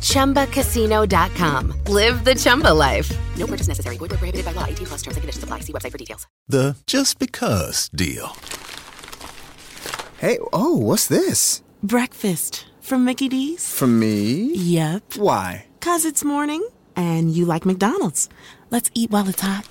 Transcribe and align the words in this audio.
ChumbaCasino.com. 0.00 1.74
Live 1.86 2.24
the 2.24 2.34
Chumba 2.34 2.72
life. 2.74 3.10
No 3.36 3.46
purchase 3.46 3.68
necessary. 3.68 3.96
Void 3.96 4.10
where 4.10 4.18
prohibited 4.18 4.44
by 4.44 4.52
law. 4.52 4.64
18 4.66 4.86
plus 4.86 5.02
terms 5.02 5.16
and 5.16 5.22
conditions 5.22 5.44
apply. 5.44 5.60
See 5.60 5.72
website 5.72 5.92
for 5.92 5.98
details. 5.98 6.26
The 6.48 6.76
just 6.86 7.18
because 7.18 7.88
deal. 7.94 8.36
Hey, 10.18 10.38
oh, 10.52 10.76
what's 10.76 11.06
this? 11.06 11.62
Breakfast 11.82 12.66
from 12.82 13.06
Mickey 13.06 13.28
D's? 13.28 13.72
From 13.74 13.98
me? 13.98 14.52
Yep. 14.54 15.14
Why? 15.16 15.66
Cause 15.80 16.04
it's 16.04 16.22
morning 16.22 16.66
and 16.94 17.34
you 17.34 17.46
like 17.46 17.64
McDonald's. 17.64 18.28
Let's 18.70 18.90
eat 18.94 19.10
while 19.10 19.26
it's 19.28 19.40
hot. 19.40 19.64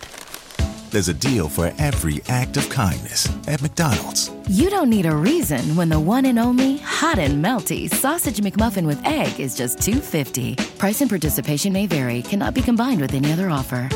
There's 0.91 1.07
a 1.07 1.13
deal 1.13 1.49
for 1.49 1.71
every 1.77 2.23
act 2.29 2.57
of 2.57 2.67
kindness 2.70 3.29
at 3.48 3.61
McDonald's. 3.61 4.31
You 4.48 4.71
don't 4.71 4.89
need 4.89 5.05
a 5.05 5.15
reason 5.15 5.75
when 5.75 5.89
the 5.89 5.99
one 5.99 6.25
and 6.25 6.39
only 6.39 6.77
hot 6.77 7.20
and 7.20 7.45
melty 7.45 7.88
sausage 7.88 8.41
McMuffin 8.41 8.88
with 8.88 8.99
egg 9.05 9.39
is 9.39 9.55
just 9.55 9.79
250. 9.81 10.55
Price 10.79 11.02
and 11.02 11.09
participation 11.09 11.71
may 11.73 11.85
vary. 11.85 12.23
Cannot 12.23 12.55
be 12.55 12.62
combined 12.63 13.02
with 13.02 13.13
any 13.13 13.31
other 13.31 13.49
offer. 13.52 13.88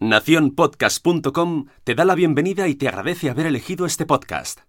Naciónpodcast.com 0.00 1.66
te 1.84 1.94
da 1.94 2.04
la 2.04 2.16
bienvenida 2.16 2.66
y 2.66 2.74
te 2.74 2.88
agradece 2.88 3.30
haber 3.30 3.46
elegido 3.46 3.86
este 3.86 4.06
podcast. 4.06 4.60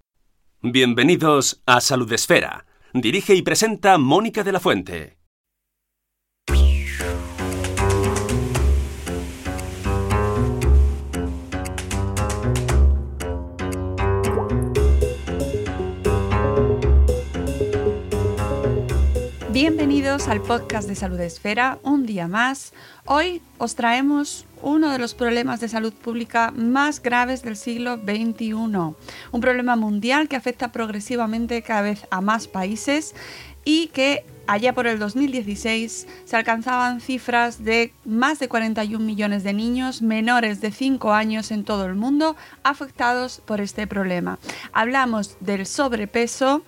Bienvenidos 0.61 1.63
a 1.65 1.81
Salud 1.81 2.11
Esfera. 2.13 2.67
Dirige 2.93 3.33
y 3.33 3.41
presenta 3.41 3.97
Mónica 3.97 4.43
de 4.43 4.51
la 4.51 4.59
Fuente. 4.59 5.18
Bienvenidos 19.61 20.29
al 20.29 20.41
podcast 20.41 20.87
de 20.87 20.95
Salud 20.95 21.19
Esfera, 21.19 21.79
un 21.83 22.05
día 22.05 22.29
más. 22.29 22.71
Hoy 23.03 23.41
os 23.57 23.75
traemos 23.75 24.45
uno 24.61 24.89
de 24.89 24.99
los 24.99 25.13
problemas 25.13 25.59
de 25.59 25.67
salud 25.67 25.91
pública 25.91 26.51
más 26.55 27.01
graves 27.01 27.43
del 27.43 27.57
siglo 27.57 27.97
XXI, 27.97 28.53
un 28.53 29.41
problema 29.41 29.75
mundial 29.75 30.29
que 30.29 30.37
afecta 30.37 30.71
progresivamente 30.71 31.61
cada 31.61 31.81
vez 31.81 32.07
a 32.09 32.21
más 32.21 32.47
países 32.47 33.13
y 33.65 33.87
que 33.87 34.23
allá 34.47 34.73
por 34.73 34.87
el 34.87 34.97
2016 34.97 36.07
se 36.23 36.35
alcanzaban 36.37 37.01
cifras 37.01 37.61
de 37.61 37.93
más 38.05 38.39
de 38.39 38.47
41 38.47 39.03
millones 39.03 39.43
de 39.43 39.51
niños 39.51 40.01
menores 40.01 40.61
de 40.61 40.71
5 40.71 41.11
años 41.11 41.51
en 41.51 41.65
todo 41.65 41.85
el 41.85 41.95
mundo 41.95 42.37
afectados 42.63 43.41
por 43.45 43.59
este 43.59 43.87
problema. 43.87 44.39
Hablamos 44.71 45.35
del 45.41 45.65
sobrepeso, 45.65 46.63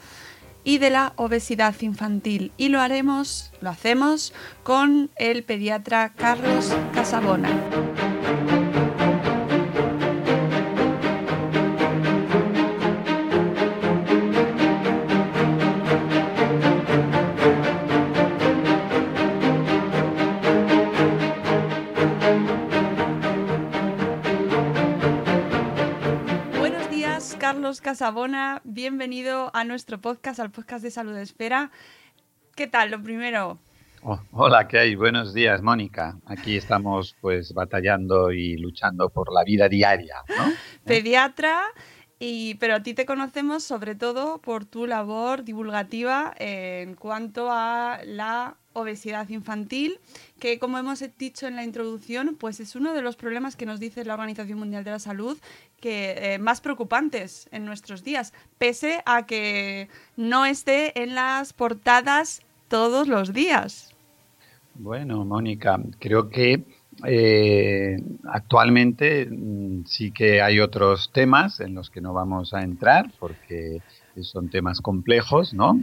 y 0.63 0.77
de 0.77 0.89
la 0.89 1.13
obesidad 1.15 1.75
infantil. 1.81 2.51
Y 2.57 2.69
lo 2.69 2.81
haremos, 2.81 3.51
lo 3.61 3.69
hacemos 3.69 4.33
con 4.63 5.09
el 5.15 5.43
pediatra 5.43 6.13
Carlos 6.15 6.73
Casabona. 6.93 7.49
Carlos 27.51 27.81
Casabona. 27.81 28.61
Bienvenido 28.63 29.51
a 29.53 29.65
nuestro 29.65 29.99
podcast, 29.99 30.39
al 30.39 30.51
podcast 30.51 30.85
de 30.85 30.89
Salud 30.89 31.17
Esfera. 31.17 31.69
¿Qué 32.55 32.65
tal? 32.65 32.91
Lo 32.91 33.03
primero, 33.03 33.59
Oh, 34.03 34.21
hola, 34.31 34.69
¿qué 34.69 34.79
hay? 34.79 34.95
Buenos 34.95 35.33
días, 35.33 35.61
Mónica. 35.61 36.17
Aquí 36.27 36.55
estamos 36.55 37.17
pues 37.19 37.53
batallando 37.53 38.31
y 38.31 38.55
luchando 38.55 39.09
por 39.09 39.33
la 39.33 39.43
vida 39.43 39.67
diaria, 39.67 40.15
¿no? 40.29 40.45
pediatra, 40.85 41.61
y, 42.19 42.55
pero 42.55 42.75
a 42.75 42.83
ti 42.83 42.93
te 42.93 43.05
conocemos 43.05 43.65
sobre 43.65 43.95
todo 43.95 44.39
por 44.39 44.63
tu 44.63 44.87
labor 44.87 45.43
divulgativa 45.43 46.33
en 46.37 46.95
cuanto 46.95 47.51
a 47.51 47.99
la 48.05 48.55
obesidad 48.73 49.29
infantil, 49.29 49.99
que 50.39 50.59
como 50.59 50.77
hemos 50.77 51.03
dicho 51.17 51.47
en 51.47 51.55
la 51.55 51.63
introducción, 51.63 52.35
pues 52.39 52.59
es 52.59 52.75
uno 52.75 52.93
de 52.93 53.01
los 53.01 53.15
problemas 53.15 53.55
que 53.55 53.65
nos 53.65 53.79
dice 53.79 54.05
la 54.05 54.13
Organización 54.13 54.59
Mundial 54.59 54.83
de 54.83 54.91
la 54.91 54.99
Salud 54.99 55.37
que 55.79 56.33
eh, 56.33 56.37
más 56.37 56.61
preocupantes 56.61 57.49
en 57.51 57.65
nuestros 57.65 58.03
días, 58.03 58.33
pese 58.57 59.01
a 59.05 59.25
que 59.25 59.89
no 60.15 60.45
esté 60.45 61.01
en 61.01 61.15
las 61.15 61.53
portadas 61.53 62.43
todos 62.67 63.07
los 63.07 63.33
días. 63.33 63.93
Bueno, 64.75 65.25
Mónica, 65.25 65.79
creo 65.99 66.29
que 66.29 66.63
eh, 67.05 68.01
actualmente 68.25 69.25
mm, 69.25 69.85
sí 69.85 70.11
que 70.11 70.41
hay 70.41 70.59
otros 70.59 71.11
temas 71.11 71.59
en 71.59 71.73
los 71.73 71.89
que 71.89 71.99
no 71.99 72.13
vamos 72.13 72.53
a 72.53 72.61
entrar 72.61 73.11
porque 73.19 73.81
son 74.21 74.49
temas 74.49 74.81
complejos, 74.81 75.53
¿no? 75.53 75.79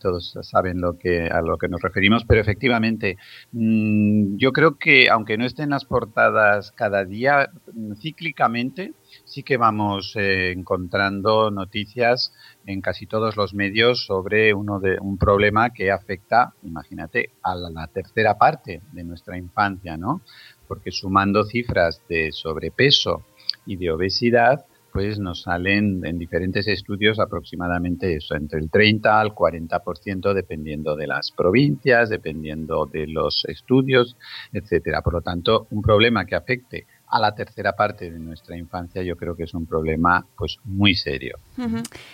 Todos 0.00 0.38
saben 0.42 0.80
lo 0.80 0.98
que, 0.98 1.26
a 1.26 1.42
lo 1.42 1.58
que 1.58 1.68
nos 1.68 1.82
referimos, 1.82 2.24
pero 2.24 2.40
efectivamente 2.40 3.16
mm, 3.52 4.36
yo 4.36 4.52
creo 4.52 4.78
que 4.78 5.08
aunque 5.10 5.36
no 5.36 5.44
estén 5.44 5.70
las 5.70 5.84
portadas 5.84 6.72
cada 6.72 7.04
día, 7.04 7.50
mm, 7.72 7.94
cíclicamente 7.94 8.94
sí 9.24 9.42
que 9.42 9.56
vamos 9.56 10.14
eh, 10.16 10.52
encontrando 10.52 11.50
noticias 11.50 12.32
en 12.66 12.80
casi 12.80 13.06
todos 13.06 13.36
los 13.36 13.54
medios 13.54 14.04
sobre 14.06 14.54
uno 14.54 14.80
de, 14.80 14.98
un 15.00 15.18
problema 15.18 15.70
que 15.70 15.90
afecta, 15.90 16.54
imagínate, 16.62 17.30
a 17.42 17.54
la 17.54 17.86
tercera 17.88 18.38
parte 18.38 18.82
de 18.92 19.04
nuestra 19.04 19.36
infancia, 19.36 19.96
¿no? 19.96 20.22
Porque 20.66 20.90
sumando 20.90 21.44
cifras 21.44 22.02
de 22.08 22.32
sobrepeso 22.32 23.26
y 23.66 23.76
de 23.76 23.90
obesidad, 23.90 24.64
pues 24.94 25.18
nos 25.18 25.42
salen 25.42 26.02
en 26.04 26.18
diferentes 26.20 26.68
estudios 26.68 27.18
aproximadamente 27.18 28.14
eso, 28.14 28.36
entre 28.36 28.60
el 28.60 28.70
30 28.70 29.20
al 29.20 29.34
40% 29.34 30.32
dependiendo 30.32 30.94
de 30.94 31.08
las 31.08 31.32
provincias, 31.32 32.10
dependiendo 32.10 32.86
de 32.86 33.08
los 33.08 33.44
estudios, 33.46 34.16
etcétera. 34.52 35.02
Por 35.02 35.14
lo 35.14 35.20
tanto, 35.20 35.66
un 35.70 35.82
problema 35.82 36.24
que 36.26 36.36
afecte 36.36 36.86
a 37.08 37.18
la 37.18 37.34
tercera 37.34 37.72
parte 37.72 38.08
de 38.08 38.20
nuestra 38.20 38.56
infancia 38.56 39.02
yo 39.02 39.16
creo 39.16 39.34
que 39.34 39.42
es 39.42 39.54
un 39.54 39.66
problema 39.66 40.24
pues 40.38 40.58
muy 40.62 40.94
serio. 40.94 41.40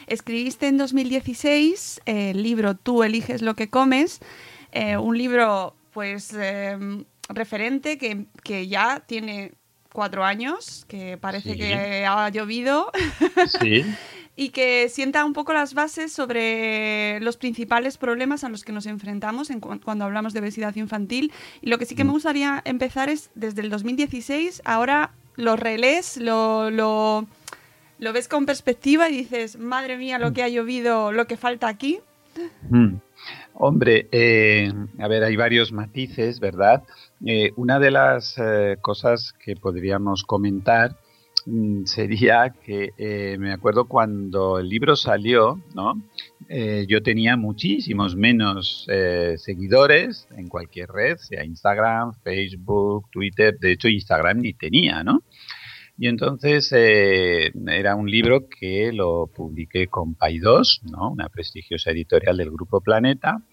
Escribiste 0.06 0.66
en 0.66 0.78
2016 0.78 2.00
eh, 2.06 2.30
el 2.30 2.42
libro 2.42 2.76
Tú 2.76 3.02
eliges 3.02 3.42
lo 3.42 3.56
que 3.56 3.68
comes, 3.68 4.20
eh, 4.72 4.96
un 4.96 5.18
libro 5.18 5.74
pues 5.92 6.32
eh, 6.32 6.78
referente 7.28 7.98
que, 7.98 8.24
que 8.42 8.68
ya 8.68 9.04
tiene 9.06 9.52
cuatro 9.92 10.24
años, 10.24 10.84
que 10.88 11.16
parece 11.18 11.52
Sí. 11.52 11.58
que 11.58 12.06
ha 12.06 12.28
llovido 12.28 12.90
Sí, 13.60 13.84
y 14.36 14.50
que 14.50 14.88
sienta 14.88 15.24
un 15.24 15.32
poco 15.32 15.52
las 15.52 15.74
bases 15.74 16.12
sobre 16.12 17.18
los 17.20 17.36
principales 17.36 17.98
problemas 17.98 18.44
a 18.44 18.48
los 18.48 18.64
que 18.64 18.72
nos 18.72 18.86
enfrentamos 18.86 19.50
en 19.50 19.60
cu- 19.60 19.80
cuando 19.84 20.04
hablamos 20.04 20.32
de 20.32 20.40
obesidad 20.40 20.74
infantil. 20.76 21.32
Y 21.60 21.68
lo 21.68 21.78
que 21.78 21.86
sí 21.86 21.94
que 21.94 22.04
me 22.04 22.12
gustaría 22.12 22.62
empezar 22.64 23.08
es 23.08 23.30
desde 23.34 23.62
el 23.62 23.70
2016, 23.70 24.62
ahora 24.64 25.10
lo 25.36 25.56
relees, 25.56 26.16
lo, 26.16 26.70
lo, 26.70 27.26
lo 27.98 28.12
ves 28.12 28.28
con 28.28 28.46
perspectiva 28.46 29.08
y 29.10 29.16
dices, 29.18 29.58
madre 29.58 29.96
mía, 29.96 30.18
lo 30.18 30.32
que 30.32 30.42
ha 30.42 30.48
llovido, 30.48 31.12
lo 31.12 31.26
que 31.26 31.36
falta 31.36 31.68
aquí. 31.68 31.98
Mm. 32.70 32.94
Hombre, 33.54 34.08
eh, 34.12 34.72
a 34.98 35.08
ver, 35.08 35.22
hay 35.24 35.36
varios 35.36 35.70
matices, 35.72 36.40
¿verdad? 36.40 36.82
Eh, 37.24 37.52
una 37.56 37.78
de 37.78 37.90
las 37.90 38.38
eh, 38.38 38.78
cosas 38.80 39.34
que 39.44 39.54
podríamos 39.54 40.24
comentar 40.24 40.96
mm, 41.44 41.84
sería 41.84 42.54
que 42.64 42.92
eh, 42.96 43.36
me 43.38 43.52
acuerdo 43.52 43.84
cuando 43.84 44.58
el 44.58 44.68
libro 44.70 44.96
salió, 44.96 45.62
¿no? 45.74 46.02
Yo 46.88 47.00
tenía 47.00 47.36
muchísimos 47.36 48.16
menos 48.16 48.84
seguidores 49.36 50.26
en 50.36 50.48
cualquier 50.48 50.88
red, 50.88 51.16
sea 51.18 51.44
Instagram, 51.44 52.14
Facebook, 52.24 53.08
Twitter, 53.12 53.56
de 53.56 53.70
hecho 53.70 53.86
Instagram 53.86 54.38
ni 54.38 54.54
tenía, 54.54 55.04
¿no? 55.04 55.22
Y 55.96 56.08
entonces 56.08 56.72
era 56.72 57.94
un 57.94 58.10
libro 58.10 58.48
que 58.48 58.90
lo 58.92 59.28
publiqué 59.28 59.86
con 59.86 60.16
Paidós, 60.16 60.80
¿no? 60.90 61.12
una 61.12 61.28
prestigiosa 61.28 61.92
editorial 61.92 62.36
del 62.36 62.50
Grupo 62.50 62.80
Planeta. 62.80 63.44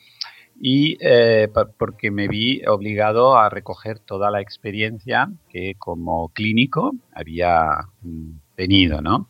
Y 0.60 0.98
eh, 1.02 1.50
porque 1.78 2.12
me 2.12 2.28
vi 2.28 2.66
obligado 2.66 3.38
a 3.38 3.50
recoger 3.50 4.00
toda 4.00 4.32
la 4.32 4.42
experiencia 4.42 5.30
que 5.50 5.76
como 5.78 6.30
clínico 6.30 6.94
había 7.14 7.90
mm, 8.02 8.32
tenido, 8.56 9.02
¿no? 9.02 9.30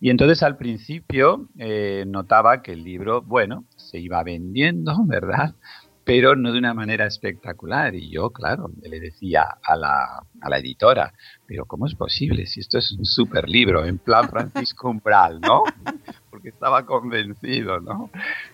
Y 0.00 0.10
entonces 0.10 0.42
al 0.42 0.56
principio 0.56 1.48
eh, 1.58 2.04
notaba 2.06 2.62
que 2.62 2.72
el 2.72 2.84
libro, 2.84 3.22
bueno, 3.22 3.64
se 3.76 3.98
iba 3.98 4.22
vendiendo, 4.22 4.96
¿verdad? 5.06 5.54
Pero 6.04 6.36
no 6.36 6.52
de 6.52 6.58
una 6.58 6.74
manera 6.74 7.06
espectacular. 7.06 7.94
Y 7.94 8.10
yo, 8.10 8.30
claro, 8.30 8.70
le 8.82 9.00
decía 9.00 9.44
a 9.62 9.76
la, 9.76 10.22
a 10.40 10.48
la 10.50 10.58
editora, 10.58 11.12
pero 11.46 11.64
¿cómo 11.64 11.86
es 11.86 11.94
posible 11.94 12.46
si 12.46 12.60
esto 12.60 12.78
es 12.78 12.92
un 12.92 13.04
super 13.04 13.48
libro, 13.48 13.84
en 13.84 13.98
plan 13.98 14.28
Francisco 14.28 14.88
Umbral, 14.88 15.40
¿no? 15.40 15.64
Porque 16.46 16.54
estaba 16.54 16.86
convencido, 16.86 17.80
¿no? 17.80 18.08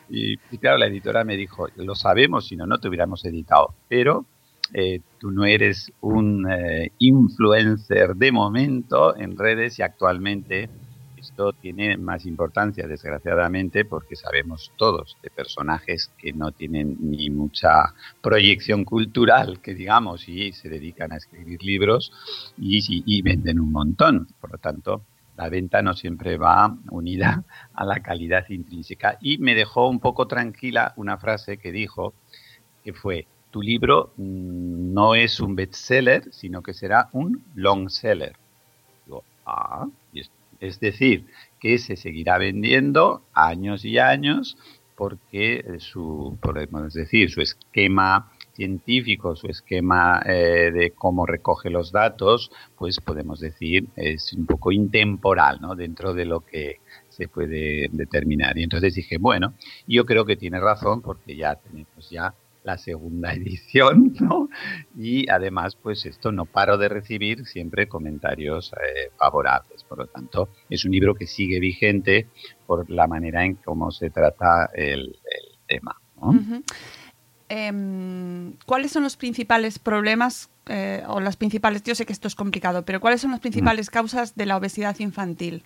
Y, 0.08 0.38
claro, 0.56 0.78
la 0.78 0.86
editora 0.86 1.24
me 1.24 1.36
dijo, 1.36 1.68
lo 1.76 1.94
sabemos, 1.94 2.46
si 2.46 2.56
no, 2.56 2.66
no 2.66 2.78
te 2.78 2.88
hubiéramos 2.88 3.22
editado, 3.26 3.74
pero 3.86 4.24
eh, 4.72 5.00
tú 5.18 5.30
no 5.30 5.44
eres 5.44 5.92
un 6.00 6.50
eh, 6.50 6.90
influencer 7.00 8.14
de 8.16 8.32
momento 8.32 9.14
en 9.14 9.36
redes 9.36 9.78
y 9.78 9.82
actualmente 9.82 10.70
esto 11.18 11.52
tiene 11.52 11.98
más 11.98 12.24
importancia, 12.24 12.88
desgraciadamente, 12.88 13.84
porque 13.84 14.16
sabemos 14.16 14.72
todos 14.78 15.18
de 15.22 15.28
personajes 15.28 16.10
que 16.16 16.32
no 16.32 16.50
tienen 16.50 16.96
ni 16.98 17.28
mucha 17.28 17.92
proyección 18.22 18.86
cultural, 18.86 19.60
que 19.60 19.74
digamos, 19.74 20.30
y 20.30 20.52
se 20.52 20.70
dedican 20.70 21.12
a 21.12 21.18
escribir 21.18 21.62
libros 21.62 22.10
y, 22.56 23.20
venden 23.20 23.60
un 23.60 23.70
montón. 23.70 24.28
Por 24.40 24.52
lo 24.52 24.56
tanto, 24.56 25.02
la 25.36 25.48
venta 25.48 25.82
no 25.82 25.94
siempre 25.94 26.36
va 26.36 26.76
unida 26.90 27.44
a 27.74 27.84
la 27.84 28.00
calidad 28.00 28.48
intrínseca. 28.48 29.18
Y 29.20 29.38
me 29.38 29.54
dejó 29.54 29.88
un 29.88 30.00
poco 30.00 30.26
tranquila 30.26 30.92
una 30.96 31.18
frase 31.18 31.56
que 31.56 31.72
dijo, 31.72 32.14
que 32.84 32.92
fue, 32.92 33.26
tu 33.50 33.62
libro 33.62 34.12
mm, 34.16 34.92
no 34.92 35.14
es 35.14 35.40
un 35.40 35.54
bestseller, 35.54 36.32
sino 36.32 36.62
que 36.62 36.74
será 36.74 37.08
un 37.12 37.44
long 37.54 37.88
seller. 37.88 38.34
Digo, 39.06 39.24
ah, 39.46 39.86
es 40.60 40.78
decir, 40.78 41.26
que 41.58 41.78
se 41.78 41.96
seguirá 41.96 42.38
vendiendo 42.38 43.22
años 43.32 43.84
y 43.84 43.98
años 43.98 44.56
porque 44.94 45.64
su, 45.78 46.38
podemos 46.40 46.94
decir, 46.94 47.30
su 47.30 47.40
esquema 47.40 48.31
científico, 48.54 49.36
su 49.36 49.48
esquema 49.48 50.22
eh, 50.26 50.70
de 50.72 50.92
cómo 50.92 51.26
recoge 51.26 51.70
los 51.70 51.92
datos, 51.92 52.50
pues 52.76 53.00
podemos 53.00 53.40
decir 53.40 53.88
es 53.96 54.32
un 54.32 54.46
poco 54.46 54.72
intemporal, 54.72 55.60
¿no? 55.60 55.74
Dentro 55.74 56.14
de 56.14 56.24
lo 56.24 56.40
que 56.40 56.80
se 57.08 57.28
puede 57.28 57.88
determinar. 57.92 58.58
Y 58.58 58.62
entonces 58.62 58.94
dije, 58.94 59.18
bueno, 59.18 59.54
yo 59.86 60.04
creo 60.06 60.24
que 60.24 60.36
tiene 60.36 60.60
razón 60.60 61.02
porque 61.02 61.36
ya 61.36 61.56
tenemos 61.56 62.10
ya 62.10 62.34
la 62.64 62.78
segunda 62.78 63.32
edición, 63.34 64.14
¿no? 64.20 64.48
Y 64.96 65.28
además, 65.28 65.76
pues 65.76 66.06
esto 66.06 66.32
no 66.32 66.46
paro 66.46 66.78
de 66.78 66.88
recibir 66.88 67.46
siempre 67.46 67.88
comentarios 67.88 68.72
eh, 68.72 69.10
favorables. 69.16 69.84
Por 69.84 69.98
lo 69.98 70.06
tanto, 70.06 70.48
es 70.68 70.84
un 70.84 70.92
libro 70.92 71.14
que 71.14 71.26
sigue 71.26 71.60
vigente 71.60 72.28
por 72.66 72.88
la 72.90 73.06
manera 73.06 73.44
en 73.44 73.54
cómo 73.56 73.90
se 73.90 74.10
trata 74.10 74.70
el, 74.74 75.18
tema. 75.66 75.96
Em, 77.54 78.54
¿Cuáles 78.64 78.92
son 78.92 79.02
los 79.02 79.18
principales 79.18 79.78
problemas 79.78 80.48
eh, 80.66 81.02
o 81.06 81.20
las 81.20 81.36
principales, 81.36 81.82
yo 81.82 81.94
sé 81.94 82.06
que 82.06 82.14
esto 82.14 82.26
es 82.26 82.34
complicado, 82.34 82.82
pero 82.86 82.98
cuáles 82.98 83.20
son 83.20 83.32
las 83.32 83.40
principales 83.40 83.90
mm. 83.90 83.92
causas 83.92 84.34
de 84.36 84.46
la 84.46 84.56
obesidad 84.56 84.98
infantil? 85.00 85.62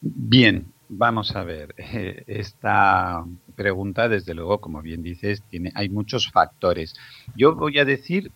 Bien, 0.00 0.72
Vamos 0.92 1.36
a 1.36 1.44
ver, 1.44 1.72
eh, 1.78 2.24
esta 2.26 3.24
pregunta, 3.54 4.08
desde 4.08 4.34
luego, 4.34 4.58
como 4.58 4.82
bien 4.82 5.04
dices, 5.04 5.40
tiene, 5.48 5.70
hay 5.76 5.88
muchos 5.88 6.32
factores. 6.32 6.96
Yo 7.36 7.54
voy 7.54 7.78
a 7.78 7.84
decir 7.84 8.32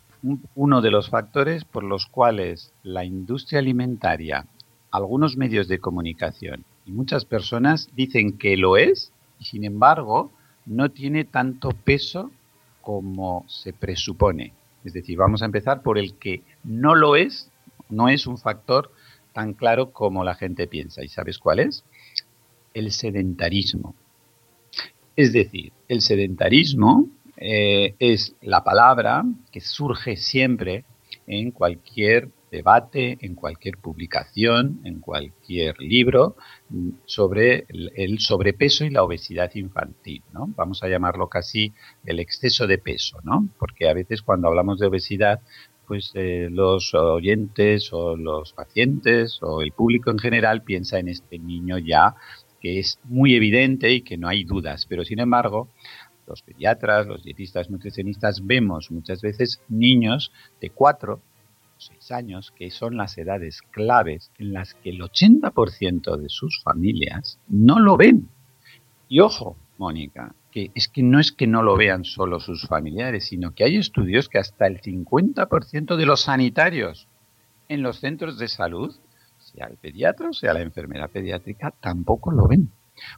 uno 0.55 0.81
de 0.81 0.93
los 0.93 1.11
factores 1.11 1.65
por 1.65 1.83
los 1.83 2.07
cuales 2.07 2.73
la 2.85 3.05
industria 3.05 3.59
alimentaria, 3.59 4.47
algunos 4.93 5.37
medios 5.37 5.67
de 5.67 5.81
comunicación 5.81 6.65
y 6.87 6.93
muchas 6.93 7.25
personas 7.25 7.91
dicen 7.97 8.39
que 8.39 8.57
lo 8.57 8.77
es 8.77 9.11
y 9.41 9.47
sin 9.47 9.65
embargo 9.65 10.31
no 10.65 10.91
tiene 10.91 11.25
tanto 11.25 11.71
peso 11.71 12.31
como 12.85 13.45
se 13.49 13.73
presupone. 13.73 14.53
Es 14.85 14.93
decir, 14.93 15.17
vamos 15.17 15.43
a 15.43 15.47
empezar 15.47 15.83
por 15.83 15.99
el 15.99 16.15
que 16.15 16.43
no 16.63 16.95
lo 16.95 17.17
es, 17.17 17.51
no 17.89 18.09
es 18.09 18.27
un 18.27 18.39
factor 18.39 18.93
tan 19.33 19.55
claro 19.55 19.93
como 19.93 20.23
la 20.25 20.35
gente 20.35 20.67
piensa. 20.67 21.03
¿Y 21.03 21.09
sabes 21.09 21.39
cuál 21.39 21.59
es? 21.59 21.85
el 22.75 22.91
sedentarismo. 22.91 23.95
Es 25.17 25.33
decir, 25.33 25.73
el 25.89 26.03
sedentarismo 26.03 27.09
eh, 27.37 27.95
es 28.01 28.35
la 28.43 28.65
palabra 28.65 29.25
que 29.53 29.61
surge 29.61 30.17
siempre 30.17 30.85
en 31.27 31.53
cualquier 31.53 32.29
debate, 32.55 33.19
en 33.21 33.35
cualquier 33.35 33.79
publicación, 33.79 34.81
en 34.85 35.01
cualquier 35.01 35.79
libro 35.81 36.37
mm, 36.71 36.91
sobre 37.05 37.67
el, 37.69 38.19
sobrepeso 38.21 38.85
y 38.85 38.91
la 38.91 39.03
obesidad 39.03 39.51
infantil, 39.55 40.23
¿no? 40.33 40.47
Vamos 40.57 40.83
a 40.83 40.89
llamarlo 40.89 41.29
casi 41.29 41.73
el 42.05 42.21
exceso 42.21 42.67
de 42.67 42.79
peso, 42.79 43.19
¿no? 43.25 43.49
Porque 43.59 43.89
a 43.89 43.95
veces 43.95 44.23
cuando 44.23 44.49
hablamos 44.49 44.79
de 44.79 44.87
obesidad, 44.87 45.41
pues 45.87 46.13
eh, 46.15 46.49
los 46.51 46.95
oyentes 46.95 47.93
o 47.93 48.17
los 48.17 48.53
pacientes 48.53 49.39
o 49.43 49.61
el 49.61 49.73
público 49.73 50.11
en 50.11 50.19
general 50.19 50.63
piensa 50.63 50.99
en 50.99 51.09
este 51.09 51.39
niño 51.39 51.77
ya 51.79 52.15
que 52.61 52.79
es 52.79 52.99
muy 53.05 53.35
evidente 53.35 53.93
y 53.93 54.01
que 54.01 54.17
no 54.17 54.27
hay 54.29 54.45
dudas, 54.45 54.87
pero 54.87 55.05
sin 55.05 55.21
embargo, 55.21 55.69
los 56.27 56.41
pediatras, 56.41 57.07
los 57.07 57.23
dietistas, 57.23 57.69
nutricionistas 57.69 58.47
vemos 58.47 58.91
muchas 58.91 59.21
veces 59.21 59.61
niños 59.69 60.33
de 60.63 60.71
4 60.71 61.21
o 61.91 61.95
6 61.95 62.11
años 62.13 62.53
que 62.57 62.71
son 62.71 62.97
las 62.97 63.17
edades 63.19 63.63
claves 63.71 64.31
en 64.39 64.53
las 64.53 64.75
que 64.75 64.91
el 64.91 65.01
80% 65.01 66.17
de 66.17 66.29
sus 66.29 66.63
familias 66.63 67.39
no 67.49 67.79
lo 67.81 67.97
ven. 67.97 68.29
Y 69.09 69.21
ojo, 69.21 69.57
Mónica, 69.79 70.35
que 70.51 70.71
es 70.75 70.89
que 70.89 71.03
no 71.03 71.19
es 71.19 71.33
que 71.33 71.47
no 71.47 71.63
lo 71.63 71.77
vean 71.77 72.05
solo 72.05 72.41
sus 72.41 72.67
familiares, 72.67 73.27
sino 73.27 73.55
que 73.55 73.65
hay 73.65 73.77
estudios 73.77 74.29
que 74.29 74.39
hasta 74.39 74.67
el 74.67 74.81
50% 74.81 75.97
de 75.97 76.07
los 76.07 76.23
sanitarios 76.23 77.09
en 77.69 77.83
los 77.83 78.01
centros 78.01 78.39
de 78.39 78.49
salud 78.49 78.95
sea 79.39 79.67
el 79.67 79.77
pediatra 79.77 80.31
o 80.31 80.33
sea 80.33 80.55
la 80.55 80.63
enfermera 80.63 81.09
pediátrica, 81.09 81.73
tampoco 81.81 82.31
lo 82.31 82.47
ven. 82.47 82.71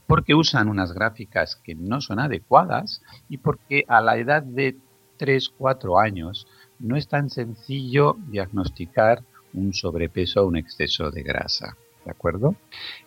Porque 0.06 0.34
usan 0.34 0.68
unas 0.68 0.92
gráficas 0.92 1.56
que 1.56 1.74
no 1.74 2.00
son 2.00 2.18
adecuadas 2.18 3.02
y 3.28 3.38
porque 3.38 3.84
a 3.88 4.00
la 4.00 4.16
edad 4.16 4.42
de 4.42 4.76
3, 5.18 5.50
4 5.50 5.98
años 5.98 6.46
no 6.78 6.96
es 6.96 7.08
tan 7.08 7.30
sencillo 7.30 8.16
diagnosticar 8.28 9.22
un 9.54 9.72
sobrepeso 9.72 10.42
o 10.42 10.46
un 10.46 10.56
exceso 10.56 11.10
de 11.10 11.22
grasa. 11.22 11.76
¿De 12.04 12.10
acuerdo? 12.12 12.54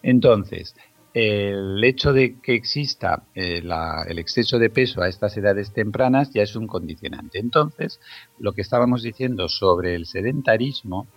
Entonces, 0.04 0.76
el 1.14 1.84
hecho 1.84 2.14
de 2.14 2.40
que 2.40 2.54
exista 2.54 3.24
eh, 3.34 3.64
el 4.08 4.20
exceso 4.20 4.60
de 4.60 4.70
peso 4.70 5.02
a 5.02 5.08
estas 5.08 5.36
edades 5.38 5.74
tempranas 5.74 6.32
ya 6.32 6.44
es 6.44 6.56
un 6.56 6.68
condicionante. 6.68 7.40
Entonces, 7.40 8.00
lo 8.38 8.54
que 8.54 8.62
estábamos 8.62 9.02
diciendo 9.02 9.48
sobre 9.50 9.96
el 9.96 10.06
sedentarismo 10.06 11.08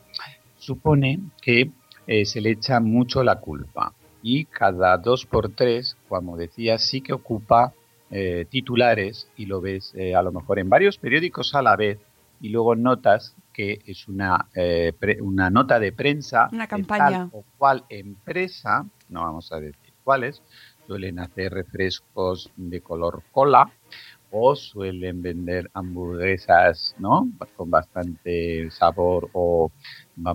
supone 0.58 1.20
que 1.40 1.70
eh, 2.06 2.24
se 2.24 2.40
le 2.40 2.50
echa 2.50 2.80
mucho 2.80 3.22
la 3.22 3.40
culpa. 3.40 3.94
Y 4.22 4.44
cada 4.44 4.96
dos 4.98 5.26
por 5.26 5.50
tres, 5.50 5.96
como 6.08 6.36
decía, 6.36 6.78
sí 6.78 7.00
que 7.00 7.12
ocupa 7.12 7.74
eh, 8.10 8.46
titulares 8.48 9.28
y 9.36 9.46
lo 9.46 9.60
ves 9.60 9.94
a 10.16 10.22
lo 10.22 10.32
mejor 10.32 10.58
en 10.58 10.68
varios 10.68 10.98
periódicos 10.98 11.54
a 11.54 11.62
la 11.62 11.76
vez 11.76 11.98
y 12.42 12.48
luego 12.48 12.74
notas 12.74 13.36
que 13.54 13.80
es 13.86 14.08
una, 14.08 14.48
una 15.20 15.48
nota 15.48 15.78
de 15.78 15.92
prensa 15.92 16.48
una 16.52 16.66
campaña. 16.66 17.04
de 17.04 17.16
tal 17.16 17.30
o 17.32 17.44
cual 17.56 17.84
empresa, 17.88 18.84
no 19.08 19.22
vamos 19.22 19.52
a 19.52 19.60
decir 19.60 19.94
cuáles, 20.02 20.42
suelen 20.86 21.20
hacer 21.20 21.52
refrescos 21.52 22.50
de 22.56 22.80
color 22.80 23.22
cola 23.30 23.72
o 24.32 24.56
suelen 24.56 25.22
vender 25.22 25.70
hamburguesas, 25.74 26.96
¿no? 26.98 27.30
Con 27.54 27.70
bastante 27.70 28.70
sabor 28.70 29.28
o 29.34 29.70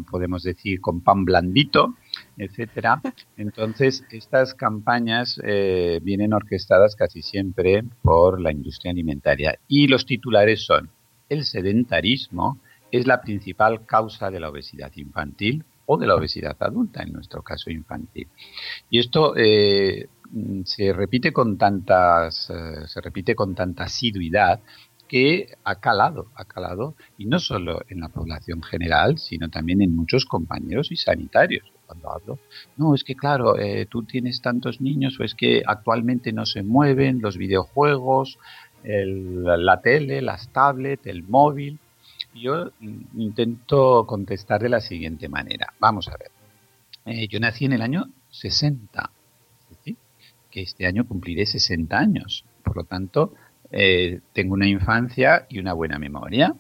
podemos 0.10 0.44
decir 0.44 0.80
con 0.80 1.02
pan 1.02 1.26
blandito, 1.26 1.96
etcétera. 2.38 3.02
Entonces, 3.38 4.06
estas 4.12 4.54
campañas 4.54 5.42
eh, 5.44 6.00
vienen 6.04 6.34
orquestadas 6.34 6.96
casi 6.96 7.22
siempre 7.22 7.84
por 8.04 8.40
la 8.40 8.52
industria 8.52 8.92
alimentaria 8.92 9.60
y 9.68 9.88
los 9.88 10.06
titulares 10.06 10.64
son 10.64 10.92
el 11.30 11.46
sedentarismo 11.46 12.60
es 12.92 13.06
la 13.06 13.22
principal 13.22 13.86
causa 13.86 14.32
de 14.32 14.40
la 14.40 14.50
obesidad 14.50 14.92
infantil 14.96 15.66
o 15.86 15.98
de 15.98 16.08
la 16.08 16.16
obesidad 16.16 16.56
adulta, 16.60 17.04
en 17.04 17.14
nuestro 17.14 17.42
caso 17.42 17.70
infantil. 17.70 18.28
Y 18.90 19.00
esto 19.00 19.34
eh, 19.38 20.08
se 20.66 20.94
repite 20.94 21.32
con 21.32 21.58
tantas, 21.58 22.50
eh, 22.50 22.88
se 22.88 23.02
repite 23.02 23.36
con 23.36 23.56
tanta 23.56 23.86
asiduidad 23.86 24.60
que 25.08 25.56
ha 25.64 25.76
calado, 25.76 26.28
ha 26.36 26.46
calado, 26.46 26.96
y 27.18 27.26
no 27.26 27.40
solo 27.40 27.82
en 27.88 28.02
la 28.02 28.10
población 28.10 28.62
general, 28.62 29.18
sino 29.18 29.50
también 29.50 29.82
en 29.82 29.96
muchos 29.96 30.26
compañeros 30.26 30.92
y 30.92 30.98
sanitarios. 30.98 31.72
Cuando 31.86 32.12
hablo, 32.12 32.40
no, 32.76 32.94
es 32.94 33.06
que 33.06 33.16
claro, 33.16 33.58
eh, 33.58 33.88
tú 33.90 34.04
tienes 34.04 34.42
tantos 34.42 34.82
niños, 34.82 35.18
o 35.22 35.24
es 35.24 35.34
que 35.34 35.64
actualmente 35.66 36.34
no 36.34 36.46
se 36.46 36.62
mueven 36.62 37.22
los 37.22 37.38
videojuegos, 37.38 38.38
la 38.84 39.82
tele, 39.82 40.22
las 40.22 40.50
tablets, 40.50 41.06
el 41.08 41.24
móvil. 41.24 41.80
Yo 42.34 42.72
intento 43.16 44.06
contestar 44.06 44.62
de 44.62 44.70
la 44.70 44.80
siguiente 44.80 45.28
manera. 45.28 45.74
Vamos 45.80 46.08
a 46.08 46.18
ver. 46.18 46.32
Eh, 47.06 47.28
yo 47.28 47.40
nací 47.40 47.66
en 47.66 47.74
el 47.74 47.82
año 47.82 48.06
60, 48.32 49.12
es 49.62 49.78
decir, 49.78 49.96
que 50.52 50.62
este 50.62 50.86
año 50.86 51.08
cumpliré 51.08 51.46
60 51.46 51.98
años. 51.98 52.46
Por 52.64 52.76
lo 52.76 52.84
tanto, 52.84 53.34
eh, 53.72 54.20
tengo 54.34 54.54
una 54.54 54.68
infancia 54.68 55.46
y 55.50 55.60
una 55.60 55.74
buena 55.74 56.00
memoria. 56.00 56.56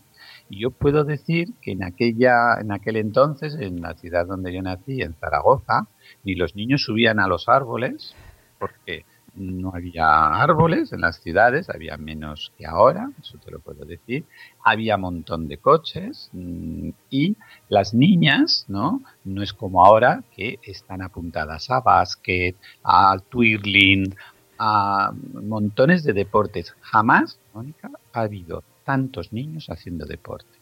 Y 0.50 0.60
yo 0.62 0.72
puedo 0.72 1.04
decir 1.04 1.50
que 1.62 1.72
en 1.74 1.84
aquella, 1.84 2.60
en 2.62 2.72
aquel 2.72 2.96
entonces, 2.96 3.56
en 3.60 3.82
la 3.82 3.94
ciudad 3.96 4.26
donde 4.26 4.54
yo 4.54 4.62
nací, 4.62 5.02
en 5.02 5.14
Zaragoza, 5.14 5.88
ni 6.24 6.36
los 6.36 6.56
niños 6.56 6.84
subían 6.84 7.20
a 7.20 7.28
los 7.28 7.50
árboles, 7.50 8.16
porque 8.58 9.06
no 9.38 9.72
había 9.74 10.27
árboles 10.27 10.91
en 10.91 11.01
las 11.01 11.22
ciudades, 11.22 11.70
había 11.70 11.98
menos 11.98 12.51
que 12.58 12.65
ahora, 12.65 13.12
eso 13.22 13.38
te 13.38 13.51
lo 13.51 13.60
puedo 13.60 13.86
decir. 13.86 14.25
Había 14.63 14.96
un 14.96 15.01
montón 15.01 15.48
de 15.48 15.58
coches 15.58 16.29
mm, 16.34 16.89
y 17.10 17.36
las 17.70 17.94
niñas, 17.94 18.65
¿no? 18.67 19.01
No 19.24 19.44
es 19.44 19.53
como 19.53 19.86
ahora 19.86 20.24
que 20.36 20.60
están 20.63 21.01
apuntadas 21.01 21.70
a 21.70 21.82
básquet, 21.82 22.56
a 22.84 23.17
twirling, 23.29 24.15
a 24.58 25.12
montones 25.34 26.03
de 26.03 26.13
deportes. 26.13 26.75
Jamás, 26.82 27.39
Mónica, 27.53 27.91
ha 28.13 28.22
habido 28.22 28.63
tantos 28.84 29.32
niños 29.34 29.67
haciendo 29.70 30.06
deporte. 30.06 30.58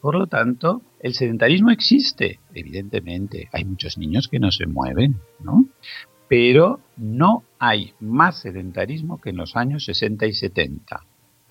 Por 0.00 0.16
lo 0.16 0.26
tanto, 0.26 0.82
el 0.98 1.14
sedentarismo 1.14 1.70
existe, 1.70 2.40
evidentemente. 2.54 3.48
Hay 3.52 3.64
muchos 3.64 3.98
niños 3.98 4.28
que 4.28 4.40
no 4.40 4.50
se 4.50 4.66
mueven, 4.66 5.20
¿no? 5.38 5.66
Pero 6.30 6.78
no 6.96 7.42
hay 7.58 7.92
más 7.98 8.38
sedentarismo 8.38 9.20
que 9.20 9.30
en 9.30 9.36
los 9.36 9.56
años 9.56 9.84
60 9.84 10.26
y 10.26 10.32
70. 10.32 11.00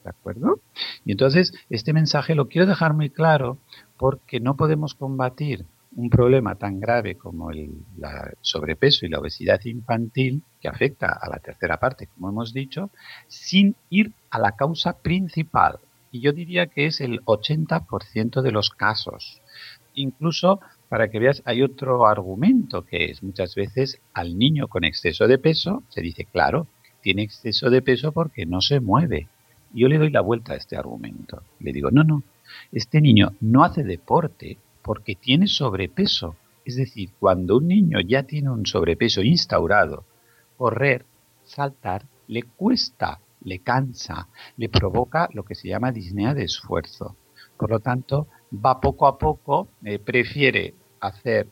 ¿De 0.06 0.10
acuerdo? 0.10 0.62
Y 1.04 1.12
entonces, 1.12 1.54
este 1.70 1.92
mensaje 1.92 2.34
lo 2.34 2.48
quiero 2.48 2.66
dejar 2.66 2.94
muy 2.94 3.10
claro 3.10 3.58
porque 3.98 4.40
no 4.40 4.56
podemos 4.56 4.96
combatir 4.96 5.66
un 5.98 6.10
problema 6.10 6.56
tan 6.56 6.80
grave 6.80 7.16
como 7.16 7.52
el 7.52 7.72
sobrepeso 8.40 9.06
y 9.06 9.10
la 9.10 9.20
obesidad 9.20 9.60
infantil, 9.66 10.44
que 10.62 10.70
afecta 10.70 11.12
a 11.12 11.28
la 11.28 11.40
tercera 11.40 11.78
parte, 11.78 12.08
como 12.08 12.30
hemos 12.30 12.54
dicho, 12.54 12.90
sin 13.28 13.76
ir 13.90 14.14
a 14.30 14.40
la 14.40 14.54
causa 14.54 14.94
principal. 14.94 15.80
Y 16.10 16.22
yo 16.22 16.32
diría 16.32 16.68
que 16.68 16.86
es 16.86 17.02
el 17.02 17.20
80% 17.26 18.42
de 18.42 18.52
los 18.54 18.70
casos. 18.70 19.42
Incluso, 19.94 20.62
para 20.90 21.10
que 21.10 21.20
veas, 21.20 21.44
hay 21.46 21.62
otro 21.62 22.08
argumento 22.08 22.84
que 22.84 23.12
es 23.12 23.22
muchas 23.22 23.54
veces 23.54 24.02
al 24.14 24.38
niño 24.38 24.68
con 24.68 24.84
exceso 24.84 25.28
de 25.28 25.38
peso 25.38 25.84
se 25.90 26.02
dice, 26.02 26.26
claro, 26.26 26.68
tiene 27.02 27.22
exceso 27.22 27.70
de 27.70 27.84
peso 27.84 28.12
porque 28.12 28.48
no 28.48 28.60
se 28.60 28.80
mueve. 28.80 29.28
Yo 29.72 29.88
le 29.88 30.00
doy 30.00 30.10
la 30.10 30.22
vuelta 30.22 30.54
a 30.54 30.56
este 30.56 30.76
argumento. 30.76 31.44
Le 31.60 31.72
digo, 31.72 31.92
no, 31.92 32.04
no, 32.04 32.24
este 32.72 33.02
niño 33.02 33.34
no 33.40 33.64
hace 33.64 33.84
deporte 33.84 34.58
porque 34.82 35.16
tiene 35.16 35.48
sobrepeso. 35.48 36.36
Es 36.66 36.76
decir, 36.76 37.12
cuando 37.20 37.58
un 37.58 37.68
niño 37.68 38.00
ya 38.02 38.24
tiene 38.24 38.50
un 38.50 38.66
sobrepeso 38.66 39.22
instaurado, 39.22 40.06
correr, 40.58 41.06
saltar, 41.46 42.06
le 42.28 42.44
cuesta, 42.44 43.20
le 43.44 43.60
cansa, 43.60 44.28
le 44.58 44.70
provoca 44.70 45.30
lo 45.34 45.44
que 45.44 45.56
se 45.56 45.68
llama 45.68 45.92
disnea 45.92 46.34
de 46.34 46.44
esfuerzo. 46.44 47.16
Por 47.58 47.70
lo 47.70 47.80
tanto, 47.80 48.28
va 48.54 48.80
poco 48.80 49.08
a 49.08 49.18
poco, 49.18 49.70
eh, 49.84 50.00
prefiere 50.00 50.74
hacer, 51.02 51.48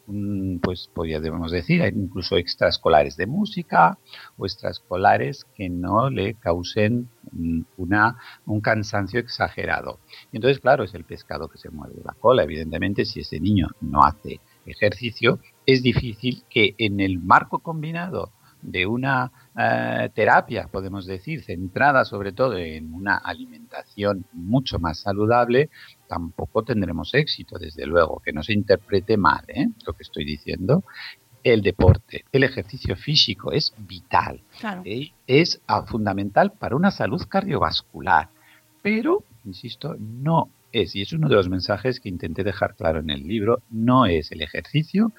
pues 0.61 0.89
podríamos 0.93 1.51
decir, 1.51 1.81
incluso 1.95 2.37
extraescolares 2.37 3.17
de 3.17 3.27
música 3.27 3.97
o 4.37 4.45
extraescolares 4.45 5.45
que 5.55 5.69
no 5.69 6.09
le 6.09 6.35
causen 6.35 7.09
mm, 7.31 7.61
una, 7.77 8.17
un 8.45 8.61
cansancio 8.61 9.19
exagerado. 9.19 9.99
Y 10.31 10.37
entonces, 10.37 10.59
claro, 10.59 10.83
es 10.83 10.93
el 10.93 11.03
pescado 11.03 11.47
que 11.47 11.57
se 11.57 11.69
mueve 11.69 11.95
la 12.03 12.13
cola. 12.13 12.43
Evidentemente, 12.43 13.05
si 13.05 13.21
ese 13.21 13.39
niño 13.39 13.67
no 13.81 14.03
hace 14.03 14.39
ejercicio, 14.65 15.39
es 15.65 15.83
difícil 15.83 16.43
que 16.49 16.75
en 16.77 16.99
el 16.99 17.19
marco 17.19 17.59
combinado 17.59 18.31
de 18.61 18.85
una 18.85 19.31
eh, 19.57 20.09
terapia, 20.13 20.67
podemos 20.71 21.05
decir, 21.05 21.43
centrada 21.43 22.05
sobre 22.05 22.31
todo 22.31 22.57
en 22.57 22.93
una 22.93 23.17
alimentación 23.17 24.25
mucho 24.33 24.79
más 24.79 24.99
saludable, 24.99 25.69
tampoco 26.07 26.63
tendremos 26.63 27.13
éxito, 27.13 27.57
desde 27.57 27.85
luego, 27.85 28.21
que 28.23 28.33
no 28.33 28.43
se 28.43 28.53
interprete 28.53 29.17
mal 29.17 29.43
¿eh? 29.47 29.67
lo 29.85 29.93
que 29.93 30.03
estoy 30.03 30.25
diciendo. 30.25 30.83
El 31.43 31.61
deporte, 31.61 32.25
el 32.31 32.43
ejercicio 32.43 32.95
físico 32.95 33.51
es 33.51 33.73
vital, 33.77 34.41
Claro. 34.59 34.81
¿eh? 34.85 35.11
es 35.27 35.61
fundamental 35.85 36.51
para 36.51 36.75
una 36.75 36.91
salud 36.91 37.21
cardiovascular, 37.29 38.29
pero, 38.81 39.23
insisto, 39.45 39.95
no 39.99 40.49
es, 40.71 40.95
y 40.95 41.01
es 41.01 41.13
uno 41.13 41.29
de 41.29 41.35
los 41.35 41.49
mensajes 41.49 41.99
que 41.99 42.09
intenté 42.09 42.43
dejar 42.43 42.75
claro 42.75 42.99
en 42.99 43.09
el 43.09 43.27
libro, 43.27 43.61
no 43.69 44.05
es 44.05 44.31
el 44.31 44.41
ejercicio 44.41 45.13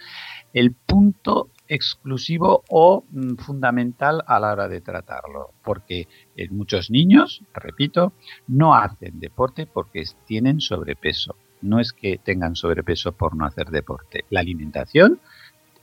el 0.52 0.72
punto 0.72 1.50
exclusivo 1.68 2.64
o 2.68 3.04
mm, 3.10 3.36
fundamental 3.36 4.24
a 4.26 4.40
la 4.40 4.52
hora 4.52 4.68
de 4.68 4.80
tratarlo, 4.80 5.52
porque 5.62 6.08
en 6.36 6.56
muchos 6.56 6.90
niños, 6.90 7.42
repito, 7.54 8.12
no 8.46 8.74
hacen 8.74 9.20
deporte 9.20 9.66
porque 9.66 10.04
tienen 10.26 10.60
sobrepeso. 10.60 11.36
No 11.60 11.80
es 11.80 11.92
que 11.92 12.18
tengan 12.18 12.54
sobrepeso 12.54 13.12
por 13.12 13.36
no 13.36 13.44
hacer 13.44 13.66
deporte. 13.66 14.24
La 14.30 14.40
alimentación 14.40 15.20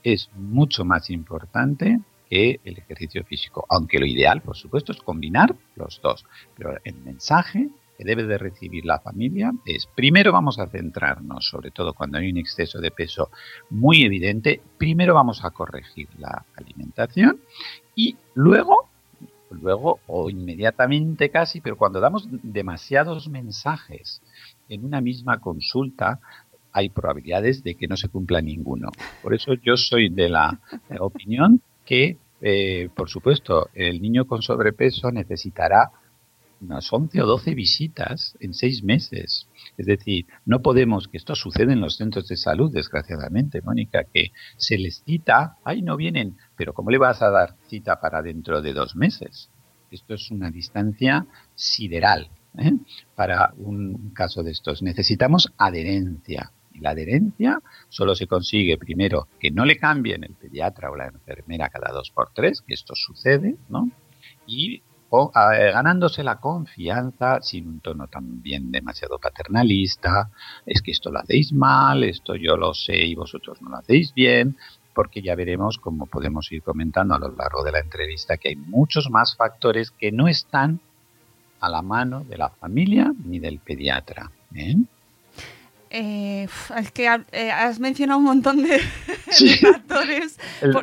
es 0.02 0.30
mucho 0.34 0.84
más 0.84 1.10
importante 1.10 2.00
que 2.28 2.60
el 2.64 2.78
ejercicio 2.78 3.24
físico, 3.24 3.66
aunque 3.68 3.98
lo 3.98 4.06
ideal, 4.06 4.40
por 4.40 4.56
supuesto, 4.56 4.92
es 4.92 4.98
combinar 4.98 5.54
los 5.76 6.00
dos. 6.02 6.24
Pero 6.56 6.76
el 6.82 6.96
mensaje 6.96 7.68
que 7.96 8.04
debe 8.04 8.24
de 8.24 8.38
recibir 8.38 8.84
la 8.84 9.00
familia 9.00 9.52
es, 9.64 9.86
primero 9.94 10.32
vamos 10.32 10.58
a 10.58 10.66
centrarnos, 10.66 11.48
sobre 11.48 11.70
todo 11.70 11.94
cuando 11.94 12.18
hay 12.18 12.30
un 12.30 12.36
exceso 12.36 12.80
de 12.80 12.90
peso 12.90 13.30
muy 13.70 14.04
evidente, 14.04 14.60
primero 14.78 15.14
vamos 15.14 15.44
a 15.44 15.50
corregir 15.50 16.08
la 16.18 16.44
alimentación 16.54 17.40
y 17.94 18.16
luego, 18.34 18.88
luego 19.50 20.00
o 20.06 20.30
inmediatamente 20.30 21.30
casi, 21.30 21.60
pero 21.60 21.76
cuando 21.76 22.00
damos 22.00 22.28
demasiados 22.42 23.28
mensajes 23.28 24.20
en 24.68 24.84
una 24.84 25.00
misma 25.00 25.40
consulta, 25.40 26.20
hay 26.72 26.90
probabilidades 26.90 27.62
de 27.62 27.74
que 27.74 27.88
no 27.88 27.96
se 27.96 28.10
cumpla 28.10 28.42
ninguno. 28.42 28.90
Por 29.22 29.32
eso 29.32 29.54
yo 29.54 29.78
soy 29.78 30.10
de 30.10 30.28
la 30.28 30.60
opinión 31.00 31.62
que, 31.86 32.18
eh, 32.42 32.90
por 32.94 33.08
supuesto, 33.08 33.70
el 33.72 34.02
niño 34.02 34.26
con 34.26 34.42
sobrepeso 34.42 35.10
necesitará 35.10 35.90
unas 36.60 36.92
11 36.92 37.22
o 37.22 37.26
12 37.26 37.54
visitas 37.54 38.36
en 38.40 38.54
seis 38.54 38.82
meses. 38.82 39.48
Es 39.76 39.86
decir, 39.86 40.26
no 40.44 40.62
podemos, 40.62 41.08
que 41.08 41.16
esto 41.16 41.34
sucede 41.34 41.72
en 41.72 41.80
los 41.80 41.96
centros 41.96 42.28
de 42.28 42.36
salud, 42.36 42.72
desgraciadamente, 42.72 43.62
Mónica, 43.62 44.04
que 44.04 44.32
se 44.56 44.78
les 44.78 45.02
cita, 45.04 45.56
ay, 45.64 45.82
no 45.82 45.96
vienen, 45.96 46.36
pero 46.56 46.72
¿cómo 46.72 46.90
le 46.90 46.98
vas 46.98 47.22
a 47.22 47.30
dar 47.30 47.56
cita 47.68 48.00
para 48.00 48.22
dentro 48.22 48.62
de 48.62 48.72
dos 48.72 48.96
meses? 48.96 49.50
Esto 49.90 50.14
es 50.14 50.30
una 50.30 50.50
distancia 50.50 51.26
sideral 51.54 52.30
¿eh? 52.58 52.72
para 53.14 53.52
un 53.56 54.10
caso 54.10 54.42
de 54.42 54.50
estos. 54.50 54.82
Necesitamos 54.82 55.52
adherencia. 55.58 56.52
Y 56.72 56.80
la 56.80 56.90
adherencia 56.90 57.62
solo 57.88 58.14
se 58.14 58.26
consigue 58.26 58.76
primero 58.76 59.28
que 59.40 59.50
no 59.50 59.64
le 59.64 59.76
cambien 59.76 60.24
el 60.24 60.34
pediatra 60.34 60.90
o 60.90 60.96
la 60.96 61.06
enfermera 61.06 61.70
cada 61.70 61.90
dos 61.90 62.10
por 62.10 62.32
tres, 62.34 62.60
que 62.60 62.74
esto 62.74 62.94
sucede, 62.94 63.56
¿no? 63.70 63.90
Y 64.46 64.82
ganándose 65.34 66.22
la 66.24 66.36
confianza 66.40 67.40
sin 67.42 67.66
un 67.68 67.80
tono 67.80 68.06
también 68.08 68.70
demasiado 68.70 69.18
paternalista, 69.18 70.30
es 70.64 70.82
que 70.82 70.90
esto 70.92 71.10
lo 71.10 71.20
hacéis 71.20 71.52
mal, 71.52 72.04
esto 72.04 72.34
yo 72.36 72.56
lo 72.56 72.74
sé 72.74 72.96
y 73.04 73.14
vosotros 73.14 73.60
no 73.62 73.70
lo 73.70 73.76
hacéis 73.76 74.12
bien, 74.14 74.56
porque 74.94 75.20
ya 75.22 75.34
veremos, 75.34 75.78
como 75.78 76.06
podemos 76.06 76.50
ir 76.52 76.62
comentando 76.62 77.14
a 77.14 77.18
lo 77.18 77.30
largo 77.36 77.62
de 77.64 77.72
la 77.72 77.80
entrevista, 77.80 78.36
que 78.38 78.48
hay 78.50 78.56
muchos 78.56 79.10
más 79.10 79.36
factores 79.36 79.90
que 79.90 80.10
no 80.12 80.26
están 80.28 80.80
a 81.60 81.68
la 81.68 81.82
mano 81.82 82.24
de 82.24 82.36
la 82.38 82.48
familia 82.48 83.12
ni 83.24 83.38
del 83.38 83.58
pediatra. 83.58 84.30
¿eh? 84.54 84.76
Eh, 85.90 86.48
es 86.78 86.90
que 86.90 87.08
ha- 87.08 87.24
eh, 87.32 87.50
has 87.50 87.78
mencionado 87.78 88.18
un 88.18 88.24
montón 88.24 88.62
de, 88.62 88.80
Sí. 89.30 89.48
de 89.50 89.56
factores. 89.72 90.38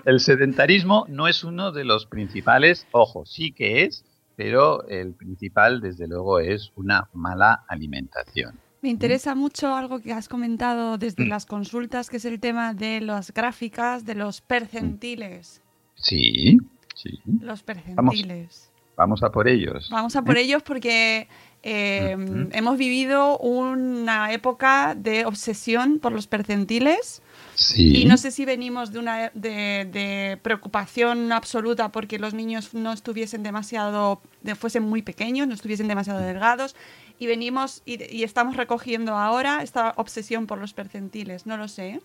El 0.05 0.19
sedentarismo 0.19 1.05
no 1.09 1.27
es 1.27 1.43
uno 1.43 1.71
de 1.71 1.83
los 1.83 2.05
principales, 2.05 2.87
ojo, 2.91 3.25
sí 3.25 3.51
que 3.51 3.83
es, 3.83 4.03
pero 4.35 4.87
el 4.87 5.13
principal, 5.13 5.81
desde 5.81 6.07
luego, 6.07 6.39
es 6.39 6.71
una 6.75 7.09
mala 7.13 7.63
alimentación. 7.67 8.59
Me 8.81 8.89
interesa 8.89 9.33
mucho 9.35 9.73
algo 9.75 9.99
que 10.01 10.11
has 10.11 10.27
comentado 10.27 10.97
desde 10.97 11.25
Mm. 11.25 11.29
las 11.29 11.45
consultas, 11.45 12.09
que 12.09 12.17
es 12.17 12.25
el 12.25 12.39
tema 12.39 12.73
de 12.73 12.99
las 13.01 13.33
gráficas, 13.33 14.05
de 14.05 14.15
los 14.15 14.41
percentiles. 14.41 15.61
Sí, 15.95 16.57
sí. 16.95 17.19
Los 17.39 17.63
percentiles. 17.63 18.69
Vamos 18.97 19.23
a 19.23 19.31
por 19.31 19.47
ellos. 19.47 19.89
Vamos 19.89 20.15
a 20.15 20.21
por 20.21 20.37
¿eh? 20.37 20.41
ellos 20.41 20.63
porque 20.63 21.27
Eh, 21.65 22.17
Ujú. 22.19 22.49
Hemos 22.51 22.77
vivido 22.77 23.37
una 23.37 24.33
época 24.33 24.95
de 24.95 25.25
obsesión 25.25 25.99
por 25.99 26.11
los 26.11 26.27
percentiles. 26.27 27.21
Sí. 27.55 28.01
Y 28.01 28.05
no 28.05 28.17
sé 28.17 28.31
si 28.31 28.45
venimos 28.45 28.91
de 28.91 29.00
una 29.00 29.29
de, 29.33 29.88
de 29.91 30.39
preocupación 30.41 31.31
absoluta 31.31 31.91
porque 31.91 32.17
los 32.19 32.33
niños 32.33 32.74
no 32.74 32.91
estuviesen 32.93 33.43
demasiado, 33.43 34.22
de- 34.41 34.55
fuesen 34.55 34.83
muy 34.83 35.01
pequeños, 35.01 35.48
no 35.48 35.53
estuviesen 35.53 35.88
demasiado 35.88 36.19
delgados, 36.19 36.75
y 37.19 37.27
venimos 37.27 37.81
y, 37.86 38.03
y 38.15 38.24
estamos 38.24 38.57
recogiendo 38.57 39.15
ahora 39.15 39.62
esta 39.62 39.93
obsesión 39.98 40.48
por 40.48 40.57
los 40.57 40.74
percentiles, 40.74 41.45
no 41.45 41.57
lo 41.57 41.67
sé. 41.67 41.89
¿eh? 41.89 42.01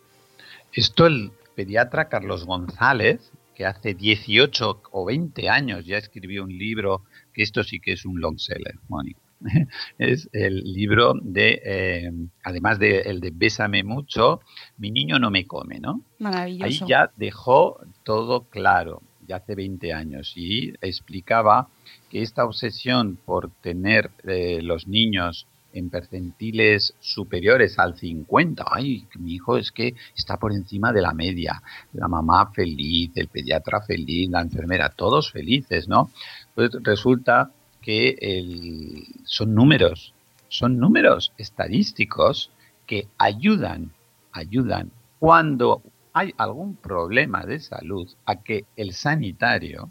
Esto 0.73 1.07
el 1.07 1.31
pediatra 1.55 2.09
Carlos 2.09 2.45
González, 2.45 3.33
que 3.55 3.65
hace 3.67 3.95
18 3.95 4.83
o 4.93 5.05
20 5.07 5.49
años 5.49 5.85
ya 5.87 5.97
escribió 5.97 6.45
un 6.45 6.57
libro, 6.57 7.03
que 7.33 7.43
esto 7.43 7.65
sí 7.65 7.81
que 7.81 7.93
es 7.93 8.05
un 8.05 8.21
long 8.21 8.39
seller, 8.39 8.77
Mónica. 8.89 9.19
Es 9.99 10.29
el 10.33 10.73
libro 10.73 11.15
de, 11.21 11.61
eh, 11.65 12.13
además 12.43 12.79
de 12.79 13.01
el 13.01 13.21
de 13.21 13.31
Bésame 13.31 13.83
mucho, 13.85 14.41
mi 14.79 14.91
niño 14.91 15.19
no 15.19 15.31
me 15.31 15.47
come, 15.47 15.81
¿no? 15.81 16.03
Ahí 16.21 16.25
Maravilloso. 16.25 16.87
ya 16.87 17.11
dejó 17.17 17.81
todo 18.05 18.43
claro, 18.45 19.03
ya 19.27 19.37
hace 19.37 19.55
20 19.55 19.93
años, 19.93 20.33
y 20.37 20.71
explicaba 20.81 21.69
que 22.11 22.23
esta 22.23 22.45
obsesión 22.45 23.19
por 23.25 23.51
tener 23.61 24.11
eh, 24.25 24.61
los 24.63 24.87
niños 24.89 25.47
en 25.75 25.91
percentiles 25.91 26.95
superiores 26.99 27.79
al 27.79 27.97
50, 27.97 28.65
ay, 28.71 29.07
mi 29.19 29.35
hijo 29.35 29.59
es 29.59 29.71
que 29.71 29.95
está 30.17 30.39
por 30.39 30.53
encima 30.53 30.93
de 30.93 31.03
la 31.03 31.13
media, 31.13 31.63
la 31.93 32.09
mamá 32.09 32.51
feliz, 32.53 33.13
el 33.15 33.29
pediatra 33.29 33.83
feliz, 33.83 34.31
la 34.31 34.41
enfermera, 34.41 34.89
todos 34.89 35.31
felices, 35.31 35.87
¿no? 35.87 36.11
Pues 36.55 36.71
resulta 36.83 37.51
que 37.89 38.19
el- 38.21 39.03
son 39.25 39.55
números, 39.55 40.13
son 40.51 40.77
números 40.79 41.33
estadísticos 41.39 42.51
que 42.87 43.07
ayudan, 43.17 43.93
ayudan 44.31 44.91
cuando 45.19 45.81
hay 46.13 46.35
algún 46.37 46.77
problema 46.77 47.47
de 47.47 47.61
salud 47.61 48.07
a 48.27 48.43
que 48.43 48.67
el 48.77 48.93
sanitario 48.93 49.91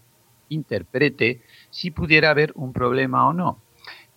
interprete 0.49 1.41
si 1.71 1.89
pudiera 1.89 2.29
haber 2.29 2.51
un 2.53 2.71
problema 2.71 3.27
o 3.27 3.33
no. 3.33 3.63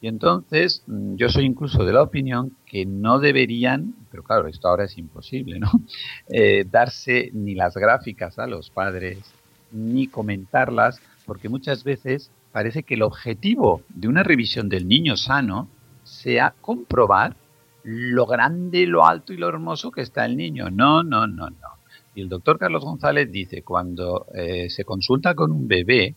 Y 0.02 0.08
entonces 0.08 0.82
mm, 0.86 1.14
yo 1.16 1.30
soy 1.30 1.46
incluso 1.46 1.82
de 1.82 1.94
la 1.94 2.02
opinión 2.02 2.58
que 2.66 2.84
no 2.84 3.18
deberían, 3.18 3.94
pero 4.10 4.22
claro, 4.22 4.46
esto 4.46 4.68
ahora 4.68 4.84
es 4.84 4.98
imposible, 4.98 5.58
¿no? 5.58 5.70
Eh, 6.28 6.66
darse 6.70 7.30
ni 7.32 7.54
las 7.54 7.74
gráficas 7.74 8.38
a 8.38 8.46
los 8.46 8.68
padres, 8.68 9.18
ni 9.70 10.06
comentarlas, 10.06 11.00
porque 11.24 11.48
muchas 11.48 11.82
veces 11.82 12.30
parece 12.52 12.82
que 12.82 12.94
el 12.94 13.02
objetivo 13.02 13.82
de 13.88 14.08
una 14.08 14.22
revisión 14.22 14.68
del 14.68 14.88
niño 14.88 15.16
sano 15.16 15.68
sea 16.02 16.54
comprobar 16.60 17.36
lo 17.82 18.26
grande, 18.26 18.86
lo 18.86 19.06
alto 19.06 19.32
y 19.32 19.36
lo 19.36 19.48
hermoso 19.48 19.90
que 19.90 20.02
está 20.02 20.24
el 20.24 20.36
niño. 20.36 20.70
No, 20.70 21.02
no, 21.02 21.26
no, 21.26 21.48
no. 21.48 21.68
Y 22.14 22.22
el 22.22 22.28
doctor 22.28 22.58
Carlos 22.58 22.84
González 22.84 23.30
dice, 23.30 23.62
cuando 23.62 24.26
eh, 24.34 24.68
se 24.68 24.84
consulta 24.84 25.34
con 25.34 25.52
un 25.52 25.68
bebé, 25.68 26.16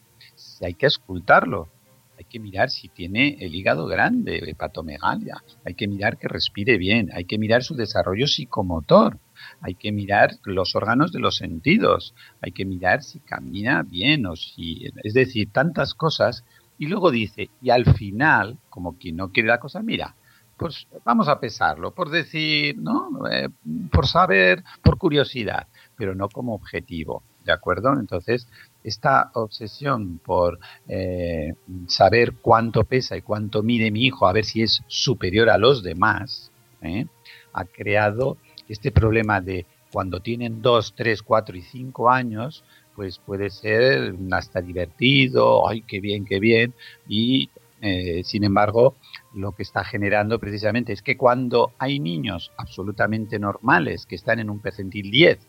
hay 0.61 0.73
que 0.73 0.87
escultarlo. 0.87 1.69
Hay 2.17 2.25
que 2.25 2.39
mirar 2.39 2.69
si 2.69 2.89
tiene 2.89 3.37
el 3.39 3.55
hígado 3.55 3.85
grande, 3.87 4.37
hepatomegalia. 4.49 5.43
Hay 5.65 5.73
que 5.73 5.87
mirar 5.87 6.17
que 6.17 6.27
respire 6.27 6.77
bien. 6.77 7.09
Hay 7.13 7.25
que 7.25 7.37
mirar 7.37 7.63
su 7.63 7.75
desarrollo 7.75 8.27
psicomotor. 8.27 9.17
Hay 9.61 9.75
que 9.75 9.91
mirar 9.91 10.31
los 10.43 10.75
órganos 10.75 11.11
de 11.11 11.19
los 11.19 11.37
sentidos. 11.37 12.13
Hay 12.41 12.51
que 12.51 12.65
mirar 12.65 13.03
si 13.03 13.19
camina 13.19 13.83
bien 13.83 14.25
o 14.25 14.35
si... 14.35 14.89
Es 15.03 15.13
decir, 15.13 15.51
tantas 15.51 15.93
cosas. 15.93 16.43
Y 16.77 16.87
luego 16.87 17.11
dice, 17.11 17.49
y 17.61 17.69
al 17.69 17.85
final, 17.93 18.57
como 18.69 18.97
quien 18.97 19.15
no 19.17 19.31
quiere 19.31 19.49
la 19.49 19.59
cosa, 19.59 19.81
mira, 19.81 20.15
pues 20.57 20.87
vamos 21.03 21.27
a 21.27 21.39
pesarlo, 21.39 21.93
por 21.93 22.09
decir, 22.09 22.77
¿no? 22.77 23.09
Eh, 23.29 23.49
por 23.91 24.07
saber, 24.07 24.63
por 24.81 24.97
curiosidad, 24.97 25.67
pero 25.97 26.15
no 26.15 26.29
como 26.29 26.53
objetivo, 26.53 27.23
¿de 27.43 27.51
acuerdo? 27.51 27.93
Entonces, 27.99 28.47
esta 28.83 29.31
obsesión 29.33 30.19
por 30.19 30.59
eh, 30.87 31.53
saber 31.87 32.35
cuánto 32.41 32.83
pesa 32.83 33.17
y 33.17 33.21
cuánto 33.21 33.63
mide 33.63 33.91
mi 33.91 34.05
hijo, 34.05 34.27
a 34.27 34.33
ver 34.33 34.45
si 34.45 34.61
es 34.61 34.83
superior 34.87 35.49
a 35.49 35.57
los 35.57 35.83
demás, 35.83 36.51
¿eh? 36.81 37.07
ha 37.53 37.65
creado 37.65 38.37
este 38.67 38.91
problema 38.91 39.41
de 39.41 39.65
cuando 39.91 40.19
tienen 40.19 40.61
2, 40.61 40.93
3, 40.95 41.21
4 41.21 41.57
y 41.57 41.61
5 41.61 42.09
años, 42.09 42.63
pues 42.95 43.19
puede 43.19 43.49
ser 43.49 44.15
hasta 44.31 44.61
divertido, 44.61 45.67
ay, 45.67 45.81
qué 45.81 45.99
bien, 45.99 46.25
qué 46.25 46.39
bien, 46.39 46.73
y 47.07 47.49
eh, 47.81 48.23
sin 48.23 48.43
embargo, 48.43 48.95
lo 49.33 49.51
que 49.51 49.63
está 49.63 49.83
generando 49.83 50.39
precisamente 50.39 50.93
es 50.93 51.01
que 51.01 51.17
cuando 51.17 51.73
hay 51.77 51.99
niños 51.99 52.51
absolutamente 52.57 53.39
normales 53.39 54.05
que 54.05 54.15
están 54.15 54.39
en 54.39 54.49
un 54.49 54.59
percentil 54.59 55.11
10, 55.11 55.39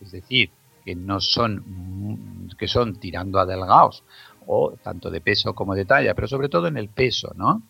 es 0.00 0.10
decir, 0.10 0.50
que 0.84 0.94
no 0.96 1.20
son, 1.20 1.62
mm, 1.66 2.48
que 2.58 2.66
son 2.66 2.96
tirando 2.96 3.38
a 3.38 3.46
delgados, 3.46 4.02
o 4.46 4.72
tanto 4.82 5.10
de 5.10 5.20
peso 5.20 5.54
como 5.54 5.74
de 5.74 5.84
talla, 5.84 6.14
pero 6.14 6.26
sobre 6.26 6.48
todo 6.48 6.66
en 6.66 6.78
el 6.78 6.88
peso, 6.88 7.32
¿no? 7.36 7.62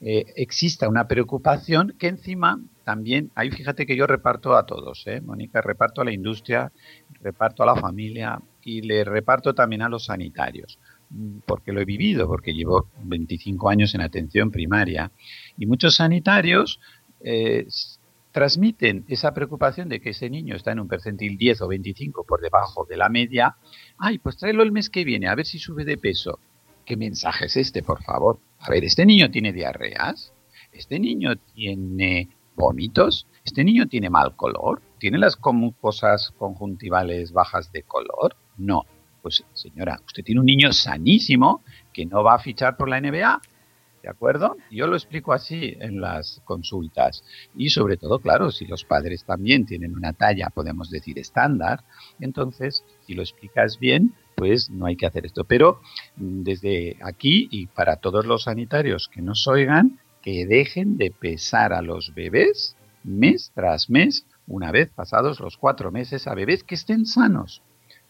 Eh, 0.00 0.26
exista 0.36 0.88
una 0.88 1.08
preocupación 1.08 1.94
que 1.98 2.08
encima 2.08 2.60
también, 2.84 3.32
ahí 3.34 3.50
fíjate 3.50 3.86
que 3.86 3.96
yo 3.96 4.06
reparto 4.06 4.54
a 4.54 4.66
todos, 4.66 5.06
¿eh? 5.06 5.22
Mónica, 5.22 5.62
reparto 5.62 6.02
a 6.02 6.04
la 6.04 6.12
industria, 6.12 6.70
reparto 7.22 7.62
a 7.62 7.66
la 7.66 7.76
familia 7.76 8.38
y 8.62 8.82
le 8.82 9.04
reparto 9.04 9.54
también 9.54 9.80
a 9.80 9.88
los 9.88 10.04
sanitarios 10.04 10.78
mm, 11.08 11.38
porque 11.46 11.72
lo 11.72 11.80
he 11.80 11.86
vivido, 11.86 12.28
porque 12.28 12.52
llevo 12.52 12.90
25 13.04 13.70
años 13.70 13.94
en 13.94 14.02
atención 14.02 14.50
primaria, 14.50 15.10
y 15.56 15.64
muchos 15.64 15.94
sanitarios 15.94 16.78
eh, 17.20 17.66
transmiten 18.32 19.06
esa 19.08 19.32
preocupación 19.32 19.88
de 19.88 19.98
que 19.98 20.10
ese 20.10 20.28
niño 20.28 20.56
está 20.56 20.72
en 20.72 20.80
un 20.80 20.88
percentil 20.88 21.38
10 21.38 21.62
o 21.62 21.68
25 21.68 22.24
por 22.24 22.42
debajo 22.42 22.84
de 22.84 22.98
la 22.98 23.08
media, 23.08 23.56
ay, 23.96 24.18
pues 24.18 24.36
tráelo 24.36 24.62
el 24.62 24.72
mes 24.72 24.90
que 24.90 25.04
viene, 25.04 25.26
a 25.26 25.34
ver 25.34 25.46
si 25.46 25.58
sube 25.58 25.86
de 25.86 25.96
peso. 25.96 26.38
¿Qué 26.84 26.98
mensaje 26.98 27.46
es 27.46 27.56
este, 27.56 27.82
por 27.82 28.02
favor? 28.02 28.38
A 28.66 28.70
ver, 28.70 28.84
¿este 28.84 29.06
niño 29.06 29.30
tiene 29.30 29.52
diarreas? 29.52 30.32
¿Este 30.72 30.98
niño 30.98 31.36
tiene 31.54 32.28
vómitos? 32.56 33.28
¿Este 33.44 33.62
niño 33.62 33.86
tiene 33.86 34.10
mal 34.10 34.34
color? 34.34 34.82
¿Tiene 34.98 35.18
las 35.18 35.38
mucosas 35.40 36.32
conjuntivales 36.36 37.32
bajas 37.32 37.70
de 37.70 37.84
color? 37.84 38.34
No. 38.56 38.82
Pues 39.22 39.44
señora, 39.52 40.00
usted 40.04 40.24
tiene 40.24 40.40
un 40.40 40.46
niño 40.46 40.72
sanísimo 40.72 41.62
que 41.92 42.06
no 42.06 42.24
va 42.24 42.34
a 42.34 42.38
fichar 42.40 42.76
por 42.76 42.88
la 42.88 43.00
NBA. 43.00 43.40
¿De 44.02 44.08
acuerdo? 44.08 44.56
Yo 44.72 44.88
lo 44.88 44.96
explico 44.96 45.32
así 45.32 45.76
en 45.78 46.00
las 46.00 46.42
consultas. 46.44 47.22
Y 47.54 47.70
sobre 47.70 47.96
todo, 47.96 48.18
claro, 48.18 48.50
si 48.50 48.66
los 48.66 48.84
padres 48.84 49.24
también 49.24 49.64
tienen 49.64 49.96
una 49.96 50.12
talla, 50.12 50.50
podemos 50.50 50.90
decir, 50.90 51.20
estándar, 51.20 51.84
entonces, 52.18 52.84
si 53.06 53.14
lo 53.14 53.22
explicas 53.22 53.78
bien, 53.78 54.12
pues 54.36 54.70
no 54.70 54.86
hay 54.86 54.96
que 54.96 55.06
hacer 55.06 55.26
esto. 55.26 55.44
Pero 55.44 55.80
mm, 56.16 56.42
desde 56.42 56.96
aquí 57.02 57.48
y 57.50 57.66
para 57.66 57.96
todos 57.96 58.26
los 58.26 58.44
sanitarios 58.44 59.08
que 59.08 59.22
nos 59.22 59.48
oigan, 59.48 59.98
que 60.22 60.46
dejen 60.46 60.96
de 60.96 61.10
pesar 61.10 61.72
a 61.72 61.82
los 61.82 62.14
bebés 62.14 62.76
mes 63.02 63.52
tras 63.54 63.88
mes, 63.88 64.26
una 64.46 64.70
vez 64.70 64.90
pasados 64.90 65.40
los 65.40 65.56
cuatro 65.56 65.90
meses, 65.90 66.26
a 66.26 66.34
bebés 66.34 66.64
que 66.64 66.74
estén 66.74 67.06
sanos. 67.06 67.62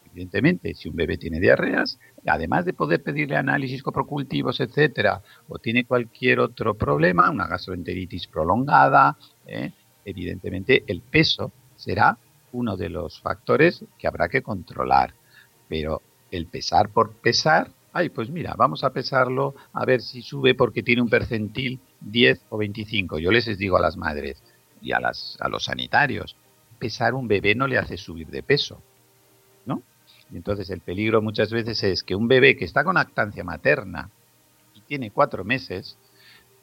Evidentemente, 0.05 0.73
si 0.73 0.89
un 0.89 0.95
bebé 0.95 1.17
tiene 1.17 1.39
diarreas, 1.39 1.99
además 2.25 2.65
de 2.65 2.73
poder 2.73 3.03
pedirle 3.03 3.35
análisis 3.35 3.83
coprocultivos, 3.83 4.59
etcétera, 4.59 5.21
o 5.47 5.59
tiene 5.59 5.85
cualquier 5.85 6.39
otro 6.39 6.73
problema, 6.73 7.29
una 7.29 7.47
gastroenteritis 7.47 8.27
prolongada, 8.27 9.15
¿eh? 9.45 9.71
evidentemente 10.03 10.83
el 10.87 11.01
peso 11.01 11.51
será 11.75 12.17
uno 12.53 12.75
de 12.77 12.89
los 12.89 13.21
factores 13.21 13.85
que 13.99 14.07
habrá 14.07 14.27
que 14.27 14.41
controlar. 14.41 15.13
Pero 15.69 16.01
el 16.31 16.47
pesar 16.47 16.89
por 16.89 17.13
pesar, 17.13 17.71
ay, 17.93 18.09
pues 18.09 18.29
mira, 18.29 18.53
vamos 18.57 18.83
a 18.83 18.91
pesarlo 18.91 19.55
a 19.73 19.85
ver 19.85 20.01
si 20.01 20.21
sube 20.21 20.55
porque 20.55 20.83
tiene 20.83 21.01
un 21.01 21.09
percentil 21.09 21.79
10 22.01 22.45
o 22.49 22.57
25. 22.57 23.19
Yo 23.19 23.31
les 23.31 23.57
digo 23.57 23.77
a 23.77 23.81
las 23.81 23.97
madres 23.97 24.41
y 24.81 24.91
a, 24.91 24.99
las, 24.99 25.37
a 25.39 25.49
los 25.49 25.65
sanitarios, 25.65 26.35
pesar 26.77 27.13
un 27.13 27.27
bebé 27.27 27.55
no 27.55 27.67
le 27.67 27.77
hace 27.77 27.97
subir 27.97 28.27
de 28.27 28.43
peso. 28.43 28.81
¿no? 29.65 29.81
Entonces 30.33 30.69
el 30.69 30.81
peligro 30.81 31.21
muchas 31.21 31.51
veces 31.51 31.83
es 31.83 32.03
que 32.03 32.15
un 32.15 32.27
bebé 32.27 32.55
que 32.55 32.65
está 32.65 32.83
con 32.83 32.95
lactancia 32.95 33.43
materna 33.43 34.09
y 34.75 34.81
tiene 34.81 35.11
cuatro 35.11 35.43
meses, 35.43 35.97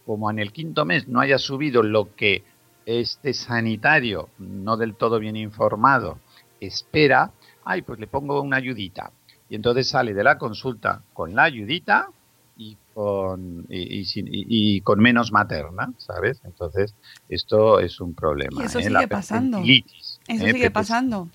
como 0.07 0.31
en 0.31 0.39
el 0.39 0.53
quinto 0.53 0.85
mes 0.85 1.09
no 1.09 1.21
haya 1.21 1.39
subido 1.39 1.83
lo 1.83 2.15
que 2.15 2.45
este 2.87 3.33
sanitario, 3.33 4.29
no 4.39 4.77
del 4.77 4.95
todo 4.95 5.19
bien 5.19 5.37
informado, 5.37 6.19
espera, 6.61 7.33
ay, 7.65 7.83
pues 7.83 7.99
le 7.99 8.07
pongo 8.07 8.41
una 8.41 8.59
ayudita. 8.59 9.11
Y 9.55 9.57
entonces 9.57 9.89
sale 9.89 10.15
de 10.15 10.25
la 10.25 10.37
consulta 10.37 11.03
con 11.13 11.37
la 11.37 11.45
ayudita 11.45 12.09
y 12.57 12.77
con, 12.93 13.65
y, 13.69 14.81
con 14.81 14.99
menos 14.99 15.31
materna, 15.31 15.93
¿sabes? 15.97 16.41
Entonces, 16.43 16.93
esto 17.29 17.79
es 17.79 18.01
un 18.01 18.15
problema. 18.15 18.61
Y 18.61 18.67
eso 18.67 18.81
¿eh? 18.81 18.83
sigue 18.83 18.95
La 18.95 19.07
pasando. 19.07 19.59
Eso 19.59 20.45
¿eh? 20.45 20.53
sigue 20.53 20.73
pasando. 20.73 21.29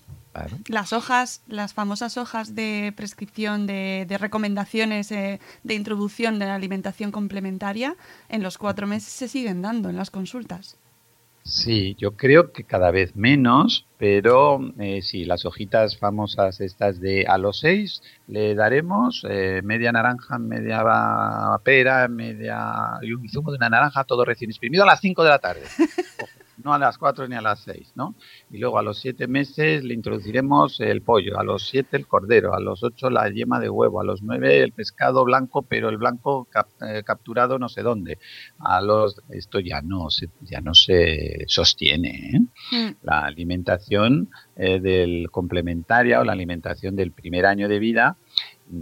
Las 0.68 0.92
hojas, 0.92 1.40
las 1.48 1.72
famosas 1.72 2.18
hojas 2.18 2.54
de 2.54 2.92
prescripción 2.94 3.66
de, 3.66 4.04
recomendaciones 4.20 5.10
eh, 5.12 5.40
de 5.62 5.74
introducción 5.74 6.38
de 6.38 6.44
la 6.44 6.56
alimentación 6.56 7.12
complementaria, 7.12 7.96
en 8.28 8.42
los 8.42 8.58
cuatro 8.58 8.86
meses 8.86 9.14
se 9.14 9.28
siguen 9.28 9.62
dando 9.62 9.88
en 9.88 9.96
las 9.96 10.10
consultas. 10.10 10.76
Sí, 11.42 11.96
yo 11.98 12.16
creo 12.16 12.52
que 12.52 12.64
cada 12.64 12.90
vez 12.90 13.16
menos, 13.16 13.86
pero 13.98 14.60
eh, 14.78 15.00
sí, 15.02 15.24
las 15.24 15.44
hojitas 15.46 15.96
famosas 15.96 16.60
estas 16.60 17.00
de 17.00 17.26
a 17.26 17.38
los 17.38 17.60
seis 17.60 18.02
le 18.28 18.54
daremos 18.54 19.24
eh, 19.28 19.60
media 19.64 19.90
naranja, 19.90 20.38
media 20.38 20.84
pera, 21.64 22.06
media 22.08 22.98
y 23.02 23.12
un 23.12 23.28
zumo 23.28 23.50
de 23.50 23.56
una 23.56 23.70
naranja 23.70 24.04
todo 24.04 24.24
recién 24.24 24.50
exprimido 24.50 24.84
a 24.84 24.86
las 24.86 25.00
cinco 25.00 25.24
de 25.24 25.30
la 25.30 25.38
tarde. 25.38 25.62
no 26.64 26.72
a 26.72 26.78
las 26.78 26.98
4 26.98 27.28
ni 27.28 27.36
a 27.36 27.40
las 27.40 27.60
6, 27.60 27.92
¿no? 27.94 28.14
Y 28.50 28.58
luego 28.58 28.78
a 28.78 28.82
los 28.82 28.98
7 28.98 29.26
meses 29.28 29.84
le 29.84 29.94
introduciremos 29.94 30.80
el 30.80 31.02
pollo, 31.02 31.38
a 31.38 31.44
los 31.44 31.68
7 31.68 31.96
el 31.96 32.06
cordero, 32.06 32.54
a 32.54 32.60
los 32.60 32.82
8 32.82 33.10
la 33.10 33.28
yema 33.28 33.60
de 33.60 33.68
huevo, 33.68 34.00
a 34.00 34.04
los 34.04 34.22
9 34.22 34.62
el 34.62 34.72
pescado 34.72 35.24
blanco, 35.24 35.62
pero 35.62 35.88
el 35.88 35.98
blanco 35.98 36.48
eh, 36.86 37.02
capturado 37.04 37.58
no 37.58 37.68
sé 37.68 37.82
dónde. 37.82 38.18
A 38.58 38.80
los 38.80 39.20
esto 39.30 39.60
ya 39.60 39.82
no 39.82 40.10
se 40.10 40.28
ya 40.40 40.60
no 40.60 40.74
se 40.74 41.44
sostiene, 41.46 42.30
¿eh? 42.34 42.40
Mm. 42.72 42.96
La 43.02 43.24
alimentación 43.24 44.30
eh, 44.56 44.80
del 44.80 45.30
complementaria 45.30 46.20
o 46.20 46.24
la 46.24 46.32
alimentación 46.32 46.96
del 46.96 47.12
primer 47.12 47.46
año 47.46 47.68
de 47.68 47.78
vida 47.78 48.16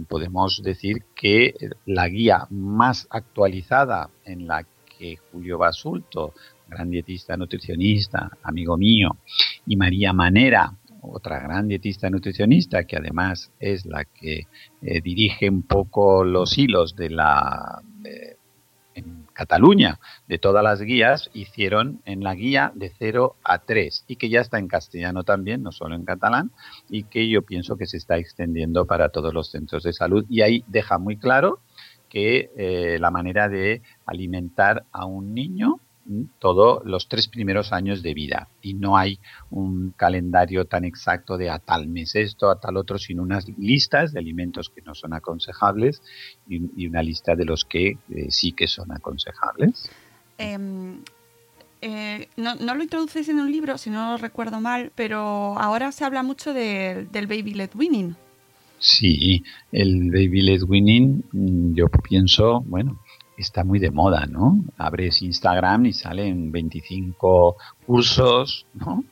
podemos 0.07 0.61
decir 0.63 1.03
que 1.15 1.53
la 1.85 2.07
guía 2.07 2.47
más 2.49 3.07
actualizada 3.09 4.09
en 4.25 4.47
la 4.47 4.65
que 4.97 5.17
Julio 5.31 5.57
Basulto 5.57 6.33
gran 6.69 6.89
dietista 6.89 7.35
nutricionista, 7.35 8.31
amigo 8.43 8.77
mío, 8.77 9.17
y 9.65 9.75
María 9.75 10.13
Manera, 10.13 10.73
otra 11.01 11.39
gran 11.39 11.67
dietista 11.67 12.09
nutricionista 12.09 12.83
que 12.83 12.97
además 12.97 13.51
es 13.59 13.85
la 13.85 14.05
que 14.05 14.47
eh, 14.81 15.01
dirige 15.01 15.49
un 15.49 15.63
poco 15.63 16.23
los 16.23 16.57
hilos 16.57 16.95
de 16.95 17.09
la 17.09 17.81
en 18.99 19.25
Cataluña 19.33 19.99
de 20.27 20.37
todas 20.37 20.63
las 20.63 20.81
guías 20.81 21.29
hicieron 21.33 22.01
en 22.05 22.23
la 22.23 22.35
guía 22.35 22.71
de 22.75 22.91
0 22.97 23.35
a 23.43 23.59
3 23.59 24.05
y 24.07 24.15
que 24.17 24.29
ya 24.29 24.41
está 24.41 24.59
en 24.59 24.67
castellano 24.67 25.23
también, 25.23 25.63
no 25.63 25.71
solo 25.71 25.95
en 25.95 26.05
catalán, 26.05 26.51
y 26.89 27.03
que 27.03 27.29
yo 27.29 27.43
pienso 27.43 27.77
que 27.77 27.85
se 27.85 27.97
está 27.97 28.17
extendiendo 28.17 28.85
para 28.85 29.09
todos 29.09 29.33
los 29.33 29.49
centros 29.49 29.83
de 29.83 29.93
salud. 29.93 30.25
Y 30.29 30.41
ahí 30.41 30.63
deja 30.67 30.97
muy 30.97 31.17
claro 31.17 31.59
que 32.09 32.51
eh, 32.57 32.97
la 32.99 33.11
manera 33.11 33.49
de 33.49 33.81
alimentar 34.05 34.85
a 34.91 35.05
un 35.05 35.33
niño 35.33 35.79
todos 36.39 36.81
los 36.85 37.07
tres 37.07 37.27
primeros 37.27 37.71
años 37.71 38.01
de 38.01 38.13
vida 38.13 38.49
y 38.61 38.73
no 38.73 38.97
hay 38.97 39.19
un 39.51 39.93
calendario 39.95 40.65
tan 40.65 40.83
exacto 40.85 41.37
de 41.37 41.49
a 41.49 41.59
tal 41.59 41.87
mes 41.87 42.15
esto, 42.15 42.49
a 42.49 42.59
tal 42.59 42.77
otro, 42.77 42.97
sino 42.97 43.21
unas 43.21 43.47
listas 43.57 44.13
de 44.13 44.19
alimentos 44.19 44.69
que 44.69 44.81
no 44.81 44.95
son 44.95 45.13
aconsejables 45.13 46.01
y, 46.47 46.87
una 46.87 47.03
lista 47.03 47.35
de 47.35 47.45
los 47.45 47.65
que 47.65 47.97
eh, 48.09 48.27
sí 48.29 48.51
que 48.53 48.67
son 48.67 48.91
aconsejables. 48.91 49.89
Em, 50.37 51.01
eh, 51.81 52.27
no, 52.37 52.55
lo 52.55 52.83
introduces 52.83 53.29
en 53.29 53.39
un 53.39 53.51
libro, 53.51 53.77
si 53.77 53.89
no 53.89 54.11
lo 54.11 54.17
recuerdo 54.17 54.59
mal, 54.59 54.91
pero 54.95 55.57
ahora 55.59 55.91
se 55.91 56.03
habla 56.03 56.23
mucho 56.23 56.53
del 56.53 57.27
baby 57.27 57.53
led 57.53 57.69
winning. 57.75 58.15
Sí, 58.79 59.43
el 59.71 60.09
baby 60.09 60.41
led 60.41 60.63
winning, 60.63 61.23
mm, 61.31 61.73
yo 61.75 61.87
pienso, 61.89 62.61
bueno, 62.61 62.99
está 63.41 63.63
muy 63.63 63.79
de 63.79 63.91
moda, 63.91 64.25
¿no? 64.25 64.63
Abres 64.77 65.21
Instagram 65.21 65.85
y 65.87 65.93
salen 65.93 66.51
25 66.51 67.55
cursos, 67.85 68.65
¿no? 68.73 69.03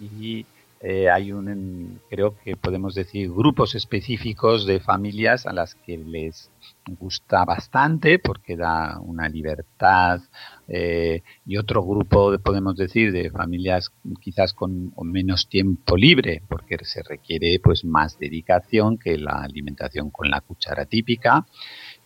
Y 0.00 0.44
eh, 0.80 1.08
hay 1.08 1.32
un, 1.32 2.00
creo 2.10 2.36
que 2.44 2.54
podemos 2.54 2.94
decir, 2.94 3.30
grupos 3.32 3.74
específicos 3.74 4.66
de 4.66 4.78
familias 4.78 5.46
a 5.46 5.52
las 5.52 5.74
que 5.74 5.96
les 5.96 6.50
gusta 6.86 7.44
bastante 7.44 8.18
porque 8.18 8.56
da 8.56 9.00
una 9.00 9.28
libertad 9.28 10.20
eh, 10.68 11.22
y 11.46 11.56
otro 11.56 11.82
grupo, 11.82 12.38
podemos 12.38 12.76
decir, 12.76 13.10
de 13.10 13.30
familias 13.30 13.90
quizás 14.20 14.52
con, 14.52 14.90
con, 14.90 15.10
menos 15.10 15.48
tiempo 15.48 15.96
libre 15.96 16.42
porque 16.46 16.76
se 16.82 17.02
requiere 17.02 17.58
pues 17.62 17.84
más 17.84 18.18
dedicación 18.18 18.98
que 18.98 19.16
la 19.16 19.42
alimentación 19.42 20.10
con 20.10 20.30
la 20.30 20.42
cuchara 20.42 20.84
típica 20.84 21.46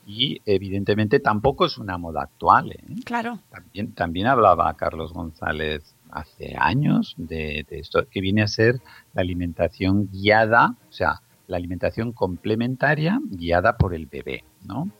y 0.07 0.41
evidentemente 0.47 1.21
tampoco 1.21 1.67
es 1.67 1.79
una 1.79 1.99
moda 1.99 2.23
actual. 2.23 2.73
¿eh? 2.73 2.85
Claro. 3.05 3.41
También, 3.51 3.93
también 3.93 4.27
hablaba 4.27 4.75
Carlos 4.75 5.13
González 5.13 5.95
hace 6.11 6.57
años 6.59 7.15
de, 7.17 7.65
de, 7.69 7.79
esto, 7.79 8.07
que 8.11 8.21
viene 8.21 8.43
a 8.43 8.49
ser 8.49 8.81
la 9.15 9.23
alimentación 9.23 10.09
guiada, 10.11 10.77
o 10.89 10.93
sea, 10.93 11.21
la 11.47 11.57
alimentación 11.57 12.13
complementaria 12.13 13.21
guiada 13.29 13.77
por 13.77 13.95
el 13.95 14.07
bebé, 14.07 14.45
¿no? 14.65 14.91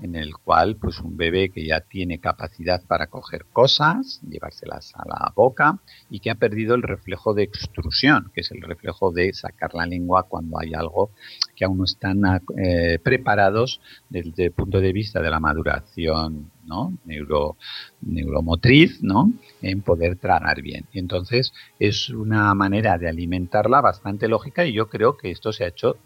en 0.00 0.14
el 0.14 0.36
cual 0.36 0.76
pues 0.76 1.00
un 1.00 1.16
bebé 1.16 1.50
que 1.50 1.66
ya 1.66 1.80
tiene 1.80 2.18
capacidad 2.18 2.82
para 2.86 3.08
coger 3.08 3.46
cosas, 3.52 4.20
llevárselas 4.28 4.92
a 4.94 5.06
la 5.08 5.32
boca 5.34 5.78
y 6.10 6.20
que 6.20 6.30
ha 6.30 6.36
perdido 6.36 6.74
el 6.74 6.82
reflejo 6.82 7.34
de 7.34 7.42
extrusión, 7.42 8.30
que 8.32 8.42
es 8.42 8.50
el 8.50 8.62
reflejo 8.62 9.10
de 9.10 9.32
sacar 9.32 9.74
la 9.74 9.86
lengua 9.86 10.24
cuando 10.24 10.58
hay 10.58 10.74
algo 10.74 11.10
que 11.56 11.64
aún 11.64 11.78
no 11.78 11.84
están 11.84 12.20
eh, 12.56 12.98
preparados 13.02 13.80
desde 14.08 14.46
el 14.46 14.52
punto 14.52 14.80
de 14.80 14.92
vista 14.92 15.20
de 15.20 15.30
la 15.30 15.40
maduración 15.40 16.50
¿no? 16.68 16.92
Neuro, 17.06 17.56
neuromotriz, 18.02 19.02
¿no? 19.02 19.32
En 19.62 19.80
poder 19.80 20.16
tragar 20.16 20.60
bien. 20.60 20.84
Y 20.92 20.98
entonces 20.98 21.54
es 21.78 22.10
una 22.10 22.54
manera 22.54 22.98
de 22.98 23.08
alimentarla 23.08 23.80
bastante 23.80 24.28
lógica 24.28 24.66
y 24.66 24.74
yo 24.74 24.88
creo 24.88 25.16
que 25.16 25.30
esto 25.30 25.52
se 25.52 25.64
ha 25.64 25.68
hecho 25.68 25.96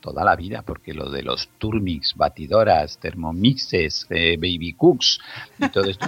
toda 0.00 0.24
la 0.24 0.36
vida, 0.36 0.62
porque 0.62 0.94
lo 0.94 1.10
de 1.10 1.22
los 1.22 1.48
turmix, 1.58 2.14
batidoras, 2.16 2.98
termomixes, 2.98 4.06
eh, 4.10 4.36
baby 4.36 4.74
cooks 4.74 5.20
y 5.58 5.68
todo 5.68 5.84
esto 5.84 6.06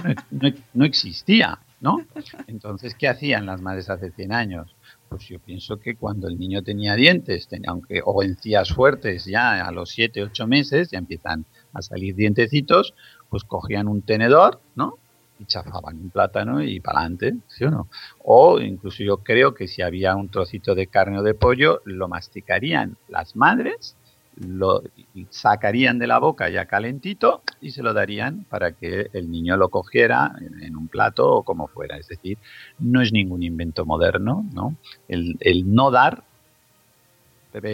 no, 0.73 0.85
existía, 0.85 1.59
¿no? 1.79 2.05
Entonces, 2.47 2.95
¿qué 2.95 3.07
hacían 3.07 3.45
las 3.45 3.61
madres 3.61 3.89
hace 3.89 4.11
100 4.11 4.33
años? 4.33 4.75
Pues 5.09 5.27
yo 5.27 5.39
pienso 5.39 5.79
que 5.79 5.95
cuando 5.95 6.27
el 6.27 6.39
niño 6.39 6.63
tenía 6.63 6.95
dientes, 6.95 7.47
tenía, 7.47 7.69
aunque 7.69 8.01
o 8.03 8.23
encías 8.23 8.73
fuertes, 8.73 9.25
ya 9.25 9.65
a 9.65 9.71
los 9.71 9.89
7, 9.91 10.23
8 10.23 10.47
meses 10.47 10.89
ya 10.91 10.97
empiezan 10.97 11.45
a 11.73 11.81
salir 11.81 12.15
dientecitos, 12.15 12.93
pues 13.29 13.43
cogían 13.43 13.87
un 13.87 14.01
tenedor, 14.01 14.61
¿no? 14.75 14.97
Y 15.43 15.45
chafaban 15.45 15.99
un 15.99 16.09
plátano 16.09 16.61
y 16.63 16.79
para 16.79 16.99
adelante, 16.99 17.35
¿sí 17.47 17.65
o 17.65 17.71
no? 17.71 17.87
O 18.23 18.59
incluso 18.59 19.03
yo 19.03 19.17
creo 19.17 19.53
que 19.53 19.67
si 19.67 19.81
había 19.81 20.15
un 20.15 20.29
trocito 20.29 20.75
de 20.75 20.87
carne 20.87 21.19
o 21.19 21.23
de 21.23 21.33
pollo, 21.33 21.81
lo 21.85 22.07
masticarían 22.07 22.97
las 23.07 23.35
madres, 23.35 23.95
lo 24.37 24.81
sacarían 25.29 25.99
de 25.99 26.07
la 26.07 26.17
boca 26.17 26.49
ya 26.49 26.65
calentito 26.65 27.43
y 27.61 27.71
se 27.71 27.83
lo 27.83 27.93
darían 27.93 28.45
para 28.49 28.71
que 28.71 29.09
el 29.13 29.29
niño 29.29 29.57
lo 29.57 29.69
cogiera 29.69 30.33
en, 30.39 30.75
un 30.75 30.87
plato 30.87 31.29
o 31.29 31.43
como 31.43 31.67
fuera. 31.67 31.97
Es 31.97 32.07
decir, 32.07 32.37
no 32.79 33.01
es 33.01 33.11
ningún 33.11 33.43
invento 33.43 33.85
moderno, 33.85 34.45
¿no? 34.53 34.75
El, 35.07 35.37
el 35.39 35.73
no 35.73 35.91
dar 35.91 36.23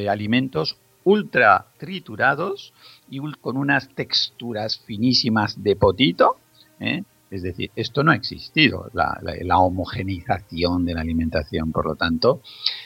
alimentos 0.10 0.77
ultra 1.03 1.65
triturados 1.77 2.73
y 3.10 3.19
con 3.41 3.58
unas 3.58 3.89
texturas 3.89 4.79
finísimas 4.79 5.63
de 5.63 5.75
potito, 5.75 6.38
¿eh? 6.79 7.03
Es 7.31 7.43
decir, 7.43 7.71
esto 7.75 8.03
no 8.03 8.11
ha 8.11 8.15
existido, 8.15 8.89
la, 8.93 9.57
homogenización 9.57 10.85
de 10.85 10.93
la 10.95 11.01
alimentación. 11.01 11.71
Por 11.71 11.85
lo 11.85 11.95
tanto, 11.95 12.41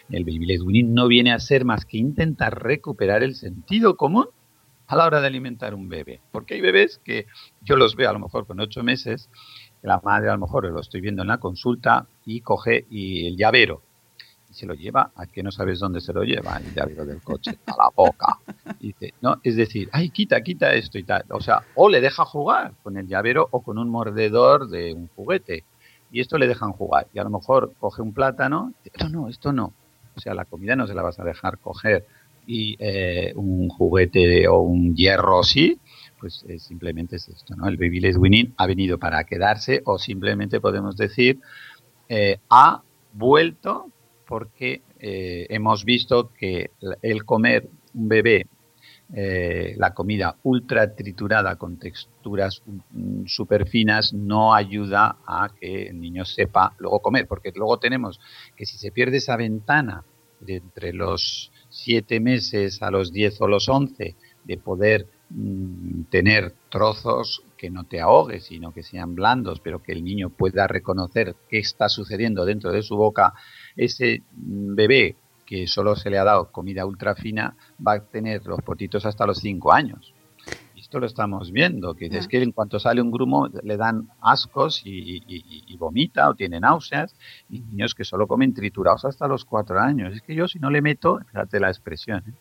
el 0.09 0.25
baby 0.25 0.59
weaning 0.59 0.93
no 0.93 1.07
viene 1.07 1.31
a 1.31 1.39
ser 1.39 1.63
más 1.63 1.85
que 1.85 1.97
intentar 1.97 2.61
recuperar 2.61 3.23
el 3.23 3.35
sentido 3.35 3.95
común 3.95 4.27
a 4.87 4.95
la 4.97 5.05
hora 5.05 5.21
de 5.21 5.27
alimentar 5.27 5.73
un 5.73 5.87
bebé. 5.87 6.19
Porque 6.31 6.55
hay 6.55 6.61
bebés 6.61 6.99
que 7.03 7.25
yo 7.61 7.77
los 7.77 7.95
veo 7.95 8.09
a 8.09 8.13
lo 8.13 8.19
mejor 8.19 8.45
con 8.45 8.59
ocho 8.59 8.83
meses, 8.83 9.29
la 9.81 10.01
madre 10.03 10.29
a 10.29 10.33
lo 10.33 10.39
mejor 10.39 10.65
lo 10.65 10.81
estoy 10.81 11.01
viendo 11.01 11.21
en 11.21 11.29
la 11.29 11.39
consulta 11.39 12.07
y 12.25 12.41
coge 12.41 12.85
y 12.89 13.27
el 13.27 13.37
llavero 13.37 13.81
se 14.53 14.65
lo 14.65 14.73
lleva 14.73 15.11
a 15.15 15.25
que 15.25 15.43
no 15.43 15.51
sabes 15.51 15.79
dónde 15.79 16.01
se 16.01 16.13
lo 16.13 16.23
lleva 16.23 16.57
el 16.57 16.73
llavero 16.73 17.05
del 17.05 17.21
coche, 17.21 17.57
a 17.65 17.71
la 17.71 17.89
boca. 17.95 18.39
dice, 18.79 19.13
no, 19.21 19.37
es 19.43 19.55
decir, 19.55 19.89
ay, 19.91 20.09
quita, 20.09 20.41
quita 20.41 20.73
esto 20.73 20.97
y 20.97 21.03
tal. 21.03 21.25
O 21.29 21.41
sea, 21.41 21.63
o 21.75 21.89
le 21.89 22.01
deja 22.01 22.25
jugar 22.25 22.73
con 22.83 22.97
el 22.97 23.07
llavero 23.07 23.47
o 23.51 23.61
con 23.61 23.77
un 23.77 23.89
mordedor 23.89 24.69
de 24.69 24.93
un 24.93 25.07
juguete. 25.15 25.63
Y 26.11 26.19
esto 26.19 26.37
le 26.37 26.47
dejan 26.47 26.71
jugar. 26.73 27.07
Y 27.13 27.19
a 27.19 27.23
lo 27.23 27.31
mejor 27.31 27.73
coge 27.79 28.01
un 28.01 28.13
plátano, 28.13 28.73
no, 28.99 29.09
no, 29.09 29.29
esto 29.29 29.51
no. 29.51 29.73
O 30.15 30.19
sea, 30.19 30.33
la 30.33 30.45
comida 30.45 30.75
no 30.75 30.85
se 30.85 30.93
la 30.93 31.01
vas 31.01 31.19
a 31.19 31.23
dejar 31.23 31.57
coger. 31.57 32.05
Y 32.45 32.75
eh, 32.79 33.33
un 33.35 33.69
juguete 33.69 34.47
o 34.47 34.59
un 34.59 34.95
hierro 34.95 35.43
sí, 35.43 35.79
pues 36.19 36.45
eh, 36.47 36.59
simplemente 36.59 37.15
es 37.15 37.27
esto, 37.29 37.55
¿no? 37.55 37.67
El 37.67 37.77
baby 37.77 37.99
winning 38.15 38.53
ha 38.57 38.67
venido 38.67 38.97
para 38.97 39.23
quedarse 39.23 39.81
o 39.85 39.97
simplemente 39.97 40.59
podemos 40.59 40.95
decir 40.95 41.39
eh, 42.09 42.37
ha 42.49 42.81
vuelto 43.13 43.87
porque 44.33 44.81
eh, 44.97 45.45
hemos 45.49 45.85
visto 45.85 46.31
que 46.33 46.71
el 47.03 47.23
comer 47.23 47.69
un 47.93 48.07
bebé 48.07 48.47
eh, 49.13 49.75
la 49.77 49.93
comida 49.93 50.37
ultra 50.41 50.95
triturada 50.95 51.55
con 51.55 51.77
texturas 51.77 52.63
mm, 52.65 53.27
súper 53.27 53.67
finas 53.67 54.11
no 54.11 54.55
ayuda 54.55 55.17
a 55.27 55.49
que 55.53 55.83
el 55.83 55.99
niño 55.99 56.25
sepa 56.25 56.73
luego 56.79 56.99
comer, 56.99 57.27
porque 57.27 57.51
luego 57.55 57.77
tenemos 57.77 58.19
que 58.55 58.65
si 58.65 58.79
se 58.79 58.91
pierde 58.91 59.17
esa 59.17 59.37
ventana 59.37 60.03
de 60.39 60.55
entre 60.55 60.93
los 60.93 61.51
7 61.69 62.19
meses 62.19 62.81
a 62.81 62.89
los 62.89 63.13
10 63.13 63.39
o 63.41 63.47
los 63.47 63.69
11, 63.69 64.15
de 64.45 64.57
poder 64.57 65.07
mm, 65.29 66.05
tener 66.09 66.55
trozos 66.69 67.43
que 67.55 67.69
no 67.69 67.85
te 67.85 68.01
ahogues, 68.01 68.45
sino 68.45 68.73
que 68.73 68.83
sean 68.83 69.15
blandos, 69.15 69.59
pero 69.61 69.81
que 69.81 69.93
el 69.93 70.03
niño 70.03 70.29
pueda 70.29 70.67
reconocer 70.67 71.35
qué 71.49 71.59
está 71.59 71.87
sucediendo 71.87 72.45
dentro 72.45 72.71
de 72.71 72.81
su 72.81 72.97
boca, 72.97 73.33
ese 73.75 74.23
bebé 74.31 75.15
que 75.45 75.67
solo 75.67 75.95
se 75.95 76.09
le 76.09 76.17
ha 76.17 76.23
dado 76.23 76.51
comida 76.51 76.85
ultra 76.85 77.15
fina 77.15 77.55
va 77.85 77.93
a 77.93 77.99
tener 77.99 78.45
los 78.45 78.61
potitos 78.61 79.05
hasta 79.05 79.25
los 79.25 79.39
5 79.39 79.73
años. 79.73 80.13
Esto 80.75 80.99
lo 80.99 81.05
estamos 81.05 81.51
viendo, 81.51 81.95
que 81.95 82.07
es 82.07 82.27
que 82.27 82.41
en 82.41 82.51
cuanto 82.51 82.79
sale 82.79 83.01
un 83.01 83.09
grumo 83.09 83.47
le 83.47 83.77
dan 83.77 84.09
ascos 84.21 84.81
y, 84.85 85.75
vomita 85.77 86.29
o 86.29 86.35
tiene 86.35 86.59
náuseas, 86.59 87.15
y 87.49 87.61
niños 87.61 87.95
que 87.95 88.03
solo 88.03 88.27
comen 88.27 88.53
triturados 88.53 89.05
hasta 89.05 89.27
los 89.27 89.45
4 89.45 89.79
años. 89.79 90.13
Es 90.13 90.21
que 90.21 90.35
yo 90.35 90.47
si 90.47 90.59
no 90.59 90.69
le 90.69 90.81
meto, 90.81 91.19
fíjate 91.27 91.59
la 91.59 91.69
expresión, 91.69 92.23
¿eh? 92.27 92.33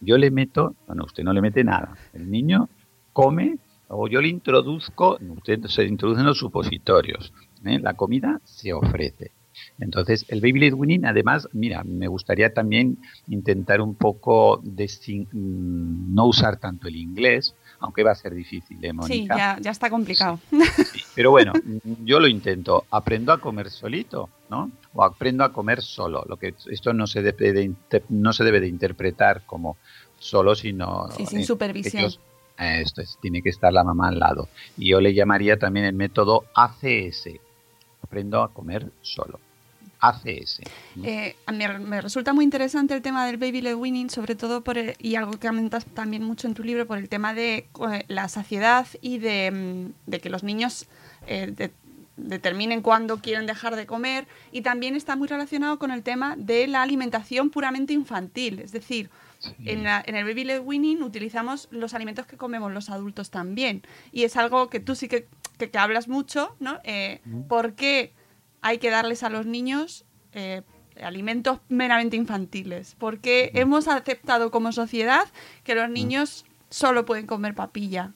yo 0.00 0.16
le 0.16 0.30
meto, 0.30 0.74
bueno, 0.86 1.04
usted 1.04 1.22
no 1.22 1.32
le 1.32 1.42
mete 1.42 1.62
nada, 1.62 1.94
el 2.12 2.30
niño 2.30 2.68
come 3.12 3.58
o 3.88 4.08
yo 4.08 4.20
le 4.20 4.28
introduzco, 4.28 5.18
usted 5.36 5.66
se 5.66 5.84
introducen 5.84 6.24
los 6.24 6.38
supositorios, 6.38 7.32
¿eh? 7.64 7.78
la 7.78 7.94
comida 7.94 8.40
se 8.44 8.72
ofrece. 8.72 9.32
Entonces, 9.78 10.26
el 10.28 10.40
baby 10.40 10.70
winning, 10.72 11.06
además, 11.06 11.48
mira, 11.52 11.82
me 11.84 12.08
gustaría 12.08 12.52
también 12.52 12.98
intentar 13.28 13.80
un 13.80 13.94
poco 13.94 14.60
mm, 14.62 16.14
no 16.14 16.26
usar 16.26 16.58
tanto 16.58 16.88
el 16.88 16.96
inglés, 16.96 17.54
aunque 17.80 18.02
va 18.02 18.12
a 18.12 18.14
ser 18.14 18.34
difícil, 18.34 18.84
¿eh, 18.84 18.92
Mónica? 18.92 19.34
Sí, 19.34 19.40
ya, 19.40 19.58
ya 19.60 19.70
está 19.70 19.88
complicado. 19.88 20.38
pero 21.14 21.30
bueno, 21.30 21.52
yo 22.04 22.20
lo 22.20 22.28
intento. 22.28 22.84
Aprendo 22.90 23.32
a 23.32 23.40
comer 23.40 23.70
solito, 23.70 24.28
¿no? 24.50 24.70
O 24.94 25.02
aprendo 25.02 25.44
a 25.44 25.52
comer 25.52 25.82
solo. 25.82 26.24
Lo 26.28 26.36
que 26.36 26.54
esto 26.70 26.92
no 26.92 27.06
se 27.06 27.22
debe 27.22 27.52
de, 27.52 27.72
no 28.10 28.32
se 28.32 28.44
debe 28.44 28.60
de 28.60 28.68
interpretar 28.68 29.42
como 29.46 29.76
solo, 30.18 30.54
sino 30.54 31.10
sí, 31.12 31.26
sin 31.26 31.44
supervisión. 31.44 32.12
Esto 32.58 33.00
es, 33.00 33.18
tiene 33.22 33.40
que 33.40 33.48
estar 33.48 33.72
la 33.72 33.82
mamá 33.82 34.08
al 34.08 34.18
lado. 34.18 34.48
Y 34.76 34.90
yo 34.90 35.00
le 35.00 35.14
llamaría 35.14 35.58
también 35.58 35.86
el 35.86 35.94
método 35.94 36.44
ACS. 36.54 37.30
Aprendo 38.02 38.42
a 38.42 38.52
comer 38.52 38.90
solo. 39.00 39.40
ACS. 40.00 40.60
Eh, 41.02 41.36
me, 41.52 42.00
resulta 42.00 42.32
muy 42.32 42.44
interesante 42.44 42.94
el 42.94 43.02
tema 43.02 43.26
del 43.26 43.36
baby 43.36 43.60
led 43.60 43.74
winning, 43.74 44.10
sobre 44.10 44.34
todo 44.34 44.62
por 44.62 44.76
y 44.98 45.14
algo 45.14 45.32
que 45.32 45.46
comentas 45.46 45.84
también 45.84 46.24
mucho 46.24 46.46
en 46.48 46.54
tu 46.54 46.64
libro 46.64 46.86
por 46.86 46.98
el 46.98 47.08
tema 47.08 47.34
de 47.34 47.68
eh, 47.90 48.04
la 48.08 48.28
saciedad 48.28 48.86
y 49.00 49.18
de, 49.18 49.92
mm, 50.06 50.12
que 50.16 50.30
los 50.30 50.42
niños 50.42 50.86
eh, 51.26 51.70
determinen 52.16 52.82
cuándo 52.82 53.18
quieren 53.18 53.46
dejar 53.46 53.76
de 53.76 53.86
comer 53.86 54.26
y 54.52 54.62
también 54.62 54.96
está 54.96 55.16
muy 55.16 55.28
relacionado 55.28 55.78
con 55.78 55.90
el 55.90 56.02
tema 56.02 56.34
de 56.36 56.66
la 56.66 56.82
alimentación 56.82 57.50
puramente 57.50 57.92
infantil, 57.92 58.58
es 58.60 58.72
decir, 58.72 59.10
en, 59.64 59.86
el 59.86 60.24
baby 60.24 60.44
led 60.44 60.60
winning 60.62 61.02
utilizamos 61.02 61.68
los 61.70 61.94
alimentos 61.94 62.26
que 62.26 62.36
comemos 62.36 62.72
los 62.72 62.90
adultos 62.90 63.30
también 63.30 63.82
y 64.12 64.24
es 64.24 64.36
algo 64.36 64.68
que 64.68 64.80
tú 64.80 64.94
sí 64.94 65.08
que, 65.08 65.28
que, 65.56 65.78
hablas 65.78 66.08
mucho, 66.08 66.54
¿no? 66.60 66.78
¿Por 67.48 67.72
qué 67.72 68.12
hay 68.62 68.78
que 68.78 68.90
darles 68.90 69.22
a 69.22 69.30
los 69.30 69.46
niños 69.46 70.04
eh, 70.32 70.62
alimentos 71.02 71.60
meramente 71.68 72.16
infantiles, 72.16 72.96
porque 72.98 73.50
hemos 73.54 73.88
aceptado 73.88 74.50
como 74.50 74.72
sociedad 74.72 75.26
que 75.64 75.74
los 75.74 75.88
niños 75.88 76.44
solo 76.68 77.04
pueden 77.04 77.26
comer 77.26 77.54
papilla. 77.54 78.12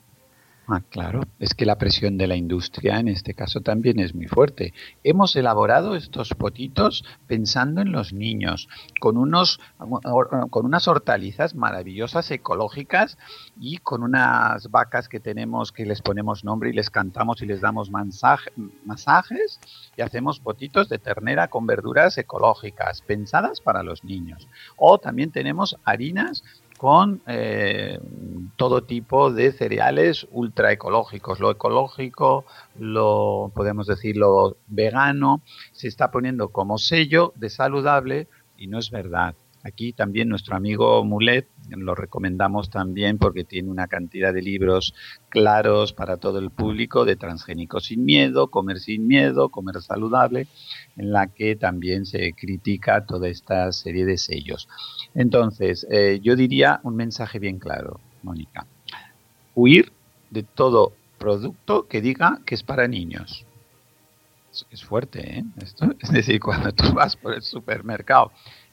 Ah, 0.67 0.81
claro, 0.89 1.21
es 1.39 1.53
que 1.53 1.67
la 1.67 1.77
presión 1.77 2.17
de 2.17 2.27
la 2.27 2.37
industria 2.37 2.99
en 2.99 3.09
este 3.09 3.35
caso 3.35 3.61
también 3.61 4.01
es 4.01 4.15
muy 4.15 4.29
fuerte. 4.29 4.73
Hemos 5.03 5.37
elaborado 5.37 5.95
estos 5.95 6.31
potitos 6.31 7.05
pensando 7.27 7.83
en 7.83 7.93
los 7.93 8.15
niños, 8.15 8.71
con, 8.99 9.19
unos, 9.19 9.61
con 10.49 10.65
unas 10.65 10.89
hortalizas 10.89 11.55
maravillosas 11.55 12.31
ecológicas 12.31 13.19
y 13.61 13.77
con 13.77 14.03
unas 14.03 14.71
vacas 14.71 15.11
que 15.11 15.21
tenemos 15.21 15.71
que 15.71 15.85
les 15.85 16.01
ponemos 16.01 16.45
nombre 16.45 16.71
y 16.71 16.73
les 16.73 16.89
cantamos 16.89 17.43
y 17.43 17.47
les 17.47 17.61
damos 17.61 17.91
masajes 17.91 19.61
y 19.99 20.03
hacemos 20.03 20.41
potitos 20.41 20.89
de 20.89 20.99
ternera 20.99 21.49
con 21.49 21.67
verduras 21.67 22.17
ecológicas 22.17 23.03
pensadas 23.03 23.61
para 23.61 23.83
los 23.83 24.03
niños. 24.03 24.49
O 24.77 24.97
también 24.99 25.31
tenemos 25.31 25.77
harinas 25.85 26.43
con 26.85 27.23
eh, 27.27 27.99
todo 28.57 28.83
tipo 28.83 29.33
de 29.33 29.53
cereales 29.53 30.27
ultra 30.31 30.71
ecológicos. 30.71 31.41
Lo 31.41 31.51
ecológico, 31.51 32.45
lo 32.79 33.51
podemos 33.55 33.87
decir 33.87 34.19
lo 34.19 34.59
vegano, 34.67 35.41
se 35.73 35.89
está 35.89 36.11
poniendo 36.11 36.51
como 36.51 36.77
sello 36.77 37.33
de 37.37 37.49
saludable 37.49 38.29
y 38.59 38.67
no 38.67 38.79
es 38.79 38.91
verdad. 38.91 39.35
Aquí 39.67 39.95
también 39.95 40.29
nuestro 40.29 40.57
amigo 40.57 41.03
Mulet 41.05 41.49
lo 41.71 41.95
recomendamos 41.95 42.69
también 42.69 43.17
porque 43.17 43.45
tiene 43.45 43.71
una 43.71 43.87
cantidad 43.87 44.35
de 44.35 44.43
libros 44.43 44.95
claros 45.31 45.95
para 45.95 46.19
todo 46.19 46.39
el 46.39 46.51
público 46.51 47.07
de 47.07 47.17
transgénico 47.17 47.81
sin 47.81 48.05
miedo, 48.05 48.49
comer 48.49 48.79
sin 48.79 49.07
miedo, 49.07 49.49
comer 49.49 49.81
saludable, 49.81 50.49
en 50.99 51.13
la 51.13 51.29
que 51.29 51.57
también 51.57 52.05
se 52.05 52.35
critica 52.35 53.07
toda 53.07 53.29
esta 53.29 53.73
serie 53.73 54.05
de 54.05 54.19
sellos. 54.19 54.69
Entonces, 55.15 55.87
eh, 55.91 56.21
yo 56.23 56.37
diría 56.37 56.81
un 56.83 56.97
mensaje 56.97 57.39
bien 57.39 57.59
claro, 57.59 58.01
Mónica. 58.23 58.67
Huir 59.55 59.93
de 60.29 60.43
todo 60.43 60.93
producto 61.19 61.89
que 61.89 62.03
diga 62.03 62.41
que 62.45 62.55
es 62.55 62.63
para 62.63 62.87
niños. 62.87 63.47
Es, 64.71 64.85
fuerte, 64.85 65.39
¿eh? 65.39 65.45
Esto, 65.57 65.87
es 66.01 66.11
decir, 66.11 66.39
cuando 66.39 66.71
tú 66.73 66.93
vas 66.93 67.17
por 67.17 67.33
el 67.33 67.41
supermercado 67.41 68.31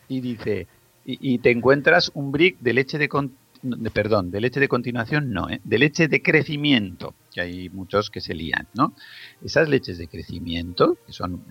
y 0.10 0.19
dice 0.19 0.67
y, 1.06 1.40
te 1.40 1.52
encuentras 1.52 2.12
un 2.14 2.32
brick 2.32 2.60
de 2.60 2.74
leche 2.74 2.98
de, 2.98 3.10
perdón, 3.94 4.32
de 4.32 4.42
leche 4.42 4.60
de 4.60 4.68
continuación, 4.68 5.32
no, 5.32 5.50
¿eh? 5.50 5.62
de 5.64 5.80
leche 5.80 6.08
de 6.08 6.22
crecimiento, 6.22 7.16
que 7.34 7.42
hay 7.42 7.70
muchos 7.70 8.10
que 8.10 8.22
se 8.22 8.34
lían, 8.34 8.68
¿no? 8.74 8.94
Esas 9.44 9.68
leches 9.68 9.98
de 9.98 10.08
crecimiento, 10.08 10.98
que 11.06 11.14
son, 11.14 11.44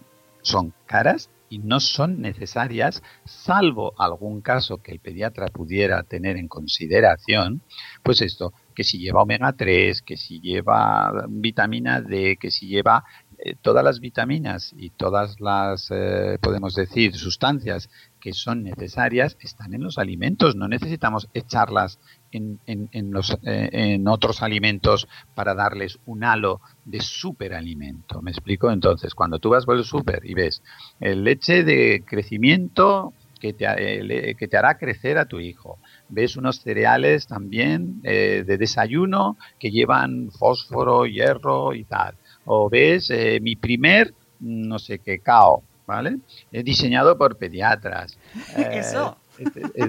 son 0.43 0.73
caras 0.87 1.31
y 1.49 1.59
no 1.59 1.81
son 1.81 2.21
necesarias, 2.21 3.03
salvo 3.25 3.93
algún 3.99 4.41
caso 4.41 4.79
que 4.79 4.93
el 4.93 5.01
pediatra 5.01 5.47
pudiera 5.49 6.05
tener 6.05 6.37
en 6.37 6.47
consideración, 6.47 7.61
pues 8.05 8.23
esto, 8.23 8.53
que 8.75 8.85
si 8.85 8.99
lleva 8.99 9.23
omega 9.23 9.53
3, 9.53 10.01
que 10.03 10.17
si 10.17 10.41
lleva 10.41 11.27
vitamina 11.29 12.01
D, 12.01 12.39
que 12.41 12.53
si 12.53 12.69
lleva 12.69 13.05
eh, 13.43 13.55
todas 13.63 13.83
las 13.83 14.01
vitaminas 14.01 14.75
y 14.77 14.91
todas 14.91 15.41
las, 15.41 15.91
eh, 15.91 16.39
podemos 16.43 16.75
decir, 16.75 17.17
sustancias 17.17 17.89
que 18.21 18.35
son 18.35 18.63
necesarias 18.63 19.39
están 19.41 19.73
en 19.73 19.83
los 19.83 19.97
alimentos. 19.97 20.57
No 20.57 20.69
necesitamos 20.69 21.29
echarlas 21.33 21.99
en, 22.33 22.61
en, 22.67 23.11
los, 23.11 23.31
eh, 23.45 23.71
en 23.73 24.07
otros 24.09 24.43
alimentos 24.43 25.09
para 25.35 25.55
darles 25.55 25.99
un 26.05 26.25
halo 26.25 26.61
de 26.85 27.01
superalimento. 27.01 28.21
¿Me 28.21 28.31
explico? 28.31 28.71
Entonces, 28.71 29.15
cuando 29.15 29.39
tú 29.39 29.49
vas 29.49 29.65
por 29.65 29.79
el 29.79 29.85
super 29.85 30.21
y 30.25 30.35
ves 30.35 30.63
leche 31.01 31.65
de 31.65 32.05
crecimiento 32.07 33.15
que 33.41 33.55
te, 33.55 34.37
que 34.39 34.49
te 34.49 34.57
hará 34.59 34.77
crecer 34.77 35.17
a 35.17 35.25
tu 35.25 35.41
hijo, 35.41 35.79
ves 36.11 36.37
unos 36.37 36.61
cereales 36.61 37.27
también 37.27 38.03
de 38.03 38.45
desayuno 38.59 39.39
que 39.59 39.71
llevan 39.71 40.31
fósforo, 40.31 41.07
hierro 41.07 41.73
y 41.73 41.85
tal 41.85 42.17
o 42.53 42.69
ves 42.69 43.11
eh, 43.11 43.39
mi 43.41 43.55
primer, 43.55 44.13
no 44.41 44.81
sé 44.81 44.99
qué, 44.99 45.21
cao, 45.21 45.63
¿vale? 45.87 46.19
Es 46.51 46.65
diseñado 46.65 47.17
por 47.17 47.37
pediatras. 47.37 48.19
Eso. 48.57 49.17
Eh, 49.39 49.89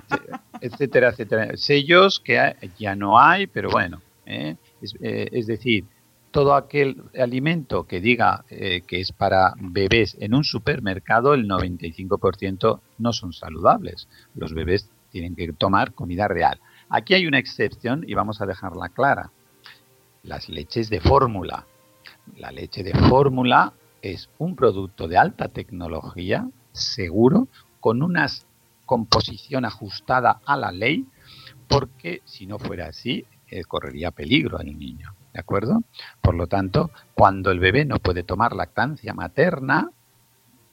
etcétera, 0.62 1.10
etcétera. 1.10 1.58
Sellos 1.58 2.20
que 2.20 2.56
ya 2.78 2.96
no 2.96 3.20
hay, 3.20 3.48
pero 3.48 3.72
bueno, 3.72 4.00
¿eh? 4.28 4.58
es, 4.80 5.48
decir, 5.48 5.86
todo 6.30 6.54
aquel 6.54 7.02
alimento 7.20 7.86
que 7.86 8.00
diga 8.00 8.46
que 8.48 9.02
es 9.02 9.12
para 9.12 9.56
bebés 9.58 10.16
en 10.20 10.36
un 10.36 10.44
supermercado, 10.44 11.34
el 11.34 11.48
95% 11.48 12.80
no 13.00 13.12
son 13.12 13.34
saludables. 13.34 14.08
Los 14.36 14.54
bebés 14.54 14.88
tienen 15.10 15.36
que 15.36 15.52
tomar 15.52 15.94
comida 15.94 16.28
real. 16.28 16.60
Aquí 16.90 17.16
hay 17.16 17.26
una 17.26 17.40
excepción 17.40 18.06
y 18.08 18.14
vamos 18.14 18.40
a 18.40 18.46
dejarla 18.46 18.90
clara. 18.90 19.32
Las 20.24 20.48
leches 20.48 20.92
de 20.92 21.02
fórmula. 21.02 21.66
La 22.38 22.52
leche 22.52 22.84
de 22.84 22.94
fórmula 22.94 23.74
es 24.02 24.30
un 24.38 24.56
producto 24.56 25.08
de 25.08 25.18
alta 25.18 25.50
tecnología, 25.50 26.48
seguro, 26.72 27.48
con 27.80 28.02
una 28.02 28.28
composición 28.86 29.66
ajustada 29.66 30.42
a 30.46 30.58
la 30.58 30.72
ley, 30.72 31.06
porque 31.68 32.22
si 32.26 32.46
no 32.46 32.60
fuera 32.60 32.88
así, 32.88 33.26
eh, 33.50 33.64
correría 33.64 34.12
peligro 34.12 34.58
al 34.58 34.78
niño. 34.78 35.16
¿De 35.34 35.40
acuerdo? 35.40 35.84
Por 36.22 36.36
lo 36.36 36.48
tanto, 36.48 36.92
cuando 37.14 37.52
el 37.52 37.60
bebé 37.60 37.86
no 37.86 38.00
puede 38.00 38.24
tomar 38.24 38.54
lactancia 38.54 39.14
materna, 39.14 39.92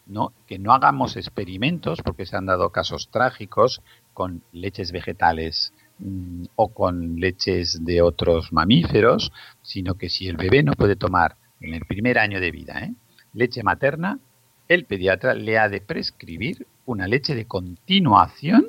no, 0.07 0.33
que 0.47 0.59
no 0.59 0.73
hagamos 0.73 1.17
experimentos, 1.17 2.03
porque 2.03 2.27
se 2.27 2.37
han 2.37 2.47
dado 2.47 2.71
casos 2.71 3.09
trágicos 3.11 3.83
con 4.15 4.43
leches 4.53 4.91
vegetales 4.91 5.73
mm, 5.99 6.45
o 6.57 6.69
con 6.69 7.21
leches 7.21 7.85
de 7.85 8.03
otros 8.03 8.53
mamíferos, 8.53 9.33
sino 9.63 9.95
que 9.95 10.09
si 10.09 10.29
el 10.29 10.37
bebé 10.37 10.63
no 10.63 10.73
puede 10.73 10.97
tomar 10.97 11.37
en 11.61 11.75
el 11.75 11.85
primer 11.85 12.19
año 12.19 12.41
de 12.41 12.51
vida, 12.51 12.81
¿eh? 12.81 12.95
leche 13.33 13.63
materna, 13.63 14.19
el 14.69 14.85
pediatra 14.85 15.35
le 15.35 15.59
ha 15.59 15.69
de 15.69 15.81
prescribir 15.81 16.67
una 16.85 17.07
leche 17.07 17.35
de 17.35 17.47
continuación 17.47 18.67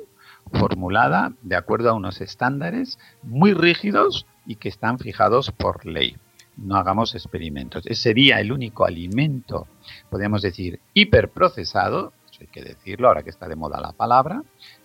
formulada 0.52 1.32
de 1.42 1.56
acuerdo 1.56 1.90
a 1.90 1.94
unos 1.94 2.20
estándares 2.20 2.98
muy 3.22 3.52
rígidos 3.52 4.26
y 4.46 4.56
que 4.56 4.68
están 4.68 4.98
fijados 4.98 5.52
por 5.52 5.86
ley. 5.86 6.16
No 6.56 6.76
hagamos 6.76 7.14
experimentos. 7.14 7.86
Ese 7.86 8.02
sería 8.02 8.40
el 8.40 8.52
único 8.52 8.84
alimento, 8.84 9.68
podríamos 10.10 10.42
decir, 10.42 10.80
hiperprocesado, 10.94 12.12
hay 12.40 12.46
que 12.46 12.62
decirlo 12.62 13.08
ahora 13.08 13.22
que 13.22 13.30
está 13.30 13.48
de 13.48 13.56
moda 13.56 13.80
la 13.80 13.92
palabra, 13.92 14.42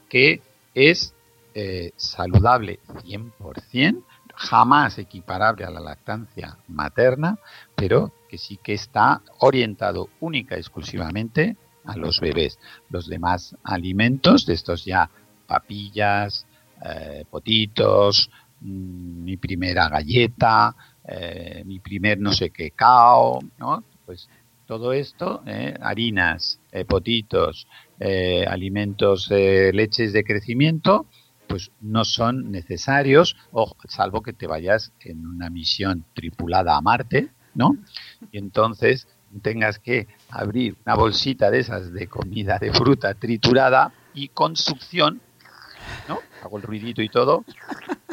que 0.10 0.42
es 0.74 1.16
eh, 1.54 1.92
saludable 1.96 2.80
100%, 3.06 4.04
jamás 4.36 4.98
equiparable 4.98 5.64
a 5.64 5.70
la 5.70 5.80
lactancia 5.80 6.58
materna, 6.68 7.40
pero 7.76 8.12
que 8.30 8.38
sí 8.38 8.58
que 8.62 8.74
está 8.74 9.22
orientado 9.40 10.10
única 10.20 10.56
y 10.56 10.60
exclusivamente 10.60 11.58
a 11.86 11.96
los 11.98 12.20
bebés. 12.20 12.58
Los 12.90 13.08
demás 13.08 13.56
alimentos, 13.64 14.46
de 14.46 14.54
estos 14.54 14.86
ya 14.86 15.10
papillas, 15.46 16.46
eh, 16.84 17.26
potitos, 17.30 18.30
mm, 18.62 19.24
mi 19.24 19.38
primera 19.38 19.90
galleta, 19.90 20.76
eh, 21.08 21.64
mi 21.66 21.80
primer 21.80 22.20
no 22.20 22.34
sé 22.34 22.50
qué 22.50 22.72
cao, 22.72 23.40
¿no? 23.58 23.84
Pues 24.06 24.30
todo 24.66 24.94
esto, 24.94 25.44
eh, 25.46 25.76
harinas, 25.80 26.60
potitos, 26.88 27.68
alimentos, 28.48 29.30
leches 29.30 30.12
de 30.12 30.24
crecimiento, 30.24 31.06
pues 31.48 31.72
no 31.80 32.04
son 32.04 32.52
necesarios, 32.52 33.38
o, 33.52 33.76
salvo 33.88 34.22
que 34.22 34.34
te 34.34 34.48
vayas 34.48 34.92
en 35.00 35.26
una 35.26 35.50
misión 35.50 36.04
tripulada 36.14 36.76
a 36.76 36.82
Marte, 36.82 37.30
¿no? 37.56 37.76
Y 38.32 38.38
entonces 38.38 39.08
tengas 39.42 39.80
que 39.80 40.08
abrir 40.30 40.78
una 40.86 40.96
bolsita 40.96 41.50
de 41.50 41.60
esas 41.60 41.92
de 41.92 42.08
comida 42.08 42.58
de 42.60 42.72
fruta 42.72 43.14
triturada 43.16 43.92
y 44.14 44.30
con 44.30 44.56
succión, 44.56 45.22
¿no? 46.08 46.20
Hago 46.44 46.58
el 46.58 46.64
ruidito 46.64 47.02
y 47.02 47.10
todo, 47.10 47.44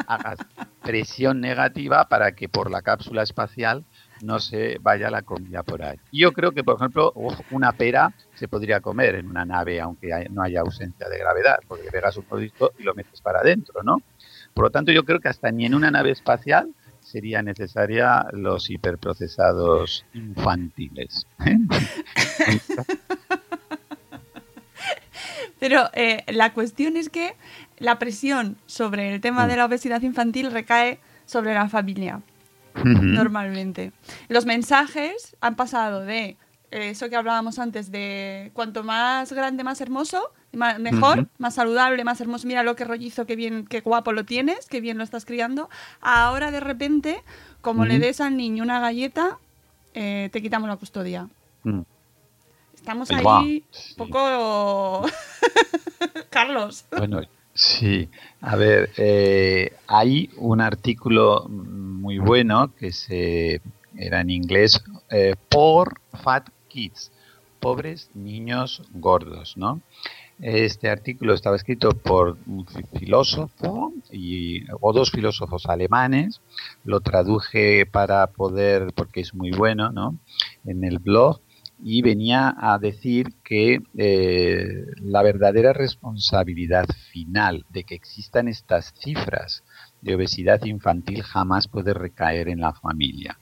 hagas 0.07 0.39
presión 0.81 1.39
negativa 1.39 2.07
para 2.09 2.33
que 2.33 2.49
por 2.49 2.69
la 2.69 2.81
cápsula 2.81 3.23
espacial 3.23 3.85
no 4.21 4.39
se 4.39 4.77
vaya 4.81 5.09
la 5.09 5.21
comida 5.21 5.63
por 5.63 5.83
ahí. 5.83 5.97
Yo 6.11 6.31
creo 6.31 6.51
que, 6.51 6.63
por 6.63 6.75
ejemplo, 6.75 7.13
una 7.51 7.71
pera 7.73 8.13
se 8.35 8.47
podría 8.47 8.79
comer 8.79 9.15
en 9.15 9.27
una 9.27 9.45
nave 9.45 9.79
aunque 9.81 10.27
no 10.29 10.41
haya 10.41 10.61
ausencia 10.61 11.07
de 11.09 11.19
gravedad, 11.19 11.59
porque 11.67 11.91
pegas 11.91 12.17
un 12.17 12.23
poquito 12.23 12.71
y 12.79 12.83
lo 12.83 12.93
metes 12.93 13.21
para 13.21 13.39
adentro, 13.39 13.83
¿no? 13.83 14.01
Por 14.53 14.65
lo 14.65 14.71
tanto, 14.71 14.91
yo 14.91 15.03
creo 15.03 15.19
que 15.19 15.29
hasta 15.29 15.51
ni 15.51 15.65
en 15.65 15.73
una 15.73 15.91
nave 15.91 16.11
espacial 16.11 16.73
sería 17.13 17.43
necesaria 17.43 18.25
los 18.31 18.71
hiperprocesados 18.71 20.03
infantiles. 20.15 21.27
¿eh? 21.45 21.59
Pero 25.59 25.91
eh, 25.93 26.23
la 26.29 26.53
cuestión 26.53 26.97
es 26.97 27.09
que 27.09 27.35
la 27.77 27.99
presión 27.99 28.57
sobre 28.65 29.13
el 29.13 29.21
tema 29.21 29.45
de 29.45 29.57
la 29.57 29.65
obesidad 29.65 30.01
infantil 30.01 30.51
recae 30.51 30.97
sobre 31.27 31.53
la 31.53 31.69
familia, 31.69 32.21
normalmente. 32.83 33.91
Los 34.27 34.47
mensajes 34.47 35.37
han 35.39 35.55
pasado 35.55 36.01
de 36.01 36.35
eso 36.73 37.09
que 37.09 37.15
hablábamos 37.15 37.59
antes, 37.59 37.91
de 37.91 38.51
cuanto 38.53 38.83
más 38.83 39.31
grande, 39.31 39.63
más 39.63 39.79
hermoso, 39.81 40.31
mejor, 40.51 41.27
más 41.37 41.55
saludable, 41.55 42.03
más 42.03 42.19
hermoso, 42.19 42.47
mira 42.47 42.63
lo 42.63 42.75
que 42.75 42.83
rollizo, 42.83 43.25
qué 43.25 43.35
bien, 43.35 43.65
qué 43.65 43.81
guapo 43.81 44.11
lo 44.11 44.25
tienes, 44.25 44.67
qué 44.67 44.81
bien 44.81 44.97
lo 44.97 45.03
estás 45.03 45.25
criando. 45.25 45.69
Ahora 46.01 46.51
de 46.51 46.59
repente, 46.59 47.23
como 47.61 47.85
le 47.85 47.99
des 47.99 48.21
al 48.21 48.37
niño 48.37 48.63
una 48.63 48.79
galleta, 48.79 49.37
eh, 49.93 50.29
te 50.31 50.41
quitamos 50.41 50.67
la 50.67 50.77
custodia. 50.77 51.27
Mm. 51.63 51.81
Estamos 52.73 53.09
ahí 53.11 53.63
un 53.91 53.95
poco... 53.95 55.05
Carlos. 56.29 56.85
Bueno, 56.97 57.21
sí. 57.53 58.09
A 58.41 58.55
ver, 58.55 58.91
eh, 58.97 59.73
hay 59.87 60.29
un 60.37 60.59
artículo 60.59 61.47
muy 61.47 62.17
bueno 62.17 62.73
que 62.75 62.91
se 62.91 63.61
era 63.95 64.21
en 64.21 64.29
inglés 64.29 64.83
eh, 65.09 65.35
por 65.49 65.99
Fat 66.23 66.49
Kids, 66.73 67.11
pobres 67.59 68.09
niños 68.15 68.81
gordos, 68.91 69.55
¿no? 69.57 69.81
Este 70.39 70.89
artículo 70.89 71.35
estaba 71.35 71.55
escrito 71.55 71.91
por 71.91 72.37
un 72.47 72.65
filósofo 72.99 73.93
y, 74.11 74.63
o 74.81 74.91
dos 74.91 75.11
filósofos 75.11 75.67
alemanes. 75.67 76.41
Lo 76.83 76.99
traduje 77.01 77.85
para 77.85 78.25
poder, 78.27 78.91
porque 78.95 79.21
es 79.21 79.35
muy 79.35 79.51
bueno, 79.51 79.91
¿no? 79.91 80.17
En 80.65 80.83
el 80.83 80.97
blog 80.97 81.39
y 81.85 82.01
venía 82.01 82.55
a 82.57 82.79
decir 82.79 83.33
que 83.43 83.79
eh, 83.97 84.85
la 85.01 85.21
verdadera 85.21 85.73
responsabilidad 85.73 86.85
final 87.11 87.65
de 87.69 87.83
que 87.83 87.95
existan 87.95 88.47
estas 88.47 88.93
cifras 88.97 89.63
de 90.01 90.15
obesidad 90.15 90.63
infantil 90.65 91.23
jamás 91.23 91.67
puede 91.67 91.93
recaer 91.93 92.47
en 92.47 92.61
la 92.61 92.73
familia, 92.73 93.37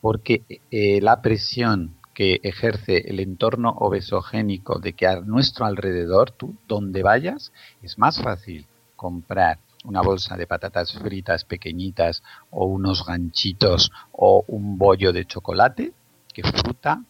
porque 0.00 0.44
eh, 0.70 1.00
la 1.00 1.20
presión 1.20 1.99
que 2.14 2.40
ejerce 2.42 2.98
el 3.08 3.20
entorno 3.20 3.70
obesogénico 3.70 4.78
de 4.78 4.92
que 4.92 5.06
a 5.06 5.20
nuestro 5.20 5.66
alrededor, 5.66 6.30
tú 6.30 6.54
donde 6.66 7.02
vayas, 7.02 7.52
es 7.82 7.98
más 7.98 8.20
fácil 8.20 8.66
comprar 8.96 9.58
una 9.84 10.02
bolsa 10.02 10.36
de 10.36 10.46
patatas 10.46 10.92
fritas 10.92 11.44
pequeñitas 11.44 12.22
o 12.50 12.66
unos 12.66 13.06
ganchitos 13.06 13.90
o 14.12 14.44
un 14.48 14.76
bollo 14.76 15.12
de 15.12 15.24
chocolate 15.24 15.92
que 16.32 16.42
fruta 16.42 17.02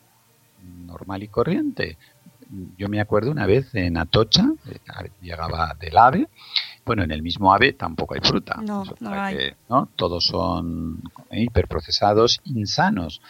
normal 0.86 1.22
y 1.22 1.28
corriente. 1.28 1.98
Yo 2.76 2.88
me 2.88 3.00
acuerdo 3.00 3.30
una 3.30 3.46
vez 3.46 3.74
en 3.74 3.96
Atocha, 3.96 4.44
eh, 4.66 5.10
llegaba 5.20 5.76
del 5.78 5.96
AVE, 5.96 6.28
bueno, 6.84 7.04
en 7.04 7.12
el 7.12 7.22
mismo 7.22 7.52
AVE 7.52 7.74
tampoco 7.74 8.14
hay 8.14 8.20
fruta. 8.20 8.56
No, 8.62 8.84
no 8.98 9.10
hay. 9.12 9.54
Todos 9.96 10.26
son 10.26 11.00
hiperprocesados, 11.30 12.40
insanos. 12.44 13.20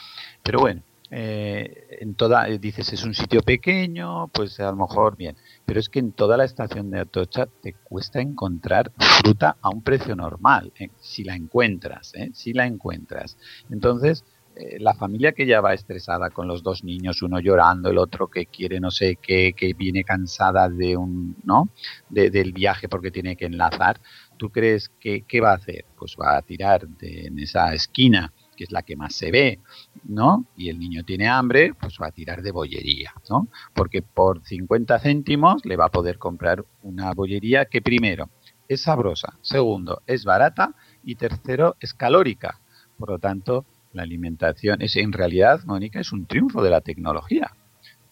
Pero 0.43 0.61
bueno, 0.61 0.83
eh, 1.11 1.99
en 2.01 2.15
toda, 2.15 2.49
eh, 2.49 2.59
dices, 2.59 2.93
es 2.93 3.05
un 3.05 3.15
sitio 3.15 3.43
pequeño, 3.43 4.29
pues 4.29 4.61
a 4.61 4.71
lo 4.71 4.77
mejor 4.77 5.17
bien, 5.17 5.37
pero 5.67 5.81
es 5.81 5.89
que 5.89 5.99
en 5.99 6.13
toda 6.13 6.37
la 6.37 6.45
estación 6.45 6.91
de 6.91 7.01
Atocha 7.01 7.47
te 7.47 7.75
cuesta 7.75 8.21
encontrar 8.21 8.93
fruta 8.97 9.57
a 9.61 9.71
un 9.71 9.83
precio 9.83 10.15
normal, 10.15 10.73
si 11.01 11.25
la 11.25 11.35
encuentras, 11.35 12.13
si 12.33 12.53
la 12.53 12.67
encuentras. 12.67 13.37
Entonces, 13.71 14.25
eh, 14.55 14.79
la 14.79 14.95
familia 14.95 15.33
que 15.33 15.47
ya 15.47 15.61
va 15.61 15.75
estresada 15.75 16.31
con 16.31 16.47
los 16.47 16.63
dos 16.63 16.85
niños, 16.85 17.23
uno 17.23 17.41
llorando, 17.41 17.91
el 17.91 17.99
otro 17.99 18.29
que 18.29 18.47
quiere 18.47 18.79
no 18.79 18.91
sé 18.91 19.17
qué, 19.17 19.53
que 19.57 19.75
viene 19.75 20.05
cansada 20.05 20.69
de 20.69 20.97
un, 20.97 21.37
¿no? 21.45 21.71
del 22.09 22.53
viaje 22.53 22.89
porque 22.89 23.11
tiene 23.11 23.37
que 23.37 23.47
enlazar, 23.47 24.01
¿tú 24.37 24.51
crees 24.51 24.89
que 25.01 25.23
qué 25.23 25.41
va 25.41 25.53
a 25.53 25.57
hacer? 25.57 25.87
Pues 25.97 26.17
va 26.21 26.37
a 26.37 26.43
tirar 26.43 26.87
en 27.01 27.39
esa 27.39 27.75
esquina 27.75 28.33
que 28.61 28.65
es 28.65 28.73
la 28.73 28.83
que 28.83 28.95
más 28.95 29.15
se 29.15 29.31
ve, 29.31 29.59
¿no? 30.05 30.45
Y 30.55 30.69
el 30.69 30.79
niño 30.79 31.03
tiene 31.03 31.27
hambre, 31.29 31.73
pues 31.73 31.97
va 31.99 32.09
a 32.09 32.11
tirar 32.11 32.43
de 32.43 32.51
bollería, 32.51 33.15
¿no? 33.31 33.49
Porque 33.73 34.03
por 34.03 34.45
50 34.45 34.99
céntimos 34.99 35.65
le 35.65 35.79
va 35.79 35.87
a 35.87 35.91
poder 35.91 36.19
comprar 36.19 36.67
una 36.83 37.11
bollería 37.15 37.65
que 37.65 37.81
primero 37.81 38.29
es 38.69 38.83
sabrosa, 38.83 39.33
segundo 39.41 40.03
es 40.07 40.27
barata 40.27 40.75
y 41.03 41.15
tercero 41.15 41.77
es 41.81 41.95
calórica. 41.95 42.61
Por 42.99 43.09
lo 43.09 43.19
tanto, 43.19 43.65
la 43.95 44.03
alimentación 44.03 44.83
es 44.83 44.95
en 44.97 45.15
realidad, 45.15 45.61
Mónica, 45.65 45.99
es 45.99 46.13
un 46.13 46.27
triunfo 46.27 46.63
de 46.63 46.69
la 46.69 46.83
tecnología. 46.83 47.53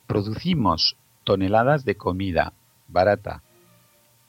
Producimos 0.06 0.96
toneladas 1.24 1.84
de 1.84 1.96
comida 1.96 2.54
barata, 2.88 3.42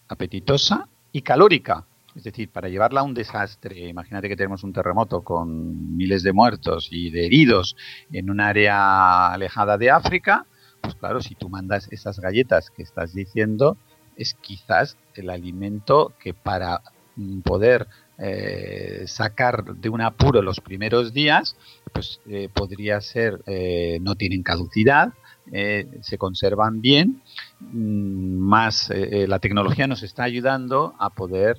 apetitosa 0.10 0.90
y 1.14 1.22
calórica. 1.22 1.86
Es 2.20 2.26
decir, 2.26 2.52
para 2.52 2.68
llevarla 2.68 3.00
a 3.00 3.04
un 3.04 3.14
desastre, 3.14 3.88
imagínate 3.88 4.28
que 4.28 4.36
tenemos 4.36 4.66
un 4.66 4.74
terremoto 4.74 5.22
con 5.22 5.96
miles 5.96 6.22
de 6.22 6.34
muertos 6.34 6.90
y 6.92 7.12
de 7.12 7.26
heridos 7.26 7.78
en 8.12 8.30
un 8.30 8.42
área 8.42 9.32
alejada 9.32 9.78
de 9.78 9.90
África, 9.90 10.46
pues 10.82 10.96
claro, 10.96 11.22
si 11.22 11.36
tú 11.36 11.48
mandas 11.48 11.88
esas 11.92 12.20
galletas 12.20 12.72
que 12.72 12.84
estás 12.84 13.14
diciendo, 13.14 13.78
es 14.18 14.34
quizás 14.34 14.98
el 15.16 15.30
alimento 15.30 16.12
que 16.20 16.34
para 16.34 16.82
poder 17.42 17.88
eh, 18.18 19.04
sacar 19.08 19.64
de 19.76 19.88
un 19.88 20.02
apuro 20.02 20.42
los 20.42 20.60
primeros 20.60 21.14
días, 21.14 21.56
pues 21.94 22.20
eh, 22.30 22.50
podría 22.54 23.00
ser, 23.00 23.42
eh, 23.48 24.00
no 24.02 24.16
tienen 24.16 24.44
caducidad, 24.44 25.14
se 26.02 26.18
conservan 26.20 26.82
bien, 26.82 27.24
mm, 27.60 28.38
más 28.38 28.92
la 28.92 29.40
tecnología 29.40 29.88
nos 29.88 30.04
está 30.04 30.24
ayudando 30.24 30.96
a 31.00 31.10
poder, 31.10 31.58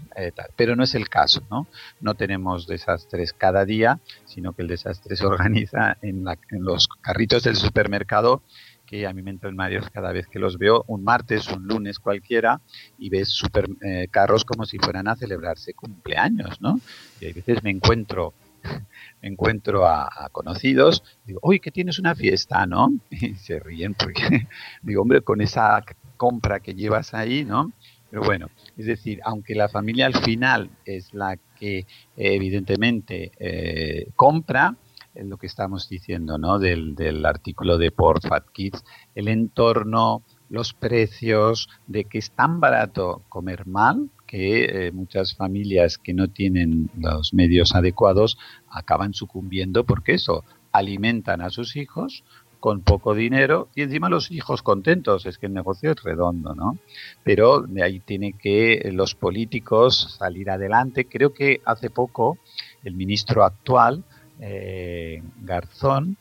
pero 0.57 0.77
no 0.77 0.85
es 0.85 0.95
el 0.95 1.09
caso, 1.09 1.43
¿no? 1.51 1.67
No 2.01 2.15
tenemos 2.15 2.67
desastres 2.67 3.33
cada 3.33 3.65
día, 3.65 4.01
sino 4.25 4.53
que 4.53 4.63
el 4.63 4.69
desastre 4.69 5.17
se 5.17 5.27
organiza 5.27 5.97
en, 6.03 6.25
en 6.29 6.65
los 6.65 6.89
carritos 6.89 7.43
del 7.43 7.57
supermercado 7.57 8.43
que 8.91 9.07
a 9.07 9.13
mí 9.13 9.23
me 9.23 9.31
entran 9.31 9.55
Marios 9.55 9.89
cada 9.91 10.11
vez 10.11 10.27
que 10.27 10.41
los 10.41 10.59
veo, 10.59 10.85
un 10.89 11.05
martes, 11.05 11.47
un 11.47 11.65
lunes 11.65 12.01
cualquiera, 12.01 12.61
y 12.99 13.09
ves 13.09 13.29
super 13.29 13.69
eh, 13.83 14.09
carros 14.11 14.45
como 14.45 14.67
si 14.67 14.79
fueran 14.79 15.07
a 15.07 15.15
celebrarse 15.15 15.75
cumpleaños, 15.75 16.61
¿no? 16.61 16.81
Y 17.21 17.27
hay 17.27 17.33
veces 17.33 17.63
me 17.63 17.71
encuentro 17.71 18.35
encuentro 19.23 19.87
a, 19.87 20.29
conocidos, 20.33 21.03
digo, 21.25 21.41
uy, 21.43 21.61
que 21.61 21.71
tienes 21.71 21.99
una 21.99 22.15
fiesta, 22.15 22.67
¿no? 22.67 22.93
Y 23.11 23.35
se 23.35 23.59
ríen 23.61 23.95
porque 23.95 24.49
digo, 24.83 25.03
hombre, 25.03 25.23
con 25.23 25.41
esa 25.41 25.83
compra 26.17 26.61
que 26.61 26.75
llevas 26.75 27.15
ahí, 27.15 27.45
¿no? 27.45 27.73
Pero 28.11 28.23
bueno, 28.23 28.49
es 28.77 28.87
decir, 28.87 29.21
aunque 29.25 29.55
la 29.55 29.69
familia 29.69 30.07
al 30.07 30.17
final 30.17 30.71
es 30.85 31.15
la 31.15 31.39
que 31.57 31.87
evidentemente 32.17 33.31
eh, 33.39 34.09
compra, 34.17 34.75
es 35.15 35.27
lo 35.27 35.37
que 35.37 35.47
estamos 35.47 35.89
diciendo, 35.89 36.37
¿no? 36.37 36.59
Del, 36.59 36.95
del 36.95 37.25
artículo 37.25 37.79
de 37.79 37.93
Port 37.93 38.27
Fat 38.27 38.49
Kids, 38.51 38.85
el 39.15 39.29
entorno, 39.29 40.23
los 40.49 40.75
precios, 40.75 41.69
de 41.87 42.05
que 42.05 42.19
es 42.19 42.33
tan 42.33 42.59
barato 42.59 43.23
comer 43.29 43.67
mal 43.67 44.11
que 44.31 44.87
eh, 44.87 44.93
muchas 44.93 45.35
familias 45.35 45.99
que 45.99 46.15
no 46.15 46.29
tienen 46.29 46.89
los 46.97 47.35
medios 47.35 47.75
adecuados 47.75 48.39
acaban 48.71 49.13
sucumbiendo 49.13 49.83
porque 49.83 50.15
eso, 50.15 50.45
alimentan 50.71 51.41
a 51.41 51.51
sus 51.51 51.75
hijos 51.75 52.23
con 52.61 52.83
poco 52.83 53.17
dinero 53.17 53.71
y 53.75 53.83
encima 53.83 54.09
los 54.09 54.31
hijos 54.31 54.63
contentos, 54.63 55.27
es 55.27 55.37
que 55.37 55.47
el 55.47 55.53
negocio 55.53 55.91
es 55.91 56.01
redondo, 56.05 56.55
¿no? 56.55 56.79
Pero 57.25 57.63
de 57.63 57.83
ahí 57.83 57.99
tiene 57.99 58.35
que 58.35 58.89
los 58.93 59.17
políticos 59.17 60.17
salir 60.21 60.49
adelante. 60.49 61.07
Creo 61.07 61.33
que 61.33 61.61
hace 61.65 61.91
poco 61.91 62.39
el 62.85 62.95
ministro 62.95 63.43
actual, 63.43 64.05
eh, 64.39 65.25
Garzón, 65.43 66.19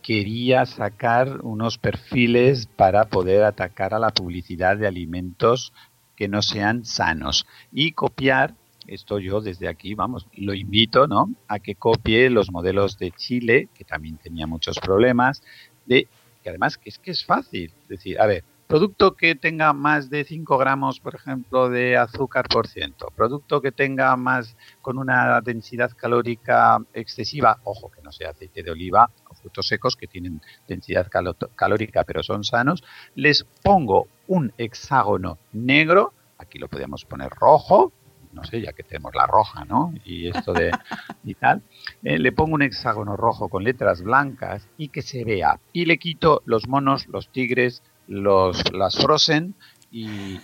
quería 0.00 0.64
sacar 0.64 1.40
unos 1.42 1.76
perfiles 1.76 2.66
para 2.66 3.04
poder 3.04 3.44
atacar 3.44 3.92
a 3.92 3.98
la 3.98 4.08
publicidad 4.08 4.78
de 4.78 4.86
alimentos 4.86 5.74
que 6.22 6.28
no 6.28 6.40
sean 6.40 6.84
sanos 6.84 7.48
y 7.72 7.90
copiar 7.94 8.54
esto 8.86 9.18
yo 9.18 9.40
desde 9.40 9.66
aquí, 9.66 9.96
vamos, 9.96 10.28
lo 10.34 10.54
invito, 10.54 11.08
¿no? 11.08 11.34
A 11.48 11.58
que 11.58 11.74
copie 11.74 12.30
los 12.30 12.52
modelos 12.52 12.96
de 12.96 13.10
Chile, 13.10 13.68
que 13.74 13.82
también 13.82 14.18
tenía 14.18 14.46
muchos 14.46 14.78
problemas, 14.78 15.42
de 15.84 16.06
que 16.40 16.48
además 16.48 16.78
que 16.78 16.90
es 16.90 17.00
que 17.00 17.10
es 17.10 17.24
fácil, 17.24 17.72
decir, 17.88 18.20
a 18.20 18.26
ver, 18.26 18.44
producto 18.72 19.16
que 19.16 19.34
tenga 19.34 19.74
más 19.74 20.08
de 20.08 20.24
5 20.24 20.56
gramos, 20.56 20.98
por 20.98 21.14
ejemplo, 21.14 21.68
de 21.68 21.98
azúcar 21.98 22.48
por 22.48 22.66
ciento, 22.66 23.12
producto 23.14 23.60
que 23.60 23.70
tenga 23.70 24.16
más 24.16 24.56
con 24.80 24.96
una 24.96 25.42
densidad 25.42 25.90
calórica 25.94 26.78
excesiva, 26.94 27.58
ojo 27.64 27.90
que 27.90 28.00
no 28.00 28.10
sea 28.12 28.30
aceite 28.30 28.62
de 28.62 28.70
oliva 28.70 29.10
o 29.28 29.34
frutos 29.34 29.68
secos 29.68 29.94
que 29.94 30.06
tienen 30.06 30.40
densidad 30.66 31.06
calórica 31.54 32.04
pero 32.04 32.22
son 32.22 32.44
sanos, 32.44 32.82
les 33.14 33.44
pongo 33.62 34.06
un 34.26 34.54
hexágono 34.56 35.36
negro, 35.52 36.14
aquí 36.38 36.58
lo 36.58 36.68
podemos 36.68 37.04
poner 37.04 37.28
rojo, 37.28 37.92
no 38.32 38.42
sé, 38.44 38.62
ya 38.62 38.72
que 38.72 38.82
tenemos 38.82 39.14
la 39.14 39.26
roja, 39.26 39.66
¿no? 39.66 39.92
Y 40.06 40.28
esto 40.28 40.54
de 40.54 40.70
y 41.24 41.34
tal, 41.34 41.62
eh, 42.02 42.18
le 42.18 42.32
pongo 42.32 42.54
un 42.54 42.62
hexágono 42.62 43.18
rojo 43.18 43.50
con 43.50 43.64
letras 43.64 44.02
blancas 44.02 44.66
y 44.78 44.88
que 44.88 45.02
se 45.02 45.24
vea. 45.24 45.60
Y 45.74 45.84
le 45.84 45.98
quito 45.98 46.40
los 46.46 46.66
monos, 46.68 47.06
los 47.08 47.28
tigres, 47.28 47.82
los 48.12 48.72
las 48.72 48.96
frozen 48.96 49.54
y, 49.90 50.38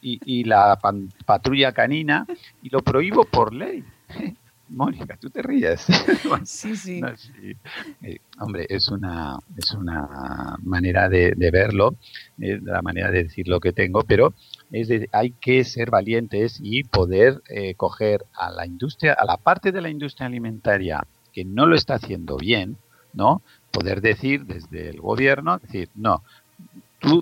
y, 0.00 0.44
la 0.44 0.78
patrulla 1.24 1.72
canina 1.72 2.26
y 2.62 2.70
lo 2.70 2.80
prohíbo 2.80 3.24
por 3.24 3.52
ley. 3.52 3.84
Mónica, 4.68 5.16
tú 5.16 5.30
te 5.30 5.42
ríes. 5.42 5.86
sí, 6.44 6.74
sí. 6.74 7.00
Eh, 8.02 8.18
hombre, 8.40 8.66
es 8.68 8.88
una, 8.88 9.38
es 9.56 9.72
una 9.72 10.56
manera 10.62 11.08
de, 11.08 11.34
verlo, 11.52 11.96
es 12.38 12.62
la 12.62 12.82
manera 12.82 13.10
de 13.10 13.24
decir 13.24 13.46
lo 13.46 13.60
que 13.60 13.72
tengo, 13.72 14.02
pero 14.02 14.34
es 14.72 14.88
de, 14.88 15.08
hay 15.12 15.32
que 15.32 15.62
ser 15.64 15.90
valientes 15.90 16.58
y 16.62 16.82
poder 16.84 17.42
eh, 17.48 17.74
coger 17.74 18.24
a 18.34 18.50
la 18.50 18.66
industria, 18.66 19.12
a 19.12 19.24
la 19.24 19.36
parte 19.36 19.70
de 19.70 19.82
la 19.82 19.90
industria 19.90 20.26
alimentaria 20.26 21.06
que 21.32 21.44
no 21.44 21.66
lo 21.66 21.76
está 21.76 21.94
haciendo 21.94 22.36
bien, 22.36 22.78
¿no? 23.12 23.42
Poder 23.70 24.00
decir 24.00 24.46
desde 24.46 24.88
el 24.88 25.00
gobierno, 25.00 25.58
decir, 25.58 25.88
no, 25.94 26.22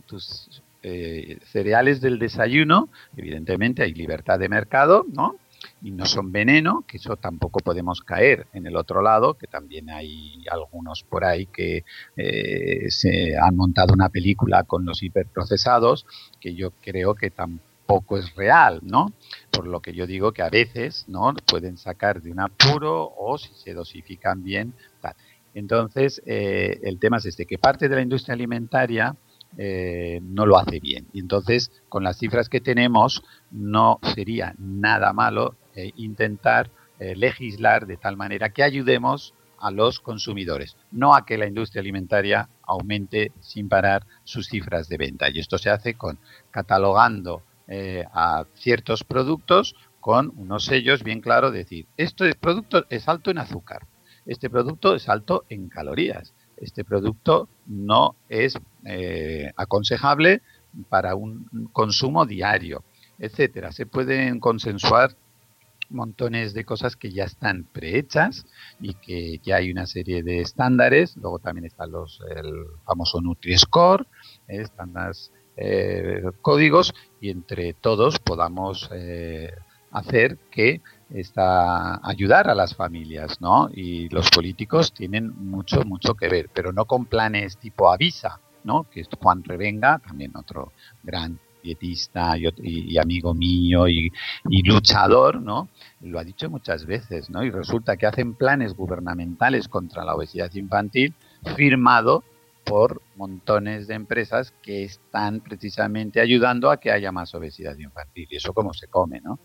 tus 0.06 0.62
eh, 0.82 1.38
cereales 1.44 2.00
del 2.00 2.18
desayuno, 2.18 2.88
evidentemente 3.16 3.82
hay 3.82 3.94
libertad 3.94 4.38
de 4.38 4.48
mercado, 4.48 5.04
¿no? 5.12 5.36
y 5.82 5.90
no 5.90 6.06
son 6.06 6.32
veneno, 6.32 6.84
que 6.86 6.96
eso 6.96 7.16
tampoco 7.16 7.60
podemos 7.60 8.00
caer 8.00 8.46
en 8.52 8.66
el 8.66 8.76
otro 8.76 9.02
lado, 9.02 9.34
que 9.34 9.46
también 9.46 9.90
hay 9.90 10.44
algunos 10.50 11.02
por 11.02 11.24
ahí 11.24 11.46
que 11.46 11.84
eh, 12.16 12.90
se 12.90 13.36
han 13.36 13.56
montado 13.56 13.92
una 13.92 14.08
película 14.08 14.64
con 14.64 14.84
los 14.84 15.02
hiperprocesados, 15.02 16.06
que 16.40 16.54
yo 16.54 16.72
creo 16.82 17.14
que 17.14 17.30
tampoco 17.30 18.16
es 18.16 18.34
real, 18.34 18.80
¿no? 18.82 19.12
Por 19.50 19.66
lo 19.66 19.80
que 19.80 19.92
yo 19.92 20.06
digo 20.06 20.32
que 20.32 20.42
a 20.42 20.50
veces, 20.50 21.04
¿no? 21.08 21.34
Pueden 21.46 21.76
sacar 21.76 22.22
de 22.22 22.30
un 22.30 22.40
apuro 22.40 23.12
o 23.16 23.38
si 23.38 23.52
se 23.54 23.74
dosifican 23.74 24.42
bien, 24.42 24.74
tal. 25.00 25.14
Entonces, 25.54 26.22
eh, 26.24 26.80
el 26.82 26.98
tema 26.98 27.18
es 27.18 27.26
este, 27.26 27.44
que 27.44 27.58
parte 27.58 27.88
de 27.88 27.96
la 27.96 28.02
industria 28.02 28.34
alimentaria 28.34 29.14
eh, 29.58 30.20
no 30.22 30.46
lo 30.46 30.58
hace 30.58 30.80
bien. 30.80 31.06
Y 31.12 31.20
entonces, 31.20 31.70
con 31.88 32.04
las 32.04 32.18
cifras 32.18 32.48
que 32.48 32.60
tenemos, 32.60 33.22
no 33.50 33.98
sería 34.14 34.54
nada 34.58 35.12
malo 35.12 35.56
eh, 35.74 35.92
intentar 35.96 36.70
eh, 36.98 37.14
legislar 37.16 37.86
de 37.86 37.96
tal 37.96 38.16
manera 38.16 38.50
que 38.50 38.62
ayudemos 38.62 39.34
a 39.58 39.70
los 39.70 40.00
consumidores, 40.00 40.76
no 40.90 41.14
a 41.14 41.24
que 41.24 41.38
la 41.38 41.46
industria 41.46 41.80
alimentaria 41.80 42.48
aumente 42.62 43.32
sin 43.40 43.68
parar 43.68 44.06
sus 44.24 44.48
cifras 44.48 44.88
de 44.88 44.96
venta. 44.96 45.28
Y 45.30 45.38
esto 45.38 45.58
se 45.58 45.70
hace 45.70 45.94
con 45.94 46.18
catalogando 46.50 47.42
a 48.12 48.44
ciertos 48.54 49.02
productos 49.02 49.74
con 50.00 50.32
unos 50.36 50.64
sellos 50.64 51.04
bien 51.04 51.20
claros, 51.22 51.54
decir, 51.54 51.86
este 51.96 52.34
producto 52.34 52.84
es 52.90 53.08
alto 53.08 53.30
en 53.30 53.38
azúcar, 53.38 53.86
este 54.26 54.50
producto 54.50 54.94
es 54.94 55.08
alto 55.08 55.44
en 55.48 55.68
calorías, 55.68 56.34
este 56.56 56.84
producto 56.84 57.48
no 57.66 58.16
es 58.28 58.58
eh, 58.84 59.52
aconsejable 59.56 60.42
para 60.88 61.14
un 61.14 61.68
consumo 61.72 62.26
diario, 62.26 62.84
etcétera. 63.18 63.72
Se 63.72 63.86
pueden 63.86 64.40
consensuar 64.40 65.14
montones 65.90 66.54
de 66.54 66.64
cosas 66.64 66.96
que 66.96 67.12
ya 67.12 67.24
están 67.24 67.64
prehechas 67.64 68.46
y 68.80 68.94
que 68.94 69.38
ya 69.44 69.56
hay 69.56 69.70
una 69.70 69.86
serie 69.86 70.22
de 70.22 70.40
estándares. 70.40 71.16
Luego 71.16 71.38
también 71.38 71.66
están 71.66 71.92
los 71.92 72.20
el 72.34 72.50
famoso 72.84 73.20
Nutri-Score, 73.20 74.06
eh, 74.48 74.62
están 74.62 74.94
los 74.94 75.30
eh, 75.56 76.22
códigos 76.40 76.94
y 77.20 77.30
entre 77.30 77.74
todos 77.74 78.18
podamos 78.18 78.90
hacer 79.92 80.38
que 80.50 80.80
está 81.10 82.00
ayudar 82.06 82.48
a 82.48 82.54
las 82.54 82.74
familias, 82.74 83.40
¿no? 83.40 83.68
Y 83.72 84.08
los 84.08 84.30
políticos 84.30 84.92
tienen 84.92 85.32
mucho, 85.36 85.84
mucho 85.84 86.14
que 86.14 86.28
ver, 86.28 86.48
pero 86.52 86.72
no 86.72 86.86
con 86.86 87.04
planes 87.04 87.58
tipo 87.58 87.92
Avisa, 87.92 88.40
¿no? 88.64 88.84
Que 88.90 89.00
es 89.00 89.08
Juan 89.20 89.42
Revenga, 89.44 89.98
también 89.98 90.32
otro 90.36 90.72
gran 91.02 91.38
dietista 91.62 92.36
y, 92.36 92.98
amigo 92.98 93.34
mío 93.34 93.86
y, 93.86 94.12
y, 94.48 94.62
luchador, 94.62 95.40
¿no? 95.40 95.68
Lo 96.00 96.18
ha 96.18 96.24
dicho 96.24 96.50
muchas 96.50 96.86
veces, 96.86 97.30
¿no? 97.30 97.44
Y 97.44 97.50
resulta 97.50 97.96
que 97.96 98.06
hacen 98.06 98.34
planes 98.34 98.74
gubernamentales 98.74 99.68
contra 99.68 100.04
la 100.04 100.14
obesidad 100.14 100.52
infantil 100.54 101.14
firmado 101.56 102.24
por 102.64 103.02
montones 103.16 103.86
de 103.86 103.94
empresas 103.94 104.52
que 104.62 104.84
están 104.84 105.40
precisamente 105.40 106.20
ayudando 106.20 106.70
a 106.70 106.78
que 106.78 106.90
haya 106.90 107.12
más 107.12 107.34
obesidad 107.34 107.76
infantil. 107.78 108.28
Y 108.30 108.36
eso 108.36 108.52
cómo 108.52 108.72
se 108.72 108.88
come, 108.88 109.20
¿no? 109.20 109.38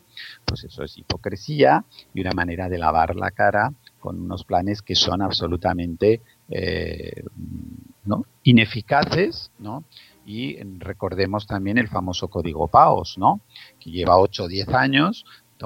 Pues 0.45 0.63
eso 0.63 0.83
es 0.83 0.97
hipocresía 0.97 1.83
y 2.13 2.21
una 2.21 2.31
manera 2.31 2.69
de 2.69 2.77
lavar 2.77 3.15
la 3.15 3.31
cara 3.31 3.73
con 3.99 4.21
unos 4.21 4.43
planes 4.43 4.81
que 4.81 4.95
son 4.95 5.21
absolutamente 5.21 6.21
eh, 6.49 7.23
ineficaces, 8.43 9.51
¿no? 9.59 9.83
Y 10.25 10.61
recordemos 10.79 11.47
también 11.47 11.77
el 11.77 11.87
famoso 11.87 12.27
código 12.27 12.67
PAOS, 12.67 13.17
¿no? 13.17 13.41
Que 13.79 13.91
lleva 13.91 14.17
8 14.17 14.43
o 14.43 14.47
10 14.47 14.69
años 14.69 15.25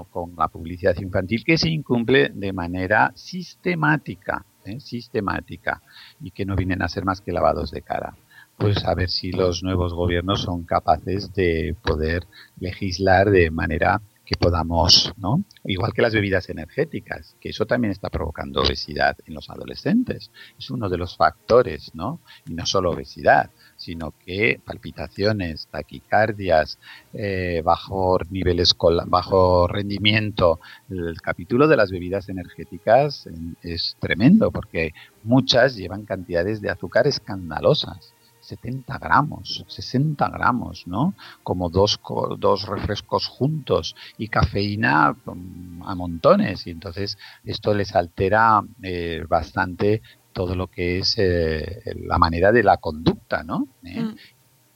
con 0.09 0.35
la 0.37 0.47
publicidad 0.47 0.95
infantil 0.97 1.43
que 1.43 1.57
se 1.57 1.69
incumple 1.69 2.29
de 2.29 2.53
manera 2.53 3.11
sistemática 3.15 4.45
¿eh? 4.65 4.79
sistemática 4.79 5.81
y 6.21 6.31
que 6.31 6.45
no 6.45 6.55
vienen 6.55 6.81
a 6.81 6.89
ser 6.89 7.05
más 7.05 7.21
que 7.21 7.31
lavados 7.31 7.71
de 7.71 7.81
cara. 7.81 8.15
Pues 8.57 8.85
a 8.85 8.93
ver 8.93 9.09
si 9.09 9.31
los 9.31 9.63
nuevos 9.63 9.93
gobiernos 9.93 10.41
son 10.41 10.63
capaces 10.63 11.33
de 11.33 11.75
poder 11.81 12.27
legislar 12.59 13.31
de 13.31 13.49
manera 13.49 14.01
que 14.31 14.37
podamos, 14.37 15.11
¿no? 15.17 15.43
Igual 15.65 15.91
que 15.91 16.01
las 16.01 16.13
bebidas 16.13 16.49
energéticas, 16.49 17.35
que 17.41 17.49
eso 17.49 17.65
también 17.65 17.91
está 17.91 18.09
provocando 18.09 18.61
obesidad 18.61 19.17
en 19.25 19.33
los 19.33 19.49
adolescentes. 19.49 20.31
Es 20.57 20.71
uno 20.71 20.87
de 20.87 20.97
los 20.97 21.17
factores, 21.17 21.91
¿no? 21.95 22.21
Y 22.47 22.53
no 22.53 22.65
solo 22.65 22.91
obesidad, 22.91 23.49
sino 23.75 24.13
que 24.25 24.61
palpitaciones, 24.63 25.67
taquicardias, 25.69 26.79
eh, 27.11 27.61
bajo 27.65 28.19
niveles, 28.29 28.73
bajo 29.07 29.67
rendimiento. 29.67 30.61
El 30.89 31.19
capítulo 31.21 31.67
de 31.67 31.75
las 31.75 31.91
bebidas 31.91 32.29
energéticas 32.29 33.27
es 33.61 33.97
tremendo 33.99 34.49
porque 34.49 34.93
muchas 35.23 35.75
llevan 35.75 36.05
cantidades 36.05 36.61
de 36.61 36.69
azúcar 36.69 37.05
escandalosas. 37.05 38.10
70 38.51 38.97
gramos, 38.97 39.63
60 39.67 40.29
gramos, 40.29 40.83
¿no? 40.85 41.13
Como 41.43 41.69
dos, 41.69 41.99
dos 42.37 42.67
refrescos 42.67 43.27
juntos 43.27 43.95
y 44.17 44.27
cafeína 44.27 45.13
mm, 45.13 45.83
a 45.83 45.95
montones. 45.95 46.67
Y 46.67 46.71
entonces 46.71 47.17
esto 47.45 47.73
les 47.73 47.95
altera 47.95 48.61
eh, 48.83 49.23
bastante 49.27 50.01
todo 50.33 50.55
lo 50.55 50.67
que 50.67 50.99
es 50.99 51.15
eh, 51.17 51.81
la 51.95 52.17
manera 52.17 52.51
de 52.51 52.63
la 52.63 52.77
conducta, 52.77 53.43
¿no? 53.43 53.67
¿Eh? 53.83 54.01
Mm. 54.01 54.15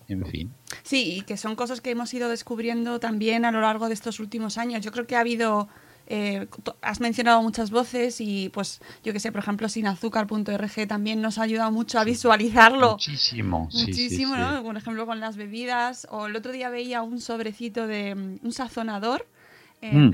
en 0.08 0.26
fin. 0.26 0.54
Sí, 0.84 1.18
y 1.18 1.22
que 1.24 1.38
son 1.38 1.56
cosas 1.56 1.82
que 1.82 1.92
hemos 1.92 2.14
ido 2.14 2.30
descubriendo 2.30 3.00
también 3.00 3.44
a 3.44 3.52
lo 3.52 3.62
largo 3.62 3.88
de 3.88 3.94
estos 3.94 4.20
últimos 4.20 4.58
años. 4.58 4.84
Yo 4.86 4.92
creo 4.92 5.08
que 5.08 5.16
ha 5.16 5.22
habido 5.22 5.68
eh, 6.08 6.48
has 6.82 7.00
mencionado 7.00 7.42
muchas 7.42 7.72
voces 7.72 8.22
y 8.22 8.50
pues 8.50 8.82
yo 9.04 9.14
que 9.14 9.20
sé, 9.20 9.32
por 9.32 9.40
ejemplo, 9.40 9.70
sinazúcar.org 9.70 10.88
también 10.88 11.22
nos 11.22 11.38
ha 11.38 11.44
ayudado 11.44 11.72
mucho 11.72 12.00
a 12.00 12.04
visualizarlo. 12.04 12.92
Muchísimo, 12.92 13.70
sí, 13.72 13.86
Muchísimo, 13.88 14.36
¿no? 14.36 14.64
Por 14.64 14.78
ejemplo, 14.78 15.06
con 15.06 15.20
las 15.20 15.36
bebidas. 15.36 16.08
O 16.12 16.28
el 16.28 16.36
otro 16.36 16.52
día 16.52 16.70
veía 16.70 17.02
un 17.02 17.20
sobrecito 17.20 17.88
de 17.88 18.16
mm, 18.16 18.40
un 18.44 18.52
sazonador 18.52 19.28
eh, 19.86 19.94
Mm. 19.94 20.10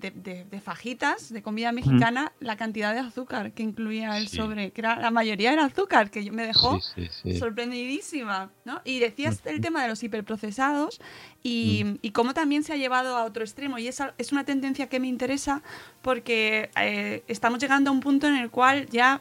de, 0.00 0.10
de- 0.12 0.44
de 0.44 0.60
fajitas 0.60 1.32
de 1.32 1.42
comida 1.42 1.70
mexicana, 1.72 2.32
la 2.40 2.56
cantidad 2.56 2.92
de 2.94 3.00
azúcar 3.00 3.52
que 3.52 3.62
incluía 3.62 4.16
el 4.18 4.28
Sí. 4.28 4.36
sobre, 4.36 4.70
que 4.72 4.80
era, 4.80 4.96
la 4.96 5.10
mayoría 5.10 5.52
era 5.52 5.64
azúcar, 5.64 6.10
que 6.10 6.24
yo- 6.24 6.32
me 6.32 6.46
dejó 6.46 6.80
Sí, 6.80 7.06
sí, 7.06 7.32
sí. 7.32 7.38
sorprendidísima, 7.38 8.50
¿no? 8.64 8.80
Y 8.84 8.98
decías 8.98 9.40
el 9.44 9.60
tema 9.60 9.82
de 9.82 9.88
los 9.88 10.02
hiperprocesados 10.02 11.00
y, 11.42 11.98
y 12.02 12.10
cómo 12.10 12.34
también 12.34 12.62
se 12.64 12.72
ha 12.72 12.76
llevado 12.76 13.16
a 13.16 13.24
otro 13.24 13.42
extremo. 13.44 13.78
Y 13.78 13.88
esa 13.88 14.14
es 14.18 14.32
una 14.32 14.44
tendencia 14.44 14.88
que 14.88 15.00
me 15.00 15.08
interesa 15.08 15.62
porque 16.02 16.70
eh, 16.80 17.22
estamos 17.28 17.58
llegando 17.60 17.90
a 17.90 17.92
un 17.92 18.00
punto 18.00 18.26
en 18.26 18.36
el 18.36 18.50
cual 18.50 18.86
ya 18.90 19.20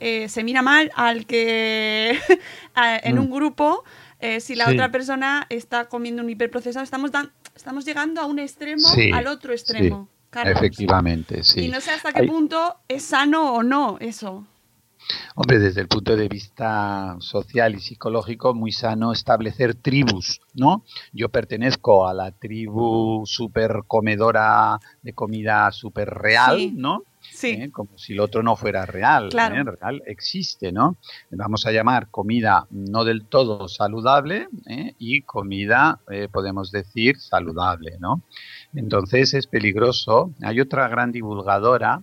eh, 0.00 0.28
se 0.28 0.42
mira 0.42 0.60
mal 0.60 0.90
al 0.96 1.24
que 1.24 2.18
a- 2.74 2.96
en 2.98 3.16
Mm. 3.16 3.18
un 3.20 3.30
grupo, 3.30 3.84
eh, 4.20 4.40
si 4.40 4.54
la 4.54 4.66
Sí. 4.66 4.72
otra 4.72 4.90
persona 4.90 5.46
está 5.48 5.84
comiendo 5.88 6.22
un 6.22 6.28
hiperprocesado, 6.30 6.82
estamos, 6.84 7.10
estamos 7.54 7.84
llegando 7.84 8.20
a 8.20 8.26
un 8.26 8.38
extremo 8.38 8.82
Sí, 8.88 9.10
al 9.12 9.26
otro 9.26 9.52
extremo. 9.52 10.08
sí, 10.10 10.26
Carlos. 10.30 10.56
Efectivamente, 10.56 11.44
sí. 11.44 11.66
Y 11.66 11.68
no 11.68 11.80
sé 11.80 11.92
hasta 11.92 12.12
qué 12.12 12.22
Hay- 12.22 12.28
punto 12.28 12.76
es 12.88 13.04
sano 13.04 13.54
o 13.54 13.62
no 13.62 13.98
eso. 14.00 14.46
Hombre, 15.34 15.58
desde 15.58 15.82
el 15.82 15.88
punto 15.88 16.16
de 16.16 16.28
vista 16.28 17.16
social 17.20 17.74
y 17.74 17.80
psicológico, 17.80 18.54
muy 18.54 18.72
sano 18.72 19.12
establecer 19.12 19.74
tribus, 19.74 20.40
¿no? 20.54 20.82
Yo 21.12 21.28
pertenezco 21.28 22.08
a 22.08 22.14
la 22.14 22.30
tribu 22.32 23.24
super 23.26 23.82
comedora 23.86 24.78
de 25.02 25.12
comida 25.12 25.70
super 25.72 26.08
real, 26.08 26.56
Sí. 26.58 26.72
¿no? 26.74 27.02
Sí. 27.44 27.50
¿Eh? 27.62 27.70
Como 27.70 27.96
si 27.98 28.12
el 28.14 28.20
otro 28.20 28.42
no 28.42 28.56
fuera 28.56 28.86
real. 28.86 29.28
Claro. 29.30 29.54
¿eh? 29.56 29.76
Real 29.80 30.02
existe, 30.06 30.72
¿no? 30.72 30.96
Vamos 31.30 31.66
a 31.66 31.72
llamar 31.72 32.08
comida 32.10 32.66
no 32.70 33.04
del 33.04 33.24
todo 33.26 33.68
saludable 33.68 34.48
¿eh? 34.68 34.94
y 34.98 35.22
comida, 35.22 36.00
podemos 36.32 36.70
decir, 36.70 37.18
saludable, 37.18 37.96
¿no? 38.00 38.22
Entonces 38.74 39.34
es 39.34 39.46
peligroso. 39.46 40.32
Hay 40.42 40.60
otra 40.60 40.88
gran 40.88 41.12
divulgadora 41.12 42.02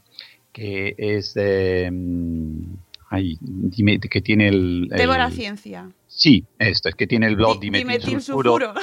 que 0.53 0.95
es 0.97 1.33
mm, 1.35 2.73
ay, 3.09 3.37
dime, 3.41 3.99
que 3.99 4.21
tiene 4.21 4.47
el, 4.49 4.87
el- 4.91 4.97
Débora 4.97 5.29
Ciencia. 5.31 5.89
sí 6.07 6.45
esto 6.59 6.89
es 6.89 6.95
que 6.95 7.07
tiene 7.07 7.27
el 7.27 7.35
blog 7.35 7.59
Di- 7.59 7.69
dimetilsulfuro 7.69 8.57
dimetilsulfuro. 8.57 8.73
que 8.73 8.79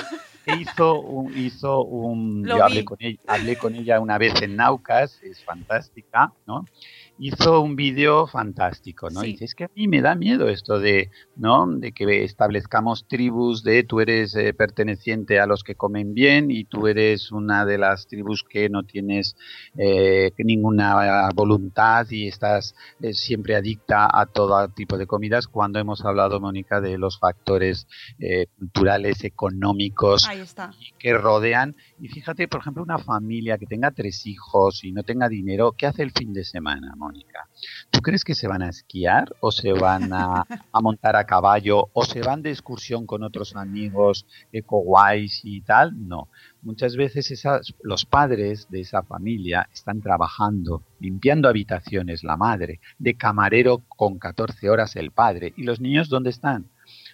hizo 0.54 1.00
un, 1.00 1.36
hizo 1.36 1.82
un 1.84 2.46
yo 2.46 2.62
hablé 2.64 2.84
con 2.84 2.96
ella 3.00 3.18
hablé 3.26 3.56
con 3.56 3.74
ella 3.74 4.00
una 4.00 4.18
vez 4.18 4.40
en 4.42 4.56
Naucas 4.56 5.22
es 5.22 5.42
fantástica 5.44 6.32
no 6.46 6.66
hizo 7.18 7.60
un 7.60 7.76
vídeo 7.76 8.26
fantástico 8.26 9.10
no 9.10 9.20
Sí. 9.22 9.28
y 9.28 9.32
dice 9.32 9.44
es 9.46 9.54
que 9.54 9.64
a 9.64 9.70
mí 9.74 9.88
me 9.88 10.00
da 10.02 10.14
miedo 10.14 10.48
esto 10.48 10.78
de 10.78 11.10
no 11.36 11.66
de 11.66 11.92
que 11.92 12.24
establezcamos 12.24 13.06
tribus 13.08 13.62
de 13.62 13.82
tú 13.82 14.00
eres 14.00 14.34
eh, 14.36 14.54
perteneciente 14.54 15.40
a 15.40 15.46
los 15.46 15.62
que 15.64 15.74
comen 15.74 16.14
bien 16.14 16.50
y 16.50 16.64
tú 16.64 16.86
eres 16.86 17.32
una 17.32 17.64
de 17.64 17.78
las 17.78 18.06
tribus 18.06 18.44
que 18.48 18.68
no 18.68 18.84
tienes 18.84 19.36
eh, 19.76 20.32
ninguna 20.38 21.28
voluntad 21.34 22.06
y 22.10 22.28
estás 22.28 22.74
eh, 23.00 23.12
siempre 23.14 23.56
adicta 23.56 24.08
a 24.12 24.26
todo 24.26 24.68
tipo 24.68 24.96
de 24.96 25.06
comidas 25.06 25.48
cuando 25.48 25.78
hemos 25.78 26.04
hablado 26.04 26.40
Mónica 26.40 26.80
de 26.80 26.98
los 26.98 27.18
factores 27.18 27.86
eh, 28.18 28.46
culturales 28.58 29.24
económicos 29.24 30.26
Ahí 30.28 30.40
está. 30.40 30.72
que 30.98 31.14
rodean. 31.14 31.74
Y 32.00 32.08
fíjate, 32.08 32.48
por 32.48 32.60
ejemplo, 32.60 32.82
una 32.82 32.98
familia 32.98 33.58
que 33.58 33.66
tenga 33.66 33.90
tres 33.90 34.26
hijos 34.26 34.84
y 34.84 34.92
no 34.92 35.02
tenga 35.02 35.28
dinero, 35.28 35.72
¿qué 35.72 35.86
hace 35.86 36.02
el 36.02 36.12
fin 36.12 36.32
de 36.32 36.44
semana, 36.44 36.94
Mónica? 36.96 37.07
¿Tú 37.90 38.00
crees 38.00 38.24
que 38.24 38.34
se 38.34 38.48
van 38.48 38.62
a 38.62 38.68
esquiar 38.68 39.34
o 39.40 39.50
se 39.50 39.72
van 39.72 40.12
a, 40.12 40.44
montar 40.80 41.16
a 41.16 41.24
caballo 41.24 41.88
o 41.92 42.04
se 42.04 42.20
van 42.20 42.42
de 42.42 42.50
excursión 42.50 43.06
con 43.06 43.22
otros 43.22 43.56
amigos 43.56 44.26
eco 44.52 44.84
y 45.42 45.60
tal? 45.62 46.08
No. 46.08 46.28
Muchas 46.62 46.96
veces 46.96 47.30
esas, 47.30 47.74
los 47.82 48.04
padres 48.04 48.68
de 48.70 48.80
esa 48.80 49.02
familia 49.02 49.68
están 49.72 50.00
trabajando, 50.00 50.82
limpiando 51.00 51.48
habitaciones 51.48 52.24
la 52.24 52.36
madre, 52.36 52.80
de 52.98 53.14
camarero 53.14 53.84
con 53.88 54.18
14 54.18 54.70
horas 54.70 54.96
el 54.96 55.10
padre. 55.10 55.52
¿Y 55.56 55.64
los 55.64 55.80
niños 55.80 56.08
dónde 56.08 56.30
están? 56.30 56.70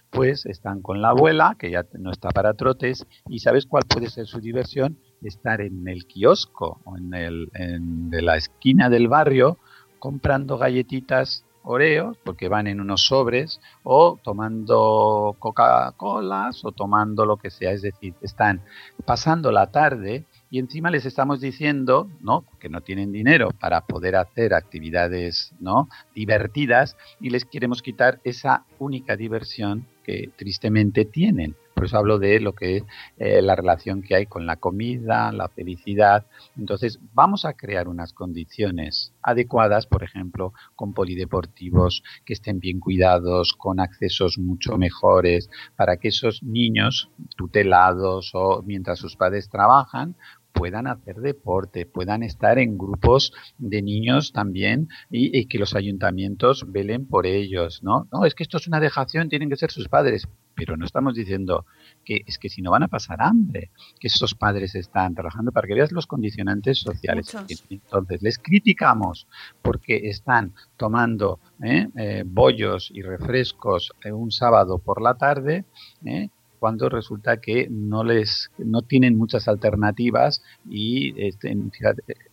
pues 0.09 0.45
están 0.45 0.81
con 0.81 1.01
la 1.01 1.09
abuela, 1.09 1.57
que 1.59 1.69
ya 1.69 1.85
no 1.99 2.11
está 2.11 2.29
para 2.29 2.53
trotes, 2.53 3.05
y 3.27 3.39
¿sabes 3.39 3.65
cuál 3.65 3.83
puede 3.83 4.09
ser 4.09 4.27
su 4.27 4.39
diversión? 4.39 4.97
Estar 5.21 5.59
en 5.59 5.87
el 5.87 6.05
kiosco 6.05 6.79
o 6.85 6.97
en, 6.97 7.13
el, 7.13 7.49
en 7.53 8.09
de 8.09 8.21
la 8.21 8.37
esquina 8.37 8.89
del 8.89 9.07
barrio 9.07 9.59
comprando 10.05 10.59
galletitas 10.59 11.43
Oreos, 11.63 12.15
porque 12.23 12.47
van 12.47 12.67
en 12.67 12.79
unos 12.79 13.07
sobres, 13.07 13.59
o 13.81 14.19
tomando 14.23 15.35
Coca-Colas 15.39 16.63
o 16.63 16.71
tomando 16.71 17.25
lo 17.25 17.37
que 17.37 17.49
sea. 17.49 17.71
Es 17.71 17.81
decir, 17.81 18.13
están 18.21 18.61
pasando 19.03 19.51
la 19.51 19.71
tarde 19.71 20.25
y 20.51 20.59
encima 20.59 20.91
les 20.91 21.07
estamos 21.07 21.41
diciendo, 21.41 22.07
¿no? 22.21 22.45
Que 22.59 22.69
no 22.69 22.81
tienen 22.81 23.11
dinero 23.11 23.49
para 23.59 23.81
poder 23.81 24.15
hacer 24.15 24.53
actividades, 24.53 25.55
¿no? 25.59 25.89
Divertidas 26.13 26.97
y 27.19 27.31
les 27.31 27.43
queremos 27.43 27.81
quitar 27.81 28.19
esa 28.23 28.63
única 28.77 29.15
diversión 29.15 29.87
que 30.03 30.29
tristemente 30.37 31.03
tienen. 31.03 31.55
Por 31.75 31.85
eso 31.85 31.97
hablo 31.97 32.19
de 32.19 32.39
lo 32.39 32.55
que 32.55 32.77
es 32.77 32.83
eh, 33.17 33.41
la 33.41 33.53
relación 33.55 34.01
que 34.01 34.15
hay 34.15 34.25
con 34.25 34.45
la 34.45 34.55
comida, 34.55 35.33
la 35.33 35.49
felicidad. 35.49 36.25
Entonces, 36.57 36.99
vamos 37.13 37.43
a 37.43 37.53
crear 37.53 37.89
unas 37.89 38.13
condiciones 38.13 39.13
adecuadas, 39.21 39.85
por 39.85 40.01
ejemplo, 40.01 40.53
con 40.75 40.93
polideportivos 40.93 42.01
que 42.23 42.31
estén 42.31 42.59
bien 42.59 42.79
cuidados, 42.79 43.53
con 43.53 43.81
accesos 43.81 44.37
mucho 44.37 44.77
mejores, 44.77 45.49
para 45.75 45.97
que 45.97 46.07
esos 46.07 46.41
niños 46.43 47.09
tutelados 47.35 48.31
o 48.33 48.63
mientras 48.65 48.97
sus 48.97 49.17
padres 49.17 49.49
trabajan, 49.49 50.15
puedan 50.53 50.87
hacer 50.87 51.17
deporte, 51.17 51.85
puedan 51.85 52.23
estar 52.23 52.57
en 52.57 52.77
grupos 52.77 53.33
de 53.57 53.81
niños 53.81 54.31
también 54.31 54.87
y, 55.11 55.37
y, 55.37 55.47
que 55.47 55.59
los 55.59 55.75
ayuntamientos 55.75 56.71
velen 56.71 57.05
por 57.05 57.27
ellos, 57.27 57.83
¿no? 57.83 58.07
No, 58.13 58.23
es 58.23 58.33
que 58.33 58.43
esto 58.43 58.55
es 58.57 58.67
una 58.67 58.79
dejación, 58.79 59.27
tienen 59.27 59.49
que 59.49 59.57
ser 59.57 59.71
sus 59.71 59.89
padres, 59.89 60.25
pero 60.55 60.77
no 60.77 60.85
estamos 60.85 61.15
diciendo 61.15 61.65
que 62.03 62.23
es 62.25 62.39
que 62.39 62.49
si 62.49 62.61
no 62.61 62.71
van 62.71 62.83
a 62.83 62.87
pasar 62.87 63.21
hambre, 63.21 63.71
que 63.99 64.07
estos 64.07 64.35
padres 64.35 64.75
están 64.75 65.13
trabajando 65.13 65.51
para 65.51 65.67
que 65.67 65.73
veas 65.73 65.91
los 65.91 66.07
condicionantes 66.07 66.79
sociales. 66.79 67.33
Muchos. 67.33 67.63
Entonces, 67.69 68.21
les 68.21 68.39
criticamos 68.39 69.27
porque 69.61 70.09
están 70.09 70.53
tomando 70.77 71.39
¿eh? 71.61 71.87
Eh, 71.95 72.23
bollos 72.25 72.91
y 72.93 73.01
refrescos 73.01 73.91
eh, 74.03 74.11
un 74.11 74.31
sábado 74.31 74.79
por 74.79 75.01
la 75.01 75.15
tarde, 75.15 75.65
¿eh? 76.05 76.29
cuando 76.59 76.89
resulta 76.89 77.37
que 77.37 77.67
no 77.69 78.03
les 78.03 78.49
no 78.57 78.81
tienen 78.81 79.17
muchas 79.17 79.47
alternativas 79.47 80.41
y 80.67 81.13
este, 81.21 81.55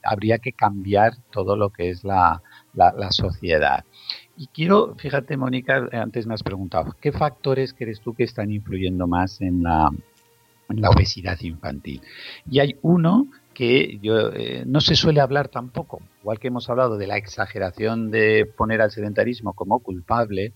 habría 0.02 0.38
que 0.38 0.52
cambiar 0.52 1.16
todo 1.30 1.56
lo 1.56 1.70
que 1.70 1.90
es 1.90 2.02
la, 2.04 2.42
la, 2.72 2.94
la, 2.96 3.10
sociedad. 3.10 3.84
Y 4.36 4.46
quiero, 4.48 4.94
fíjate, 4.96 5.36
Mónica, 5.36 5.88
antes 5.92 6.26
me 6.26 6.34
has 6.34 6.42
preguntado, 6.42 6.96
¿qué 7.00 7.12
factores 7.12 7.74
crees 7.74 8.00
tú 8.00 8.14
que 8.14 8.24
están 8.24 8.50
influyendo 8.50 9.06
más 9.06 9.40
en 9.40 9.62
la, 9.62 9.90
en 10.70 10.80
la 10.80 10.90
obesidad 10.90 11.38
infantil? 11.42 12.00
Y 12.50 12.60
hay 12.60 12.76
uno 12.82 13.28
que 13.52 13.98
yo, 14.02 14.32
eh, 14.32 14.64
no 14.66 14.80
se 14.80 14.96
suele 14.96 15.20
hablar 15.20 15.48
tampoco, 15.48 16.00
igual 16.22 16.38
que 16.38 16.48
hemos 16.48 16.70
hablado 16.70 16.96
de 16.96 17.06
la 17.06 17.18
exageración 17.18 18.10
de 18.10 18.46
poner 18.46 18.80
al 18.80 18.90
sedentarismo 18.90 19.52
como 19.52 19.80
culpable, 19.80 20.54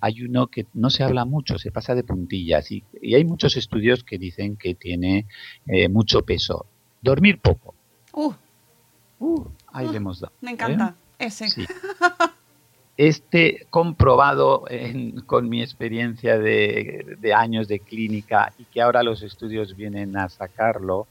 hay 0.00 0.22
uno 0.22 0.48
que 0.48 0.66
no 0.74 0.90
se 0.90 1.02
habla 1.02 1.24
mucho, 1.24 1.58
se 1.58 1.70
pasa 1.70 1.94
de 1.94 2.04
puntillas 2.04 2.70
y, 2.70 2.84
y 3.00 3.14
hay 3.14 3.24
muchos 3.24 3.56
estudios 3.56 4.04
que 4.04 4.18
dicen 4.18 4.56
que 4.56 4.74
tiene 4.74 5.26
eh, 5.66 5.88
mucho 5.88 6.22
peso. 6.22 6.66
Dormir 7.00 7.40
poco. 7.40 7.74
Uh, 8.12 8.32
uh, 9.20 9.48
ahí 9.72 9.86
uh, 9.86 9.90
le 9.90 9.96
hemos 9.96 10.20
dado. 10.20 10.34
Me 10.42 10.50
encanta 10.50 10.96
¿eh? 11.18 11.26
ese. 11.26 11.48
Sí. 11.48 11.64
Este 12.96 13.66
comprobado 13.70 14.64
en, 14.68 15.20
con 15.22 15.48
mi 15.48 15.62
experiencia 15.62 16.38
de, 16.38 17.16
de 17.18 17.34
años 17.34 17.66
de 17.66 17.80
clínica 17.80 18.52
y 18.58 18.64
que 18.64 18.80
ahora 18.80 19.02
los 19.02 19.22
estudios 19.22 19.74
vienen 19.74 20.16
a 20.16 20.28
sacarlo, 20.28 21.08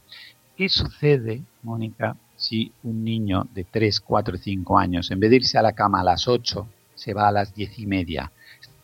¿qué 0.56 0.68
sucede, 0.68 1.42
Mónica, 1.62 2.16
si 2.36 2.72
un 2.82 3.04
niño 3.04 3.46
de 3.54 3.64
3, 3.64 4.00
4, 4.00 4.38
5 4.38 4.78
años, 4.78 5.10
en 5.10 5.20
vez 5.20 5.30
de 5.30 5.36
irse 5.36 5.58
a 5.58 5.62
la 5.62 5.72
cama 5.72 6.00
a 6.00 6.04
las 6.04 6.26
8, 6.26 6.66
se 6.94 7.12
va 7.12 7.28
a 7.28 7.32
las 7.32 7.54
10 7.54 7.78
y 7.80 7.86
media? 7.86 8.32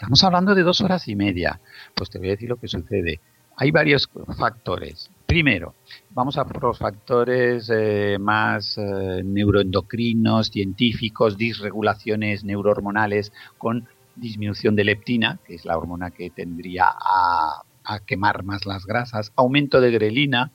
Estamos 0.01 0.25
hablando 0.25 0.55
de 0.55 0.63
dos 0.63 0.81
horas 0.81 1.09
y 1.09 1.15
media. 1.15 1.61
Pues 1.95 2.09
te 2.09 2.19
voy 2.19 2.29
a 2.29 2.31
decir 2.31 2.49
lo 2.49 2.57
que 2.57 2.69
sucede. 2.69 3.21
Hay 3.57 3.71
varios 3.71 4.09
factores. 4.39 5.11
Primero, 5.31 5.77
vamos 6.11 6.37
a 6.39 6.45
por 6.45 6.61
los 6.61 6.79
factores 6.81 7.71
eh, 7.73 8.19
más 8.19 8.77
eh, 8.77 9.23
neuroendocrinos, 9.25 10.49
científicos, 10.49 11.39
disregulaciones 11.39 12.43
neurohormonales 12.43 13.33
con 13.57 13.87
disminución 14.17 14.75
de 14.75 14.83
leptina, 14.83 15.39
que 15.47 15.55
es 15.55 15.65
la 15.65 15.79
hormona 15.79 16.11
que 16.11 16.31
tendría 16.31 16.87
a 16.89 18.01
quemar 18.01 18.43
más 18.43 18.67
las 18.67 18.85
grasas, 18.87 19.33
aumento 19.37 19.81
de 19.81 19.93
grelina, 19.93 20.51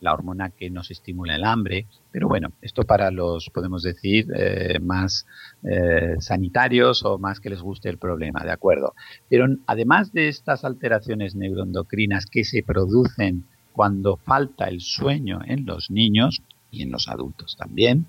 la 0.00 0.14
hormona 0.14 0.48
que 0.48 0.70
nos 0.70 0.90
estimula 0.90 1.36
el 1.36 1.44
hambre. 1.44 1.86
Pero 2.10 2.26
bueno, 2.26 2.48
esto 2.62 2.84
para 2.84 3.10
los, 3.10 3.50
podemos 3.50 3.82
decir, 3.82 4.28
eh, 4.34 4.78
más 4.80 5.26
sanitarios 6.18 7.04
o 7.04 7.18
más 7.18 7.40
que 7.40 7.50
les 7.50 7.60
guste 7.60 7.90
el 7.90 7.98
problema, 7.98 8.42
¿de 8.42 8.52
acuerdo? 8.52 8.94
Pero 9.28 9.48
además 9.66 10.14
de 10.14 10.28
estas 10.28 10.64
alteraciones 10.64 11.34
neuroendocrinas 11.34 12.24
que 12.24 12.44
se 12.44 12.62
producen 12.62 13.44
cuando 13.74 14.16
falta 14.16 14.66
el 14.66 14.80
sueño 14.80 15.40
en 15.44 15.66
los 15.66 15.90
niños 15.90 16.42
y 16.70 16.82
en 16.82 16.92
los 16.92 17.08
adultos 17.08 17.56
también, 17.56 18.06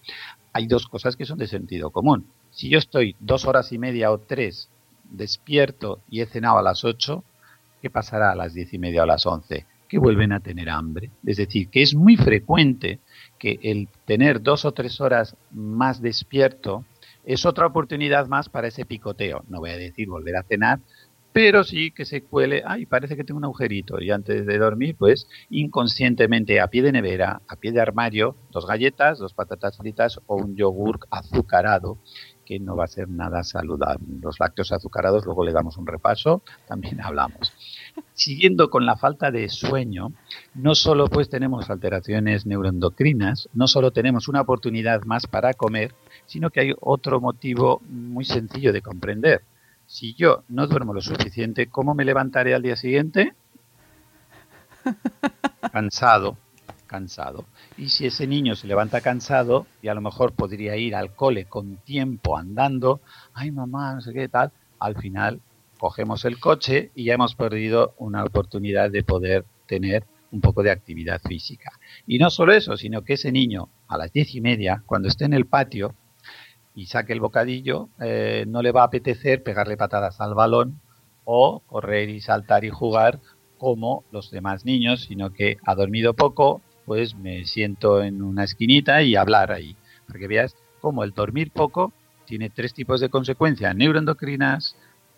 hay 0.54 0.68
dos 0.68 0.88
cosas 0.88 1.16
que 1.16 1.26
son 1.26 1.40
de 1.40 1.48
sentido 1.48 1.90
común. 1.90 2.28
Si 2.52 2.70
yo 2.70 2.78
estoy 2.78 3.16
dos 3.20 3.46
horas 3.46 3.72
y 3.72 3.80
media 3.80 4.12
o 4.12 4.20
tres 4.20 4.70
despierto 5.10 6.02
y 6.08 6.22
he 6.22 6.28
cenado 6.28 6.60
a 6.60 6.62
las 6.62 6.86
ocho, 6.86 7.24
¿qué 7.82 7.90
pasará 7.90 8.32
a 8.32 8.36
las 8.36 8.54
diez 8.54 8.74
y 8.74 8.78
media 8.78 9.02
o 9.02 9.04
a 9.06 9.08
las 9.08 9.26
once? 9.26 9.66
Que 9.90 9.98
vuelven 9.98 10.34
a 10.34 10.40
tener 10.40 10.70
hambre. 10.70 11.10
Es 11.26 11.38
decir, 11.38 11.70
que 11.70 11.82
es 11.82 11.96
muy 11.96 12.16
frecuente 12.16 13.00
que 13.40 13.60
el 13.64 13.90
tener 14.06 14.44
dos 14.44 14.66
o 14.66 14.72
tres 14.72 15.02
horas 15.02 15.36
más 15.52 16.00
despierto 16.00 16.86
es 17.26 17.44
otra 17.46 17.66
oportunidad 17.66 18.28
más 18.28 18.50
para 18.50 18.68
ese 18.68 18.86
picoteo. 18.86 19.44
No 19.50 19.62
voy 19.62 19.72
a 19.72 19.78
decir 19.78 20.10
volver 20.10 20.36
a 20.36 20.44
cenar, 20.44 20.80
pero 21.36 21.66
sí 21.66 21.92
que 21.92 22.06
se 22.06 22.24
cuele, 22.24 22.64
ay, 22.66 22.86
parece 22.86 23.18
que 23.18 23.26
tengo 23.26 23.40
un 23.40 23.44
agujerito. 23.44 24.00
Y 24.00 24.10
antes 24.10 24.46
de 24.46 24.58
dormir, 24.58 24.96
pues 24.98 25.28
inconscientemente 25.50 26.62
a 26.62 26.68
pie 26.68 26.82
de 26.82 26.94
nevera, 26.94 27.42
a 27.50 27.58
pie 27.58 27.74
de 27.74 27.82
armario, 27.82 28.38
dos 28.52 28.66
galletas, 28.66 29.20
dos 29.20 29.34
patatas 29.34 29.76
fritas 29.76 30.22
o 30.28 30.38
un 30.38 30.56
yogur 30.56 31.00
azucarado 31.12 31.98
que 32.46 32.58
no 32.62 32.78
va 32.78 32.86
a 32.86 32.88
ser 32.88 33.10
nada 33.10 33.44
saludable. 33.44 34.06
Los 34.22 34.40
lácteos 34.40 34.72
azucarados, 34.72 35.26
luego 35.26 35.44
le 35.44 35.52
damos 35.52 35.76
un 35.76 35.86
repaso, 35.86 36.42
también 36.70 37.02
hablamos. 37.02 37.52
Siguiendo 38.14 38.70
con 38.70 38.86
la 38.86 38.96
falta 38.96 39.30
de 39.30 39.50
sueño, 39.50 40.14
no 40.54 40.74
solo 40.74 41.10
pues 41.10 41.28
tenemos 41.30 41.70
alteraciones 41.70 42.46
neuroendocrinas, 42.46 43.50
no 43.54 43.68
solo 43.68 43.92
tenemos 43.92 44.30
una 44.30 44.40
oportunidad 44.40 45.04
más 45.04 45.28
para 45.28 45.54
comer, 45.54 45.96
sino 46.28 46.50
que 46.50 46.62
hay 46.62 46.74
otro 46.80 47.20
motivo 47.20 47.82
muy 47.90 48.24
sencillo 48.24 48.72
de 48.72 48.82
comprender. 48.82 49.42
Si 49.88 50.14
yo 50.16 50.44
no 50.50 50.68
duermo 50.68 50.94
lo 50.94 51.02
suficiente, 51.02 51.68
¿cómo 51.68 51.94
me 51.94 52.06
levantaré 52.06 52.56
al 52.56 52.64
día 52.64 52.76
siguiente? 52.76 53.34
Cansado, 55.72 56.38
cansado. 56.88 57.46
Y 57.78 57.90
si 57.90 58.08
ese 58.08 58.28
niño 58.28 58.56
se 58.56 58.68
levanta 58.68 59.02
cansado 59.02 59.68
y 59.82 59.88
a 59.88 59.94
lo 59.94 60.02
mejor 60.02 60.34
podría 60.34 60.76
ir 60.76 60.96
al 60.96 61.14
cole 61.14 61.46
con 61.46 61.78
tiempo 61.78 62.38
andando, 62.38 63.02
ay 63.34 63.52
mamá, 63.52 63.96
no 63.96 64.02
sé 64.02 64.14
qué 64.14 64.28
tal, 64.28 64.52
al 64.80 64.96
final 64.96 65.42
cogemos 65.78 66.26
el 66.26 66.40
coche 66.40 66.92
y 66.96 67.06
ya 67.06 67.14
hemos 67.14 67.36
perdido 67.36 67.94
una 67.98 68.24
oportunidad 68.24 68.90
de 68.90 69.04
poder 69.04 69.46
tener 69.68 70.06
un 70.32 70.42
poco 70.42 70.64
de 70.64 70.72
actividad 70.72 71.22
física. 71.22 71.72
Y 72.08 72.18
no 72.18 72.30
solo 72.30 72.54
eso, 72.54 72.76
sino 72.76 73.04
que 73.04 73.14
ese 73.14 73.32
niño 73.32 73.70
a 73.88 73.98
las 73.98 74.12
diez 74.12 74.34
y 74.36 74.42
media, 74.42 74.84
cuando 74.86 75.08
esté 75.08 75.26
en 75.26 75.34
el 75.34 75.46
patio 75.46 75.96
y 76.76 76.88
saque 76.88 77.14
el 77.14 77.22
bocadillo, 77.22 77.90
eh, 78.02 78.44
no 78.48 78.62
le 78.62 78.74
va 78.74 78.82
a 78.82 78.86
apetecer 78.86 79.42
pegarle 79.42 79.78
patadas 79.78 80.20
al 80.20 80.36
balón 80.36 80.82
o 81.24 81.62
correr 81.62 82.10
y 82.10 82.20
saltar 82.20 82.66
y 82.66 82.70
jugar 82.70 83.22
como 83.58 84.04
los 84.12 84.30
demás 84.30 84.66
niños, 84.66 85.06
sino 85.06 85.32
que 85.32 85.58
ha 85.64 85.74
dormido 85.74 86.14
poco, 86.14 86.62
pues 86.86 87.16
me 87.16 87.46
siento 87.46 88.04
en 88.04 88.22
una 88.22 88.44
esquinita 88.44 89.02
y 89.02 89.16
hablar 89.16 89.52
ahí, 89.54 89.78
para 90.06 90.20
que 90.20 90.28
veas 90.28 90.56
cómo 90.82 91.04
el 91.04 91.12
dormir 91.12 91.52
poco 91.52 91.94
tiene 92.26 92.50
tres 92.50 92.74
tipos 92.74 93.00
de 93.00 93.10
consecuencias. 93.10 93.74
Neuroendocrinas, 93.76 94.76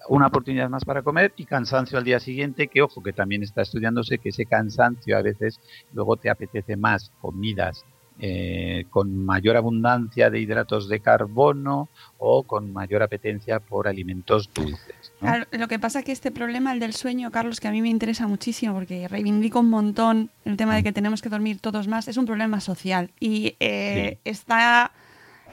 una 0.10 0.28
oportunidad 0.28 0.70
más 0.70 0.86
para 0.86 1.02
comer 1.02 1.34
y 1.38 1.46
cansancio 1.46 1.98
al 1.98 2.04
día 2.04 2.20
siguiente, 2.20 2.68
que 2.68 2.84
ojo, 2.84 3.02
que 3.02 3.14
también 3.14 3.42
está 3.42 3.64
estudiándose 3.64 4.20
que 4.20 4.30
ese 4.30 4.46
cansancio 4.46 5.18
a 5.18 5.24
veces 5.24 5.60
luego 5.92 6.18
te 6.18 6.30
apetece 6.30 6.78
más 6.78 7.12
comidas 7.20 7.84
eh, 8.20 8.86
con 8.90 9.26
mayor 9.26 9.58
abundancia 9.58 10.30
de 10.30 10.40
hidratos 10.40 10.90
de 10.90 11.00
carbono 11.00 11.90
o 12.18 12.44
con 12.44 12.74
mayor 12.74 13.04
apetencia 13.04 13.60
por 13.60 13.88
alimentos 13.88 14.50
dulces. 14.54 15.14
lo 15.52 15.68
que 15.68 15.78
pasa 15.78 16.00
es 16.00 16.06
que 16.06 16.12
este 16.12 16.32
problema, 16.32 16.74
el 16.74 16.80
del 16.80 16.94
sueño, 16.94 17.32
Carlos, 17.32 17.60
que 17.60 17.68
a 17.68 17.72
mí 17.72 17.82
me 17.82 17.90
interesa 17.90 18.28
muchísimo 18.28 18.74
porque 18.74 19.08
reivindico 19.08 19.60
un 19.60 19.70
montón 19.70 20.32
el 20.46 20.58
tema 20.58 20.76
de 20.76 20.84
que 20.84 20.92
tenemos 20.92 21.22
que 21.22 21.30
dormir 21.30 21.60
todos 21.60 21.88
más, 21.88 22.08
es 22.08 22.18
un 22.18 22.26
problema 22.26 22.60
social 22.60 23.12
y 23.20 23.56
eh, 23.60 24.18
está 24.24 24.92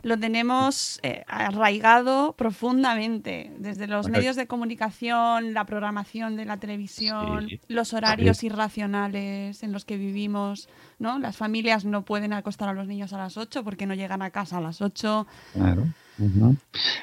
lo 0.05 0.19
tenemos 0.19 1.01
eh, 1.03 1.25
arraigado 1.27 2.35
profundamente, 2.37 3.51
desde 3.59 3.87
los 3.87 4.09
medios 4.09 4.37
de 4.37 4.47
comunicación, 4.47 5.55
la 5.55 5.65
programación 5.65 6.37
de 6.37 6.45
la 6.45 6.59
televisión, 6.59 7.49
los 7.69 7.95
horarios 7.95 8.45
irracionales 8.45 9.63
en 9.63 9.73
los 9.73 9.87
que 9.87 9.97
vivimos, 9.97 10.69
¿no? 10.99 11.19
Las 11.19 11.37
familias 11.37 11.87
no 11.87 12.05
pueden 12.05 12.35
acostar 12.35 12.69
a 12.69 12.75
los 12.75 12.87
niños 12.87 13.15
a 13.15 13.19
las 13.19 13.39
8 13.39 13.65
porque 13.65 13.87
no 13.87 13.95
llegan 13.95 14.21
a 14.21 14.31
casa 14.31 14.59
a 14.59 14.61
las 14.61 14.83
8. 14.83 15.27
Claro. 15.55 15.87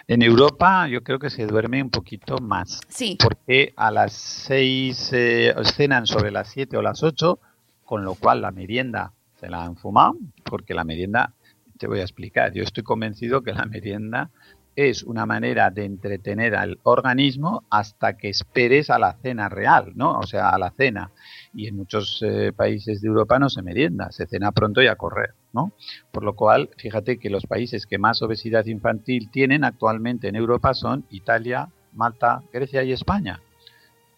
En 0.08 0.22
Europa 0.22 0.88
yo 0.88 1.04
creo 1.04 1.18
que 1.18 1.32
se 1.32 1.48
duerme 1.48 1.82
un 1.82 1.90
poquito 1.90 2.38
más. 2.38 2.80
Sí. 2.88 3.18
Porque 3.22 3.74
a 3.76 3.90
las 3.90 4.14
6 4.14 5.10
eh, 5.14 5.56
cenan 5.76 6.06
sobre 6.06 6.32
las 6.32 6.50
7 6.50 6.78
o 6.78 6.82
las 6.84 7.02
8, 7.02 7.40
con 7.84 8.06
lo 8.06 8.14
cual 8.14 8.42
la 8.42 8.52
merienda 8.52 9.12
se 9.40 9.50
la 9.50 9.64
han 9.64 9.76
fumado, 9.76 10.16
porque 10.44 10.76
la 10.76 10.84
merienda 10.84 11.34
te 11.82 11.88
voy 11.88 12.00
a 12.00 12.04
explicar. 12.04 12.54
Yo 12.54 12.62
estoy 12.62 12.84
convencido 12.84 13.42
que 13.42 13.54
la 13.54 13.66
merienda 13.66 14.30
es 14.76 15.02
una 15.02 15.26
manera 15.26 15.72
de 15.72 15.84
entretener 15.84 16.56
al 16.56 16.78
organismo 16.84 17.64
hasta 17.72 18.18
que 18.18 18.30
esperes 18.30 18.92
a 18.92 19.00
la 19.00 19.18
cena 19.24 19.50
real, 19.50 19.92
¿no? 19.96 20.20
O 20.20 20.28
sea, 20.28 20.50
a 20.50 20.60
la 20.60 20.70
cena. 20.70 21.10
Y 21.56 21.68
en 21.68 21.76
muchos 21.76 22.22
eh, 22.22 22.54
países 22.56 23.02
de 23.02 23.08
Europa 23.08 23.40
no 23.40 23.50
se 23.50 23.64
merienda, 23.64 24.12
se 24.12 24.28
cena 24.28 24.52
pronto 24.52 24.84
y 24.84 24.88
a 24.88 24.96
correr, 24.96 25.34
¿no? 25.54 25.74
Por 26.12 26.24
lo 26.24 26.36
cual, 26.36 26.70
fíjate 26.78 27.18
que 27.18 27.32
los 27.32 27.48
países 27.48 27.88
que 27.88 27.98
más 27.98 28.22
obesidad 28.22 28.68
infantil 28.68 29.32
tienen 29.32 29.64
actualmente 29.64 30.28
en 30.28 30.36
Europa 30.36 30.76
son 30.76 31.06
Italia, 31.10 31.70
Malta, 31.94 32.44
Grecia 32.54 32.84
y 32.84 32.92
España 32.92 33.42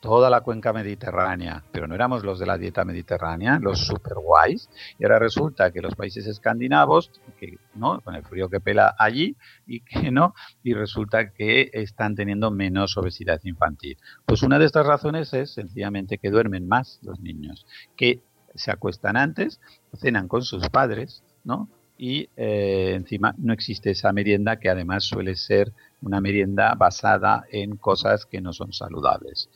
toda 0.04 0.30
la 0.30 0.41
cuenca 0.41 0.74
mediterránea, 0.74 1.64
pero 1.72 1.88
no 1.88 1.95
éramos 1.95 2.26
los 2.26 2.38
de 2.38 2.45
la 2.45 2.58
dieta 2.58 2.84
mediterránea, 2.84 3.58
los 3.58 3.88
super 3.88 4.16
guays, 4.16 4.70
y 4.99 5.06
ahora 5.06 5.18
resulta 5.18 5.72
que 5.72 5.82
los 5.82 5.95
países 5.95 6.28
escandinavos, 6.28 7.10
que 7.39 7.58
no, 7.76 8.01
con 8.01 8.14
el 8.14 8.24
frío 8.26 8.49
que 8.49 8.60
pela 8.60 8.93
allí, 8.99 9.38
y 9.66 9.80
que 9.80 10.12
no, 10.12 10.36
y 10.62 10.74
resulta 10.74 11.32
que 11.32 11.70
están 11.72 12.16
teniendo 12.16 12.51
menos 12.51 12.97
obesidad 12.97 13.39
infantil. 13.45 13.97
Pues 14.26 14.43
una 14.43 14.60
de 14.60 14.66
estas 14.66 14.86
razones 14.86 15.34
es 15.34 15.54
sencillamente 15.54 16.18
que 16.18 16.32
duermen 16.32 16.68
más 16.68 16.99
los 17.01 17.22
niños, 17.22 17.66
que 17.95 18.20
se 18.56 18.72
acuestan 18.72 19.16
antes, 19.16 19.62
cenan 19.95 20.28
con 20.28 20.41
sus 20.41 20.68
padres, 20.68 21.24
¿no? 21.45 21.70
Y 21.97 22.28
eh, 22.36 22.95
encima 22.95 23.36
no 23.38 23.54
existe 23.54 23.91
esa 23.91 24.12
merienda 24.12 24.58
que 24.58 24.70
además 24.70 25.06
suele 25.06 25.36
ser 25.36 25.72
una 26.01 26.20
merienda 26.20 26.76
basada 26.76 27.45
en 27.49 27.78
cosas 27.78 28.26
que 28.26 28.41
no 28.41 28.51
son 28.51 28.74
saludables. 28.74 29.49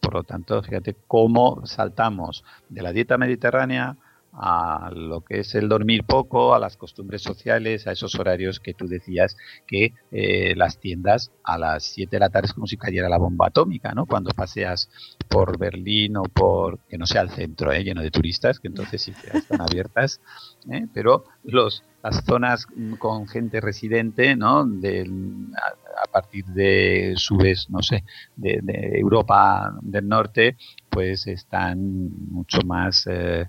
Por 0.00 0.14
lo 0.14 0.22
tanto, 0.22 0.62
fíjate 0.62 0.96
cómo 1.06 1.64
saltamos 1.66 2.44
de 2.68 2.82
la 2.82 2.92
dieta 2.92 3.18
mediterránea 3.18 3.96
a 4.36 4.90
lo 4.92 5.20
que 5.20 5.40
es 5.40 5.54
el 5.54 5.68
dormir 5.68 6.04
poco, 6.04 6.54
a 6.54 6.58
las 6.58 6.76
costumbres 6.76 7.22
sociales, 7.22 7.86
a 7.86 7.92
esos 7.92 8.14
horarios 8.16 8.58
que 8.58 8.74
tú 8.74 8.88
decías 8.88 9.36
que 9.66 9.92
eh, 10.10 10.54
las 10.56 10.78
tiendas 10.78 11.30
a 11.44 11.56
las 11.56 11.84
7 11.84 12.16
de 12.16 12.20
la 12.20 12.30
tarde 12.30 12.46
es 12.46 12.52
como 12.52 12.66
si 12.66 12.76
cayera 12.76 13.08
la 13.08 13.18
bomba 13.18 13.46
atómica, 13.46 13.92
¿no? 13.92 14.06
Cuando 14.06 14.30
paseas 14.30 14.90
por 15.28 15.56
Berlín 15.58 16.16
o 16.16 16.24
por, 16.24 16.80
que 16.88 16.98
no 16.98 17.06
sea 17.06 17.22
el 17.22 17.30
centro, 17.30 17.72
¿eh? 17.72 17.84
lleno 17.84 18.02
de 18.02 18.10
turistas, 18.10 18.58
que 18.58 18.68
entonces 18.68 19.02
sí 19.02 19.12
que 19.12 19.38
están 19.38 19.60
abiertas, 19.60 20.20
¿eh? 20.70 20.86
pero 20.92 21.24
los 21.44 21.84
las 22.04 22.22
zonas 22.22 22.66
con 22.98 23.26
gente 23.26 23.62
residente, 23.62 24.36
¿no? 24.36 24.66
De, 24.66 25.10
a, 25.56 26.06
partir 26.12 26.44
de 26.44 27.14
subes, 27.16 27.70
no 27.70 27.82
sé, 27.82 28.04
de, 28.36 28.60
Europa 28.98 29.72
del 29.80 30.06
Norte, 30.06 30.56
pues 30.90 31.26
están 31.26 32.10
mucho 32.30 32.60
más, 32.66 33.06
eh, 33.10 33.48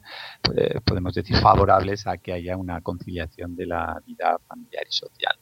podemos 0.85 1.13
decir, 1.13 1.35
favorables 1.35 2.07
a 2.07 2.17
que 2.17 2.31
haya 2.31 2.55
una 2.55 2.79
conciliación 2.79 3.57
de 3.57 3.65
la 3.67 4.01
vida 4.07 4.39
familiar 4.47 4.85
y 4.89 4.93
social 4.93 5.35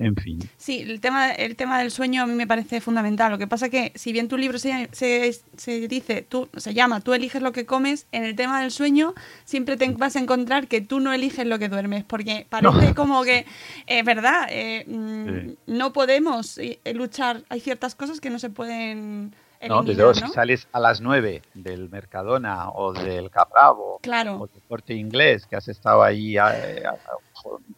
en 0.00 0.16
fin. 0.16 0.38
Sí, 0.56 0.80
el 0.80 0.98
tema, 0.98 1.30
el 1.30 1.56
tema 1.56 1.78
del 1.78 1.90
sueño 1.90 2.22
a 2.22 2.26
mí 2.26 2.32
me 2.32 2.46
parece 2.46 2.80
fundamental. 2.80 3.30
Lo 3.30 3.36
que 3.36 3.46
pasa 3.46 3.68
que, 3.68 3.92
si 3.94 4.12
bien 4.12 4.28
tu 4.28 4.38
libro 4.38 4.58
se, 4.58 4.88
se, 4.92 5.88
dice, 5.88 6.22
tú, 6.26 6.48
se 6.56 6.72
llama 6.72 7.02
Tú 7.02 7.12
eliges 7.12 7.42
lo 7.42 7.52
que 7.52 7.66
comes, 7.66 8.06
en 8.10 8.24
el 8.24 8.34
tema 8.34 8.62
del 8.62 8.70
sueño 8.70 9.12
siempre 9.44 9.76
te 9.76 9.90
vas 9.90 10.16
a 10.16 10.20
encontrar 10.20 10.68
que 10.68 10.80
tú 10.80 11.00
no 11.00 11.12
eliges 11.12 11.46
lo 11.46 11.58
que 11.58 11.68
duermes, 11.68 12.04
porque 12.04 12.46
parece 12.48 12.94
como 12.94 13.22
que, 13.24 13.44
es 13.86 14.04
verdad, 14.04 14.46
eh, 14.48 14.86
mm, 14.86 15.74
no 15.76 15.92
podemos 15.92 16.56
eh, 16.56 16.80
luchar. 16.94 17.42
Hay 17.50 17.60
ciertas 17.60 17.94
cosas 17.94 18.22
que 18.22 18.30
no 18.30 18.38
se 18.38 18.48
pueden 18.48 19.34
no, 19.68 19.82
desde 19.82 20.00
luego, 20.00 20.14
si 20.14 20.26
sales 20.28 20.66
a 20.72 20.80
las 20.80 21.02
9 21.02 21.42
del 21.52 21.90
Mercadona 21.90 22.70
o 22.70 22.94
del 22.94 23.30
Capravo 23.30 23.98
claro. 24.02 24.36
o 24.40 24.46
del 24.46 24.62
Corte 24.66 24.94
Inglés, 24.94 25.46
que 25.46 25.56
has 25.56 25.68
estado 25.68 26.02
ahí 26.02 26.38
eh, 26.38 26.82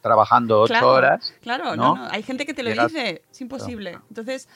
trabajando 0.01 0.61
ocho 0.63 0.89
horas. 0.89 1.35
Claro, 1.43 1.77
¿no? 1.77 1.97
hay 2.11 2.23
gente 2.23 2.47
que 2.47 2.55
te 2.55 2.63
lo 2.63 2.71
dice, 2.71 3.23
es 3.31 3.41
imposible. 3.41 3.99
Entonces, 4.09 4.49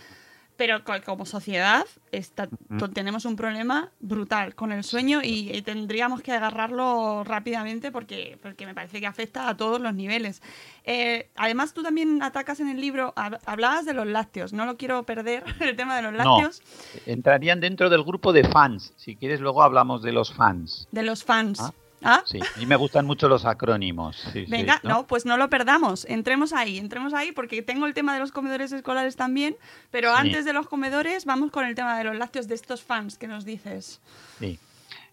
pero 0.56 0.82
co- 0.84 0.94
como 1.04 1.26
sociedad 1.26 1.84
está- 2.12 2.48
tenemos 2.94 3.26
un 3.26 3.36
problema 3.36 3.90
brutal 4.00 4.54
con 4.54 4.72
el 4.72 4.84
sueño 4.84 5.20
y, 5.22 5.60
tendríamos 5.60 6.22
que 6.22 6.32
agarrarlo 6.32 7.24
rápidamente 7.24 7.92
porque, 7.92 8.38
porque 8.42 8.64
me 8.64 8.72
parece 8.72 8.98
que 8.98 9.06
afecta 9.06 9.50
a 9.50 9.56
todos 9.58 9.78
los 9.82 9.92
niveles. 9.94 10.40
Eh, 10.84 11.28
además, 11.36 11.74
tú 11.74 11.82
también 11.82 12.22
atacas 12.22 12.60
en 12.60 12.68
el 12.68 12.80
libro, 12.80 13.12
hab- 13.16 13.38
hablabas 13.44 13.84
de 13.84 13.92
los 13.92 14.06
lácteos, 14.06 14.54
no 14.54 14.64
lo 14.64 14.78
quiero 14.78 15.02
perder, 15.02 15.44
el 15.60 15.76
tema 15.76 15.94
de 15.94 16.00
los 16.02 16.12
No, 16.14 16.18
lácteos, 16.40 16.62
entrarían 17.04 17.60
dentro 17.60 17.90
del 17.90 18.02
grupo 18.02 18.32
de 18.32 18.44
fans. 18.44 18.94
Si 18.96 19.14
quieres, 19.14 19.40
luego 19.40 19.62
hablamos 19.62 20.02
de 20.02 20.12
los 20.12 20.32
fans. 20.32 20.88
de 20.90 21.02
los 21.02 21.22
fans. 21.22 21.60
Ah, 21.60 21.72
¿Ah? 22.02 22.22
Sí, 22.26 22.38
a 22.40 22.58
mí 22.58 22.66
me 22.66 22.76
gustan 22.76 23.06
mucho 23.06 23.28
los 23.28 23.44
acrónimos. 23.44 24.16
sí, 24.32 24.44
sí, 24.44 24.50
Venga, 24.50 24.80
¿no? 24.84 24.90
no, 24.90 25.06
pues 25.06 25.24
no 25.24 25.36
lo 25.36 25.48
perdamos. 25.48 26.04
Entremos 26.04 26.52
ahí, 26.52 26.78
entremos 26.78 27.14
ahí 27.14 27.32
porque 27.32 27.62
tengo 27.62 27.86
el 27.86 27.94
tema 27.94 28.12
de 28.14 28.20
los 28.20 28.32
comedores 28.32 28.70
escolares 28.72 29.16
también, 29.16 29.56
pero 29.90 30.10
Sí. 30.12 30.16
antes 30.20 30.44
de 30.44 30.52
los 30.52 30.66
comedores 30.68 31.24
vamos 31.24 31.50
con 31.50 31.64
el 31.64 31.74
tema 31.74 31.96
de 31.98 32.04
los 32.04 32.16
lácteos 32.16 32.48
de 32.48 32.54
estos 32.54 32.82
fans 32.82 33.16
que 33.18 33.26
nos 33.26 33.44
dices. 33.44 34.00
Sí. 34.38 34.58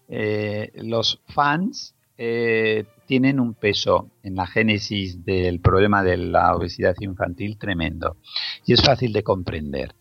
Eh, 0.08 0.70
los 0.76 1.20
fans 1.28 1.94
eh, 2.18 2.84
tienen 3.06 3.40
un 3.40 3.54
peso 3.54 4.10
en 4.22 4.34
la 4.36 4.46
génesis 4.46 5.24
del 5.24 5.60
problema 5.60 6.02
de 6.04 6.16
la 6.18 6.54
obesidad 6.54 6.94
infantil 7.00 7.58
tremendo 7.58 8.18
y 8.66 8.74
es 8.74 8.82
fácil 8.82 9.12
de 9.12 9.22
comprender. 9.24 9.94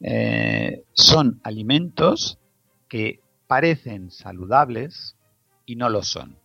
Eh, 0.00 0.82
son 0.94 1.40
alimentos 1.44 2.38
que 2.88 3.20
parecen 3.46 4.10
saludables 4.10 5.14
y 5.72 5.76
no 5.76 5.88
lo 5.88 6.02
son. 6.02 6.36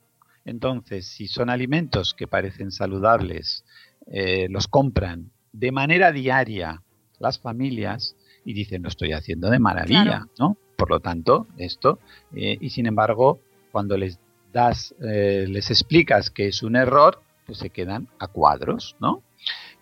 Entonces, 0.45 1.05
si 1.05 1.27
son 1.27 1.49
alimentos 1.49 2.13
que 2.13 2.27
parecen 2.27 2.71
saludables, 2.71 3.65
eh, 4.09 4.47
los 4.49 4.69
compran 4.69 5.31
de 5.51 5.73
manera 5.73 6.13
diaria 6.13 6.81
las 7.19 7.37
familias 7.37 8.15
y 8.45 8.53
dicen, 8.53 8.83
lo 8.83 8.87
estoy 8.87 9.11
haciendo 9.11 9.49
de 9.49 9.59
maravilla, 9.59 10.03
Claro. 10.03 10.29
¿no? 10.39 10.57
Por 10.77 10.89
lo 10.89 11.01
tanto, 11.01 11.47
esto, 11.57 11.99
eh, 12.33 12.57
y 12.61 12.69
sin 12.69 12.85
embargo, 12.85 13.41
cuando 13.73 13.97
les 13.97 14.17
das, 14.53 14.95
eh, 15.01 15.45
les 15.49 15.69
explicas 15.71 16.29
que 16.29 16.47
es 16.47 16.63
un 16.63 16.77
error, 16.77 17.21
pues 17.45 17.57
se 17.57 17.69
quedan 17.69 18.07
a 18.19 18.27
cuadros, 18.27 18.95
¿no? 19.01 19.23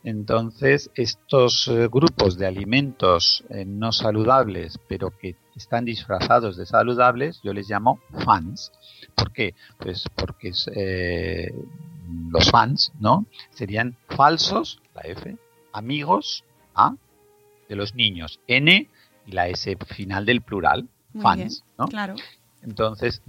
Entonces, 0.03 0.89
estos 0.95 1.69
grupos 1.91 2.37
de 2.37 2.45
alimentos 2.45 3.43
no 3.65 3.91
saludables, 3.91 4.79
pero 4.87 5.09
que 5.09 5.35
están 5.55 5.85
disfrazados 5.85 6.57
de 6.57 6.65
saludables, 6.65 7.41
yo 7.43 7.53
les 7.53 7.69
llamo 7.69 7.99
fans. 8.25 8.71
¿Por 9.15 9.31
qué? 9.31 9.55
Pues 9.77 10.03
porque 10.15 10.49
es, 10.49 10.69
eh, 10.75 11.53
los 12.29 12.49
fans, 12.51 12.91
¿no? 12.99 13.25
Serían 13.51 13.95
falsos, 14.09 14.81
la 14.93 15.01
F, 15.01 15.37
amigos, 15.73 16.43
A, 16.73 16.95
de 17.69 17.75
los 17.75 17.95
niños, 17.95 18.39
N 18.47 18.89
y 19.25 19.31
la 19.31 19.47
S 19.47 19.75
final 19.87 20.25
del 20.25 20.41
plural, 20.41 20.87
Muy 21.13 21.23
fans, 21.23 21.63
bien, 21.63 21.73
¿no? 21.77 21.87
Claro. 21.87 22.15
Entonces, 22.61 23.21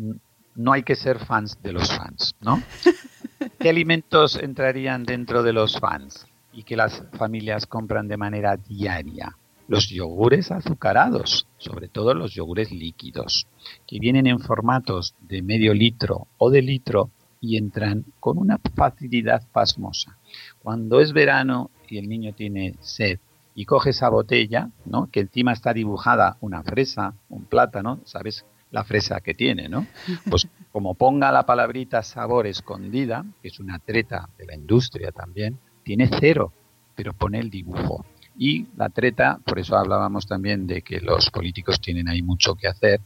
no 0.54 0.72
hay 0.72 0.82
que 0.82 0.96
ser 0.96 1.18
fans 1.18 1.58
de 1.62 1.72
los 1.72 1.90
fans, 1.92 2.34
¿no? 2.40 2.62
¿Qué 3.58 3.68
alimentos 3.68 4.36
entrarían 4.36 5.04
dentro 5.04 5.42
de 5.42 5.52
los 5.52 5.78
fans 5.78 6.26
y 6.52 6.64
que 6.64 6.76
las 6.76 7.02
familias 7.12 7.66
compran 7.66 8.08
de 8.08 8.16
manera 8.16 8.56
diaria? 8.56 9.36
Los 9.68 9.88
yogures 9.88 10.52
azucarados, 10.52 11.46
sobre 11.58 11.88
todo 11.88 12.14
los 12.14 12.34
yogures 12.34 12.70
líquidos, 12.70 13.46
que 13.86 13.98
vienen 13.98 14.26
en 14.26 14.38
formatos 14.38 15.14
de 15.20 15.42
medio 15.42 15.74
litro 15.74 16.28
o 16.38 16.50
de 16.50 16.62
litro 16.62 17.10
y 17.40 17.56
entran 17.56 18.04
con 18.20 18.38
una 18.38 18.58
facilidad 18.74 19.42
pasmosa. 19.52 20.18
Cuando 20.62 21.00
es 21.00 21.12
verano 21.12 21.70
y 21.88 21.98
el 21.98 22.08
niño 22.08 22.32
tiene 22.32 22.74
sed 22.80 23.18
y 23.54 23.64
coge 23.64 23.90
esa 23.90 24.08
botella, 24.08 24.70
¿no? 24.84 25.08
que 25.10 25.20
encima 25.20 25.52
está 25.52 25.72
dibujada 25.72 26.36
una 26.40 26.62
fresa, 26.62 27.14
un 27.28 27.44
plátano, 27.44 28.00
¿sabes? 28.04 28.44
La 28.70 28.84
fresa 28.84 29.20
que 29.20 29.32
tiene, 29.32 29.68
¿no? 29.68 29.86
Pues 30.28 30.48
como 30.72 30.94
ponga 30.94 31.32
la 31.32 31.46
palabrita 31.46 32.02
sabor 32.02 32.46
escondida, 32.46 33.24
que 33.40 33.48
es 33.48 33.58
una 33.60 33.78
treta 33.78 34.28
de 34.36 34.46
la 34.46 34.54
industria 34.54 35.12
también, 35.12 35.58
tiene 35.84 36.10
cero, 36.20 36.52
pero 36.94 37.12
pone 37.12 37.38
el 37.38 37.48
dibujo. 37.48 38.04
Y 38.38 38.66
la 38.76 38.90
treta, 38.90 39.38
por 39.44 39.58
eso 39.58 39.76
hablábamos 39.76 40.26
también 40.26 40.66
de 40.66 40.82
que 40.82 41.00
los 41.00 41.30
políticos 41.30 41.80
tienen 41.80 42.08
ahí 42.08 42.22
mucho 42.22 42.54
que 42.54 42.68
hacer. 42.68 43.00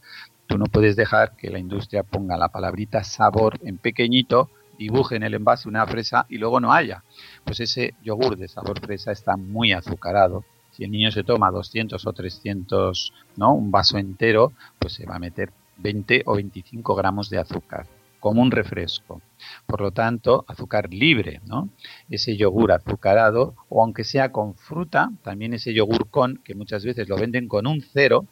Tú 0.47 0.59
no 0.59 0.67
puedes 0.67 0.97
dejar 0.97 1.37
que 1.37 1.51
la 1.51 1.59
industria 1.59 2.03
ponga 2.03 2.37
la 2.37 2.49
palabrita 2.49 3.05
sabor 3.05 3.59
en 3.63 3.79
pequeñito, 3.79 4.51
dibuje 4.79 5.17
en 5.17 5.23
el 5.23 5.35
envase 5.35 5.69
una 5.69 5.87
fresa 5.87 6.27
y 6.29 6.39
luego 6.39 6.59
no 6.59 6.73
haya. 6.73 7.05
Pues 7.45 7.61
ese 7.61 7.95
yogur 8.03 8.37
de 8.37 8.49
sabor 8.49 8.81
fresa 8.81 9.13
está 9.13 9.37
muy 9.37 9.73
azucarado. 9.73 10.45
Si 10.73 10.85
el 10.85 10.91
niño 10.91 11.11
se 11.13 11.23
toma 11.23 11.51
200 11.51 12.05
o 12.05 12.13
300, 12.13 13.13
¿no? 13.37 13.55
Un 13.55 13.71
vaso 13.71 13.99
entero, 13.99 14.53
pues 14.79 14.95
se 14.95 15.07
va 15.07 15.17
a 15.17 15.21
meter 15.21 15.53
20 15.77 16.23
o 16.27 16.35
25 16.35 16.95
gramos 16.95 17.31
de 17.31 17.39
azúcar, 17.39 17.87
como 18.19 18.43
un 18.43 18.51
refresco. 18.51 19.21
Por 19.67 19.81
lo 19.81 19.91
tanto, 19.91 20.45
azúcar 20.49 20.93
libre, 20.93 21.41
¿no? 21.47 21.69
Ese 22.09 22.37
yogur 22.37 22.73
azucarado, 22.73 23.55
o 23.69 23.83
aunque 23.83 24.05
sea 24.05 24.33
con 24.33 24.55
fruta, 24.55 25.11
también 25.23 25.55
ese 25.55 25.73
yogur 25.75 26.09
con, 26.11 26.37
que 26.45 26.55
muchas 26.55 26.85
veces 26.85 27.09
lo 27.09 27.17
venden 27.17 27.49
con 27.49 27.67
un 27.67 27.83
cero 27.83 28.27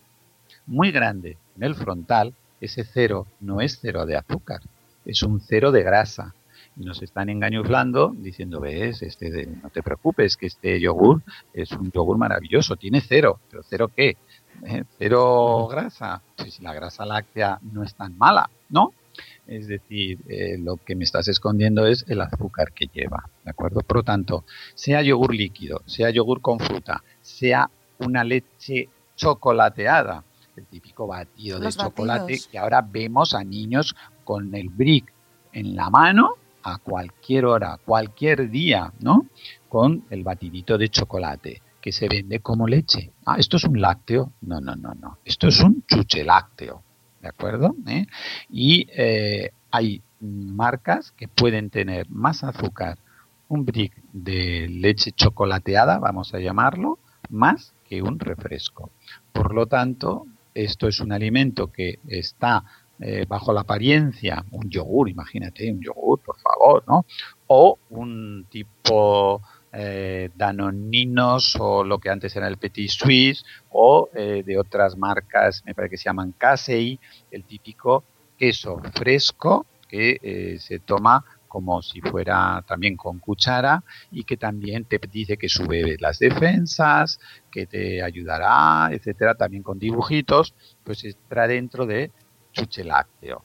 muy 0.67 0.91
grande 0.91 1.37
en 1.57 1.63
el 1.65 1.75
frontal, 1.75 2.35
ese 2.61 2.85
cero 2.85 3.27
no 3.41 3.61
es 3.61 3.79
cero 3.81 4.07
de 4.07 4.17
azúcar, 4.17 4.61
es 5.05 5.23
un 5.23 5.41
cero 5.41 5.73
de 5.73 5.83
grasa. 5.83 6.35
Y 6.77 6.85
nos 6.85 7.03
están 7.03 7.29
engañuflando 7.29 8.15
diciendo, 8.17 8.61
ves, 8.61 9.03
este 9.03 9.31
de- 9.31 9.47
no 9.47 9.69
te 9.71 9.83
preocupes, 9.83 10.37
que 10.37 10.47
este 10.47 10.79
yogur 10.81 11.23
es 11.53 11.73
un 11.73 11.91
yogur 11.91 12.19
maravilloso, 12.19 12.77
tiene 12.77 13.01
cero, 13.01 13.41
pero 13.51 13.63
cero 13.65 13.91
qué? 13.95 14.17
¿Eh? 14.65 14.85
Cero 14.97 15.67
grasa. 15.69 16.23
Pues 16.37 16.61
la 16.61 16.73
grasa 16.75 17.05
láctea 17.05 17.59
no 17.63 17.83
es 17.83 17.95
tan 17.95 18.17
mala, 18.17 18.49
¿no? 18.69 18.93
Es 19.47 19.69
decir, 19.69 20.19
eh, 20.29 20.59
lo 20.59 20.77
que 20.77 20.95
me 20.95 21.05
estás 21.05 21.29
escondiendo 21.29 21.87
es 21.87 22.05
el 22.09 22.21
azúcar 22.21 22.73
que 22.73 22.87
lleva, 22.87 23.29
¿de 23.45 23.51
acuerdo? 23.51 23.81
Por 23.81 23.99
lo 23.99 24.03
tanto, 24.03 24.45
sea 24.75 25.03
yogur 25.03 25.35
líquido, 25.35 25.83
sea 25.87 26.11
yogur 26.11 26.41
con 26.41 26.59
fruta, 26.59 27.03
sea 27.21 27.71
una 27.99 28.25
leche 28.25 28.89
chocolateada, 29.17 30.25
el 30.57 30.67
típico 30.67 31.07
batido 31.07 31.59
de 31.59 31.71
chocolate 31.71 32.21
batidos. 32.21 32.47
que 32.49 32.59
ahora 32.59 32.81
vemos 32.83 33.35
a 33.35 33.45
niños 33.45 33.95
con 34.25 34.55
el 34.55 34.69
brick 34.69 35.13
en 35.53 35.75
la 35.75 35.91
mano 35.91 36.35
a 36.63 36.79
cualquier 36.79 37.47
hora, 37.47 37.79
cualquier 37.85 38.51
día, 38.51 38.93
¿no? 39.01 39.27
Con 39.69 40.05
el 40.11 40.23
batidito 40.23 40.77
de 40.77 40.89
chocolate 40.89 41.63
que 41.81 41.93
se 41.93 42.09
vende 42.09 42.41
como 42.41 42.67
leche. 42.67 43.13
Ah, 43.25 43.37
esto 43.39 43.57
es 43.57 43.65
un 43.65 43.81
lácteo. 43.81 44.33
No, 44.43 44.61
no, 44.61 44.75
no, 44.77 44.95
no. 44.95 45.19
Esto 45.25 45.49
es 45.49 45.61
un 45.61 45.85
chuche 45.87 46.25
lácteo. 46.25 46.83
¿De 47.29 47.33
acuerdo? 47.33 47.77
¿Eh? 47.87 48.07
Y 48.49 48.89
eh, 48.97 49.51
hay 49.71 50.01
marcas 50.19 51.13
que 51.13 51.29
pueden 51.29 51.69
tener 51.69 52.09
más 52.09 52.43
azúcar, 52.43 52.97
un 53.49 53.67
brick 53.67 53.93
de 54.15 54.67
leche 54.71 55.13
chocolateada, 55.13 55.99
vamos 55.99 56.33
a 56.33 56.39
llamarlo, 56.39 56.99
más 57.29 57.75
que 57.87 58.01
un 58.01 58.19
refresco. 58.19 58.91
Por 59.31 59.53
lo 59.53 59.67
tanto, 59.67 60.27
esto 60.55 60.89
es 60.89 61.01
un 61.01 61.13
alimento 61.13 61.71
que 61.71 61.99
está 62.09 62.65
eh, 62.99 63.27
bajo 63.29 63.53
la 63.53 63.61
apariencia, 63.61 64.43
un 64.51 64.71
yogur, 64.71 65.11
imagínate, 65.11 65.71
un 65.71 65.83
yogur, 65.83 66.21
por 66.21 66.39
favor, 66.39 66.85
¿no? 66.89 67.05
O 67.49 67.79
un 67.91 68.47
tipo 68.49 69.43
eh, 69.81 70.31
danoninos 70.35 71.57
o 71.61 71.85
lo 71.85 71.99
que 72.01 72.11
antes 72.11 72.35
era 72.35 72.49
el 72.49 72.57
petit 72.57 72.91
suisse 72.91 73.45
o 73.71 74.09
eh, 74.13 74.43
de 74.45 74.59
otras 74.59 74.97
marcas, 74.97 75.63
me 75.65 75.73
parece 75.73 75.93
que 75.93 75.97
se 75.99 76.05
llaman 76.07 76.35
Casey, 76.37 76.99
el 77.31 77.45
típico 77.45 78.03
queso 78.37 78.81
fresco 78.93 79.67
que 79.89 80.19
eh, 80.21 80.59
se 80.59 80.81
toma 80.81 81.25
como 81.47 81.81
si 81.81 82.01
fuera 82.01 82.65
también 82.67 82.97
con 82.97 83.21
cuchara 83.21 83.85
y 84.11 84.25
que 84.25 84.37
también 84.37 84.85
te 84.85 84.99
dice 85.11 85.37
que 85.37 85.49
sube 85.49 85.97
las 86.01 86.19
defensas, 86.19 87.21
que 87.49 87.67
te 87.67 88.03
ayudará, 88.03 88.93
etcétera, 88.93 89.37
también 89.37 89.63
con 89.63 89.79
dibujitos, 89.79 90.55
pues 90.83 91.05
entra 91.05 91.47
dentro 91.47 91.87
de 91.87 92.11
chuche 92.53 92.83
lácteo. 92.83 93.45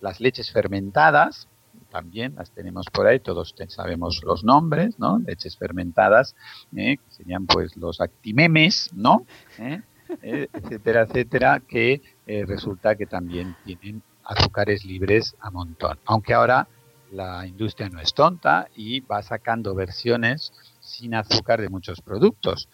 Las 0.00 0.20
leches 0.20 0.50
fermentadas, 0.52 1.48
también 1.90 2.34
las 2.36 2.50
tenemos 2.50 2.86
por 2.92 3.06
ahí, 3.06 3.20
todos 3.20 3.54
sabemos 3.68 4.22
los 4.24 4.44
nombres, 4.44 4.98
¿no? 4.98 5.18
Leches 5.18 5.56
fermentadas, 5.56 6.34
¿eh? 6.76 6.96
que 6.96 7.10
serían 7.10 7.46
pues 7.46 7.76
los 7.76 8.00
actimemes, 8.00 8.90
¿no? 8.94 9.26
¿Eh? 9.58 9.82
Eh, 10.22 10.48
etcétera, 10.52 11.02
etcétera, 11.02 11.62
que 11.66 12.00
resulta 12.46 12.94
que 12.96 13.06
también 13.06 13.56
tienen 13.64 14.02
azúcares 14.24 14.84
libres 14.84 15.36
a 15.40 15.50
montón. 15.50 15.98
Aunque 16.04 16.34
ahora 16.34 16.68
la 17.10 17.46
industria 17.46 17.88
no 17.88 18.00
es 18.00 18.14
tonta 18.14 18.68
y 18.74 19.00
va 19.00 19.22
sacando 19.22 19.74
versiones 19.74 20.52
sin 20.80 21.14
azúcar 21.14 21.60
de 21.60 21.68
muchos 21.68 22.00
productos, 22.00 22.68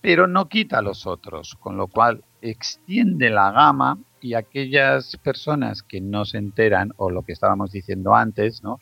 pero 0.00 0.26
no 0.26 0.48
quita 0.48 0.80
los 0.82 1.06
otros, 1.06 1.56
con 1.60 1.76
lo 1.76 1.88
cual 1.88 2.22
extiende 2.42 3.30
la 3.30 3.50
gama 3.52 3.98
y 4.20 4.34
aquellas 4.34 5.16
personas 5.18 5.82
que 5.82 6.00
no 6.00 6.24
se 6.24 6.38
enteran 6.38 6.92
o 6.96 7.10
lo 7.10 7.22
que 7.22 7.32
estábamos 7.32 7.70
diciendo 7.70 8.14
antes, 8.14 8.62
¿no? 8.62 8.80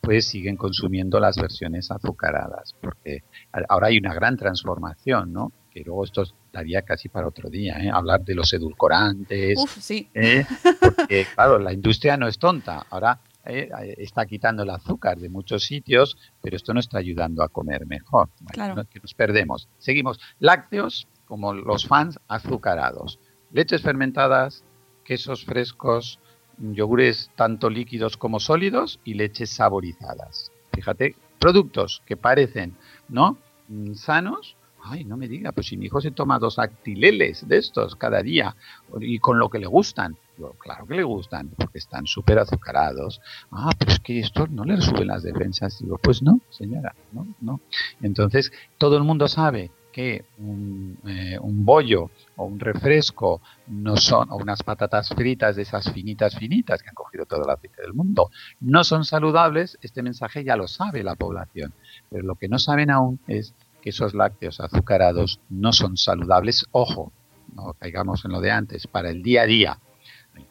pues 0.00 0.26
siguen 0.26 0.56
consumiendo 0.56 1.20
las 1.20 1.36
versiones 1.36 1.90
azucaradas, 1.90 2.74
porque 2.80 3.24
ahora 3.68 3.88
hay 3.88 3.98
una 3.98 4.14
gran 4.14 4.36
transformación, 4.36 5.32
¿no? 5.32 5.52
que 5.70 5.82
luego 5.84 6.04
esto 6.04 6.24
daría 6.52 6.82
casi 6.82 7.08
para 7.08 7.28
otro 7.28 7.50
día, 7.50 7.78
¿eh? 7.78 7.90
hablar 7.92 8.24
de 8.24 8.34
los 8.34 8.52
edulcorantes. 8.52 9.58
Uf, 9.58 9.76
sí. 9.78 10.08
¿eh? 10.14 10.46
Porque, 10.80 11.26
claro, 11.34 11.58
la 11.58 11.72
industria 11.72 12.16
no 12.16 12.26
es 12.26 12.38
tonta. 12.38 12.86
Ahora 12.90 13.20
eh, 13.44 13.68
está 13.98 14.24
quitando 14.26 14.62
el 14.62 14.70
azúcar 14.70 15.18
de 15.18 15.28
muchos 15.28 15.64
sitios, 15.64 16.16
pero 16.40 16.56
esto 16.56 16.72
no 16.72 16.80
está 16.80 16.98
ayudando 16.98 17.42
a 17.42 17.48
comer 17.48 17.86
mejor. 17.86 18.30
Bueno, 18.40 18.50
Claro. 18.52 18.84
que 18.90 19.00
nos 19.00 19.14
perdemos. 19.14 19.68
Seguimos. 19.78 20.18
Lácteos, 20.38 21.06
como 21.28 21.52
los 21.52 21.86
fans, 21.86 22.18
azucarados. 22.26 23.20
Leches 23.52 23.82
fermentadas, 23.82 24.64
quesos 25.04 25.44
frescos, 25.44 26.18
yogures 26.58 27.30
tanto 27.36 27.70
líquidos 27.70 28.16
como 28.16 28.40
sólidos 28.40 28.98
y 29.04 29.14
leches 29.14 29.50
saborizadas. 29.50 30.50
Fíjate, 30.72 31.14
productos 31.38 32.02
que 32.06 32.16
parecen, 32.16 32.76
¿no? 33.08 33.38
Mm, 33.68 33.94
Sanos. 33.94 34.56
Ay, 34.80 35.04
no 35.04 35.16
me 35.16 35.28
diga, 35.28 35.52
pues 35.52 35.66
si 35.66 35.76
mi 35.76 35.86
hijo 35.86 36.00
se 36.00 36.12
toma 36.12 36.38
dos 36.38 36.58
actileles 36.58 37.46
de 37.46 37.58
estos 37.58 37.96
cada 37.96 38.22
día 38.22 38.56
y 39.00 39.18
con 39.18 39.38
lo 39.38 39.50
que 39.50 39.58
le 39.58 39.66
gustan. 39.66 40.16
Claro 40.58 40.86
que 40.86 40.94
le 40.94 41.02
gustan, 41.02 41.48
porque 41.56 41.78
están 41.78 42.06
súper 42.06 42.38
azucarados. 42.38 43.20
Ah, 43.50 43.70
pero 43.76 43.90
es 43.90 43.98
que 43.98 44.20
esto 44.20 44.46
no 44.46 44.64
le 44.64 44.80
suben 44.80 45.08
las 45.08 45.24
defensas. 45.24 45.80
Digo, 45.80 45.98
pues 45.98 46.22
no, 46.22 46.40
señora, 46.48 46.94
no, 47.10 47.26
no. 47.40 47.60
Entonces, 48.00 48.52
todo 48.78 48.96
el 48.96 49.02
mundo 49.02 49.26
sabe 49.26 49.72
que 49.98 50.24
un, 50.38 50.96
eh, 51.08 51.36
un 51.40 51.64
bollo 51.64 52.12
o 52.36 52.44
un 52.44 52.60
refresco 52.60 53.40
no 53.66 53.96
son, 53.96 54.30
o 54.30 54.36
unas 54.36 54.62
patatas 54.62 55.08
fritas 55.08 55.56
de 55.56 55.62
esas 55.62 55.92
finitas, 55.92 56.36
finitas, 56.36 56.84
que 56.84 56.90
han 56.90 56.94
cogido 56.94 57.26
todo 57.26 57.42
el 57.42 57.50
aceite 57.50 57.82
del 57.82 57.94
mundo, 57.94 58.30
no 58.60 58.84
son 58.84 59.04
saludables, 59.04 59.76
este 59.82 60.04
mensaje 60.04 60.44
ya 60.44 60.54
lo 60.54 60.68
sabe 60.68 61.02
la 61.02 61.16
población. 61.16 61.74
Pero 62.10 62.22
lo 62.22 62.36
que 62.36 62.46
no 62.46 62.60
saben 62.60 62.92
aún 62.92 63.18
es 63.26 63.54
que 63.82 63.90
esos 63.90 64.14
lácteos 64.14 64.60
azucarados 64.60 65.40
no 65.50 65.72
son 65.72 65.96
saludables. 65.96 66.66
Ojo, 66.70 67.10
no 67.56 67.72
caigamos 67.72 68.24
en 68.24 68.30
lo 68.30 68.40
de 68.40 68.52
antes, 68.52 68.86
para 68.86 69.10
el 69.10 69.24
día 69.24 69.42
a 69.42 69.46
día. 69.46 69.80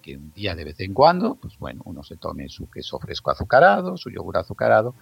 que 0.01 0.17
un 0.17 0.33
día 0.33 0.55
de 0.55 0.65
vez 0.65 0.81
en 0.81 0.93
cuando, 0.93 1.35
pues 1.35 1.57
bueno, 1.57 1.83
uno 1.85 2.03
se 2.03 2.17
tome 2.17 2.49
su 2.49 2.69
queso 2.69 2.99
fresco 2.99 3.31
azucarado, 3.31 3.95
su 3.95 4.09
yogur 4.09 4.35
azucarado, 4.35 4.93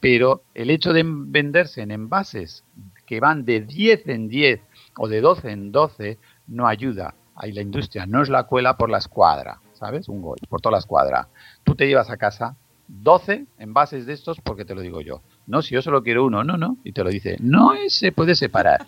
pero 0.00 0.42
el 0.54 0.70
hecho 0.70 0.94
de 0.94 1.04
venderse 1.04 1.82
en 1.82 1.90
envases 1.90 2.64
que 3.10 3.18
van 3.18 3.44
de 3.44 3.62
10 3.62 4.06
en 4.06 4.28
10 4.28 4.60
o 4.98 5.08
de 5.08 5.20
12 5.20 5.50
en 5.50 5.72
12 5.72 6.16
no 6.46 6.68
ayuda. 6.68 7.16
Ahí 7.34 7.50
la 7.50 7.60
industria 7.60 8.06
no 8.06 8.22
es 8.22 8.28
la 8.28 8.44
cuela 8.44 8.76
por 8.76 8.88
la 8.88 8.98
escuadra, 8.98 9.60
¿sabes? 9.72 10.08
Un 10.08 10.22
gol, 10.22 10.38
por 10.48 10.60
toda 10.60 10.74
la 10.74 10.78
escuadra. 10.78 11.26
Tú 11.64 11.74
te 11.74 11.88
llevas 11.88 12.08
a 12.08 12.16
casa 12.16 12.54
12 12.86 13.46
envases 13.58 14.06
de 14.06 14.12
estos 14.12 14.40
porque 14.40 14.64
te 14.64 14.76
lo 14.76 14.80
digo 14.80 15.00
yo. 15.00 15.22
No, 15.48 15.60
si 15.60 15.74
yo 15.74 15.82
solo 15.82 16.04
quiero 16.04 16.24
uno, 16.24 16.44
no, 16.44 16.56
no. 16.56 16.76
Y 16.84 16.92
te 16.92 17.02
lo 17.02 17.10
dice, 17.10 17.36
no 17.40 17.72
se 17.88 18.12
puede 18.12 18.36
separar. 18.36 18.86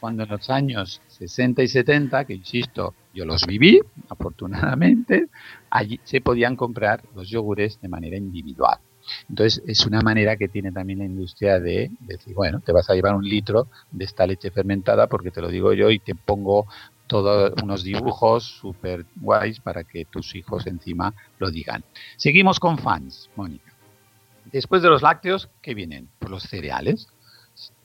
Cuando 0.00 0.24
en 0.24 0.28
los 0.28 0.50
años 0.50 1.00
60 1.06 1.62
y 1.62 1.68
70, 1.68 2.26
que 2.26 2.34
insisto, 2.34 2.94
yo 3.14 3.24
los 3.24 3.46
viví, 3.46 3.80
afortunadamente, 4.10 5.28
allí 5.70 5.98
se 6.04 6.20
podían 6.20 6.56
comprar 6.56 7.04
los 7.14 7.30
yogures 7.30 7.80
de 7.80 7.88
manera 7.88 8.18
individual. 8.18 8.80
Entonces 9.28 9.62
es 9.66 9.86
una 9.86 10.00
manera 10.00 10.36
que 10.36 10.48
tiene 10.48 10.72
también 10.72 11.00
la 11.00 11.04
industria 11.04 11.60
de 11.60 11.90
decir, 12.00 12.34
bueno, 12.34 12.60
te 12.60 12.72
vas 12.72 12.88
a 12.90 12.94
llevar 12.94 13.14
un 13.14 13.28
litro 13.28 13.68
de 13.90 14.04
esta 14.04 14.26
leche 14.26 14.50
fermentada 14.50 15.06
porque 15.06 15.30
te 15.30 15.40
lo 15.40 15.48
digo 15.48 15.72
yo 15.72 15.90
y 15.90 15.98
te 15.98 16.14
pongo 16.14 16.66
todos 17.06 17.52
unos 17.62 17.84
dibujos 17.84 18.44
súper 18.44 19.04
guays 19.16 19.60
para 19.60 19.84
que 19.84 20.06
tus 20.06 20.34
hijos 20.34 20.66
encima 20.66 21.12
lo 21.38 21.50
digan. 21.50 21.84
Seguimos 22.16 22.58
con 22.58 22.78
fans, 22.78 23.28
Mónica. 23.36 23.72
Después 24.50 24.82
de 24.82 24.88
los 24.88 25.02
lácteos, 25.02 25.48
¿qué 25.60 25.74
vienen? 25.74 26.08
Pues 26.18 26.30
los 26.30 26.42
cereales. 26.44 27.08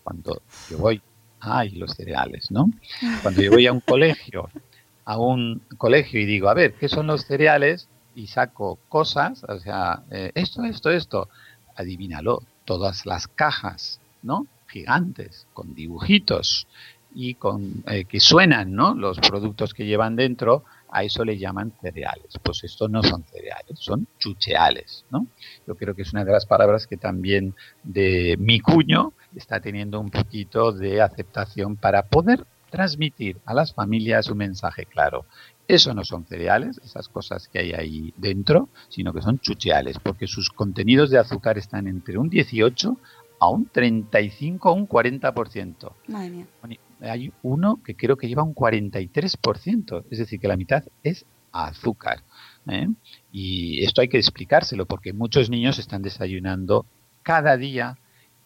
Cuando 0.04 0.42
yo 0.70 0.78
voy, 0.78 1.02
ay, 1.42 1.72
los 1.72 1.92
cereales, 1.92 2.52
¿no? 2.52 2.72
Cuando 3.22 3.42
yo 3.42 3.52
voy 3.52 3.68
a 3.68 3.74
un 3.74 3.82
colegio, 3.86 4.50
a 5.04 5.18
un 5.18 5.62
colegio 5.78 6.22
y 6.22 6.26
digo, 6.26 6.50
a 6.50 6.54
ver, 6.54 6.74
¿qué 6.76 6.88
son 6.88 7.08
los 7.08 7.26
cereales? 7.26 7.90
Y 8.18 8.26
saco 8.26 8.80
cosas, 8.90 9.44
o 9.44 9.60
sea, 9.60 10.02
eh, 10.10 10.32
esto, 10.34 10.64
esto, 10.64 10.90
esto, 10.90 11.30
adivínalo, 11.76 12.42
todas 12.66 13.06
las 13.06 13.28
cajas, 13.28 14.02
¿no? 14.24 14.48
Gigantes, 14.68 15.46
con 15.54 15.76
dibujitos 15.76 16.66
y 17.14 17.36
con 17.36 17.84
eh, 17.86 18.06
que 18.06 18.20
suenan, 18.20 18.74
¿no? 18.74 18.96
Los 18.96 19.20
productos 19.20 19.76
que 19.76 19.86
llevan 19.86 20.16
dentro, 20.16 20.64
a 20.90 21.04
eso 21.04 21.24
le 21.24 21.38
llaman 21.38 21.74
cereales. 21.80 22.40
Pues 22.42 22.64
estos 22.64 22.90
no 22.90 23.04
son 23.04 23.24
cereales, 23.24 23.78
son 23.78 24.08
chucheales, 24.18 25.06
¿no? 25.12 25.28
Yo 25.68 25.76
creo 25.76 25.94
que 25.94 26.02
es 26.02 26.12
una 26.12 26.26
de 26.26 26.32
las 26.32 26.48
palabras 26.48 26.88
que 26.88 26.98
también 26.98 27.54
de 27.84 28.36
mi 28.40 28.60
cuño 28.62 29.14
está 29.36 29.60
teniendo 29.60 30.00
un 30.00 30.10
poquito 30.10 30.72
de 30.72 31.04
aceptación 31.04 31.76
para 31.76 32.02
poder 32.02 32.48
transmitir 32.72 33.38
a 33.46 33.54
las 33.54 33.74
familias 33.74 34.30
un 34.30 34.40
mensaje 34.40 34.86
claro. 34.86 35.26
Eso 35.68 35.94
no 35.94 36.06
son 36.06 36.26
cereales, 36.26 36.80
esas 36.84 37.10
cosas 37.10 37.50
que 37.50 37.60
hay 37.60 37.74
ahí 37.74 38.14
dentro, 38.16 38.70
sino 38.88 39.14
que 39.14 39.22
son 39.22 39.40
chucheales, 39.40 40.00
porque 40.00 40.26
sus 40.26 40.50
contenidos 40.50 41.10
de 41.10 41.20
azúcar 41.20 41.58
están 41.58 41.88
entre 41.88 42.18
un 42.18 42.30
18 42.30 42.98
a 43.40 43.50
un 43.50 43.66
35 43.68 44.70
o 44.70 44.74
un 44.74 44.88
40%. 44.88 45.92
Madre 46.08 46.30
mía. 46.30 46.48
Hay 47.02 47.32
uno 47.44 47.82
que 47.84 47.96
creo 47.96 48.18
que 48.18 48.28
lleva 48.28 48.44
un 48.44 48.56
43%, 48.56 50.06
es 50.10 50.20
decir, 50.20 50.40
que 50.40 50.48
la 50.48 50.58
mitad 50.58 50.84
es 51.04 51.26
azúcar. 51.52 52.24
¿eh? 52.68 52.88
Y 53.32 53.84
esto 53.84 54.02
hay 54.02 54.08
que 54.08 54.18
explicárselo 54.18 54.86
porque 54.86 55.14
muchos 55.14 55.50
niños 55.50 55.80
están 55.80 56.02
desayunando 56.02 56.86
cada 57.24 57.58
día 57.58 57.98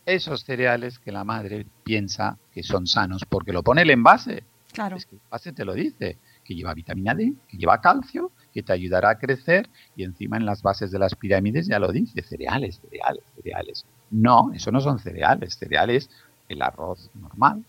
esos 0.05 0.43
cereales 0.43 0.99
que 0.99 1.11
la 1.11 1.23
madre 1.23 1.65
piensa 1.83 2.37
que 2.51 2.63
son 2.63 2.87
sanos 2.87 3.23
porque 3.29 3.53
lo 3.53 3.63
pone 3.63 3.83
el 3.83 3.91
envase. 3.91 4.43
Claro. 4.73 4.95
Es 4.97 5.05
que 5.05 5.15
el 5.15 5.21
envase 5.21 5.53
te 5.53 5.65
lo 5.65 5.73
dice, 5.73 6.17
que 6.51 6.57
lleva 6.57 6.73
vitamina 6.73 7.15
D, 7.15 7.33
que 7.47 7.57
lleva 7.57 7.79
calcio, 7.79 8.31
que 8.53 8.61
te 8.61 8.73
ayudará 8.73 9.11
a 9.11 9.17
crecer 9.17 9.69
y 9.95 10.03
encima 10.03 10.35
en 10.35 10.45
las 10.45 10.61
bases 10.61 10.91
de 10.91 10.99
las 10.99 11.15
pirámides 11.15 11.67
ya 11.67 11.79
lo 11.79 11.93
dice, 11.93 12.21
cereales, 12.23 12.81
cereales, 12.81 13.23
cereales. 13.35 13.85
No, 14.09 14.51
eso 14.53 14.69
no 14.69 14.81
son 14.81 14.99
cereales, 14.99 15.55
cereales 15.55 16.09
el 16.49 16.61
arroz 16.61 17.09
normal, 17.13 17.63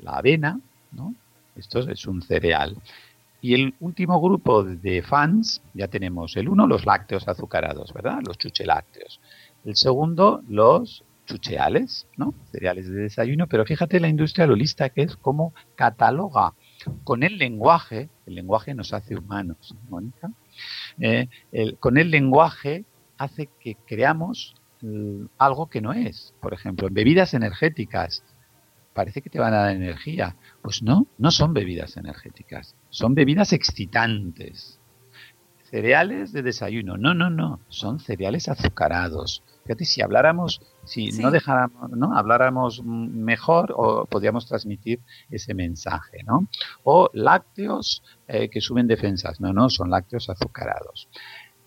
la 0.00 0.18
avena, 0.18 0.60
¿no? 0.92 1.14
Esto 1.56 1.78
es 1.90 2.06
un 2.06 2.20
cereal. 2.20 2.76
Y 3.40 3.54
el 3.54 3.74
último 3.80 4.20
grupo 4.20 4.62
de 4.62 5.00
fans, 5.00 5.62
ya 5.72 5.88
tenemos 5.88 6.36
el 6.36 6.50
uno, 6.50 6.66
los 6.66 6.84
lácteos 6.84 7.26
azucarados, 7.26 7.94
¿verdad? 7.94 8.20
Los 8.26 8.36
chuchelácteos. 8.36 9.20
El 9.64 9.74
segundo, 9.74 10.42
los 10.48 11.02
chucheales, 11.24 12.06
¿no? 12.18 12.34
Cereales 12.52 12.90
de 12.90 13.02
desayuno, 13.02 13.46
pero 13.46 13.64
fíjate 13.64 14.00
la 14.00 14.08
industria 14.08 14.46
lo 14.46 14.54
lista 14.54 14.90
que 14.90 15.02
es 15.02 15.16
como 15.16 15.54
cataloga 15.76 16.52
con 17.04 17.22
el 17.22 17.38
lenguaje, 17.38 18.08
el 18.26 18.34
lenguaje 18.34 18.74
nos 18.74 18.92
hace 18.92 19.16
humanos, 19.16 19.74
Mónica, 19.88 20.30
eh, 21.00 21.28
con 21.80 21.98
el 21.98 22.10
lenguaje 22.10 22.84
hace 23.18 23.48
que 23.60 23.76
creamos 23.86 24.54
mm, 24.80 25.26
algo 25.38 25.68
que 25.68 25.80
no 25.80 25.92
es. 25.92 26.34
Por 26.40 26.54
ejemplo, 26.54 26.88
bebidas 26.90 27.34
energéticas, 27.34 28.22
parece 28.94 29.22
que 29.22 29.30
te 29.30 29.38
van 29.38 29.54
a 29.54 29.58
dar 29.58 29.76
energía. 29.76 30.36
Pues 30.62 30.82
no, 30.82 31.06
no 31.18 31.30
son 31.30 31.52
bebidas 31.52 31.96
energéticas, 31.96 32.74
son 32.88 33.14
bebidas 33.14 33.52
excitantes. 33.52 34.80
Cereales 35.64 36.32
de 36.32 36.42
desayuno, 36.42 36.96
no, 36.96 37.12
no, 37.12 37.28
no, 37.28 37.60
son 37.68 38.00
cereales 38.00 38.48
azucarados. 38.48 39.42
Fíjate, 39.68 39.84
si 39.84 40.00
habláramos, 40.00 40.62
si 40.84 41.12
Sí. 41.12 41.20
no 41.20 41.30
dejáramos, 41.30 41.90
¿no? 41.90 42.16
Habláramos 42.16 42.82
mejor 42.82 43.74
o 43.76 44.06
podríamos 44.06 44.46
transmitir 44.46 45.00
ese 45.30 45.52
mensaje, 45.52 46.22
¿no? 46.26 46.48
O 46.84 47.10
lácteos 47.12 48.02
eh, 48.28 48.48
que 48.48 48.62
suben 48.62 48.86
defensas, 48.86 49.40
no, 49.42 49.52
no, 49.52 49.68
son 49.68 49.90
lácteos 49.90 50.30
azucarados. 50.30 51.10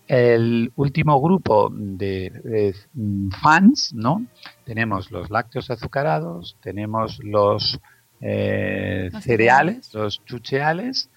El 0.08 0.72
último 0.74 1.22
grupo 1.22 1.70
de 1.72 2.74
mm, 2.92 3.28
fans, 3.40 3.94
¿no? 3.94 4.26
Tenemos 4.64 5.12
los 5.12 5.30
lácteos 5.30 5.70
azucarados, 5.70 6.56
tenemos 6.60 7.20
los 7.22 7.78
eh, 8.20 9.10
cereales. 9.20 9.94
los 9.94 10.24
chucheales, 10.24 11.08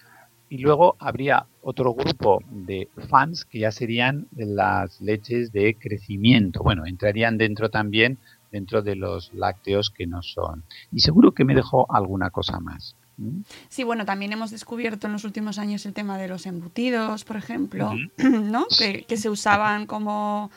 y 0.50 0.60
luego 0.60 0.96
habría 1.00 1.48
otro 1.68 1.96
grupo 1.96 2.40
de 2.48 2.88
fans 3.10 3.44
que 3.44 3.58
ya 3.60 3.72
serían 3.72 4.28
las 4.36 5.02
leches 5.02 5.52
de 5.52 5.76
crecimiento. 5.76 6.62
Bueno, 6.62 6.86
entrarían 6.86 7.40
dentro 7.40 7.70
también, 7.70 8.20
dentro 8.52 8.84
de 8.84 8.96
los 8.96 9.34
lácteos 9.34 9.90
que 9.90 10.06
no 10.06 10.22
son. 10.22 10.64
Y 10.92 11.00
seguro 11.00 11.32
que 11.32 11.44
me 11.44 11.56
dejó 11.56 11.88
alguna 11.92 12.30
cosa 12.30 12.60
más. 12.60 12.96
¿Mm? 13.18 13.42
Sí, 13.68 13.84
bueno, 13.84 14.06
también 14.06 14.32
hemos 14.32 14.52
descubierto 14.52 15.08
en 15.08 15.14
los 15.14 15.24
últimos 15.24 15.58
años 15.58 15.86
el 15.88 15.94
tema 15.94 16.20
de 16.20 16.28
los 16.28 16.46
embutidos, 16.46 17.24
por 17.26 17.36
ejemplo. 17.38 17.92
¿no? 18.18 18.68
Que, 18.78 19.04
que 19.08 19.18
se 19.18 19.30
usaban 19.30 19.88
como 19.88 20.52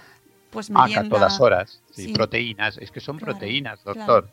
pues 0.50 0.70
Ah, 0.74 0.82
merienda. 0.82 1.06
a 1.06 1.08
todas 1.20 1.40
horas. 1.40 1.80
Sí, 1.92 2.06
Sí. 2.08 2.12
proteínas. 2.12 2.76
Es 2.78 2.90
que 2.90 3.00
son 3.00 3.16
Claro, 3.16 3.32
proteínas, 3.32 3.80
claro. 3.80 4.28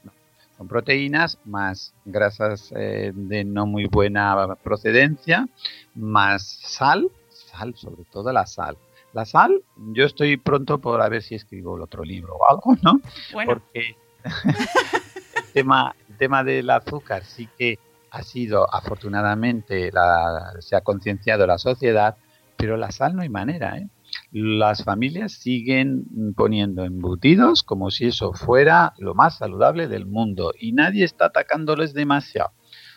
Son 0.58 0.68
proteínas 0.68 1.38
más 1.46 1.94
grasas 2.06 2.72
eh, 2.76 3.12
de 3.14 3.44
no 3.44 3.66
muy 3.66 3.86
buena 3.86 4.56
procedencia, 4.64 5.48
más 5.96 6.48
sal, 6.48 7.10
sal, 7.30 7.76
sobre 7.76 8.04
todo 8.06 8.32
la 8.32 8.46
sal. 8.46 8.78
La 9.14 9.26
sal, 9.26 9.64
yo 9.94 10.06
estoy 10.06 10.38
pronto 10.38 10.80
por 10.80 11.02
a 11.02 11.10
ver 11.10 11.22
si 11.22 11.36
escribo 11.36 11.76
el 11.76 11.82
otro 11.82 12.04
libro 12.04 12.36
o 12.36 12.50
algo, 12.50 12.76
¿no? 12.82 13.02
Bueno, 13.34 13.54
Porque 13.54 13.96
el 14.24 15.54
tema, 15.54 15.96
el 16.10 16.18
tema 16.18 16.44
del 16.44 16.70
azúcar 16.70 17.24
sí 17.24 17.48
que 17.58 17.80
ha 18.12 18.24
sido, 18.24 18.74
afortunadamente, 18.74 19.92
la, 19.92 20.54
se 20.60 20.76
ha 20.76 20.82
concienciado 20.82 21.46
la 21.46 21.58
sociedad, 21.58 22.16
pero 22.56 22.78
la 22.78 22.92
sal 22.92 23.16
no 23.16 23.22
hay 23.22 23.30
manera, 23.30 23.78
¿eh? 23.78 23.88
Las 24.32 24.84
familias 24.84 25.34
siguen 25.34 26.34
poniendo 26.36 26.84
embutidos 26.84 27.64
como 27.64 27.92
si 27.92 28.08
eso 28.08 28.34
fuera 28.34 28.94
lo 28.98 29.14
más 29.14 29.38
saludable 29.38 29.88
del 29.88 30.06
mundo 30.06 30.54
y 30.60 30.74
nadie 30.74 31.06
está 31.06 31.26
atacándoles 31.26 31.94
demasiado. 31.94 32.52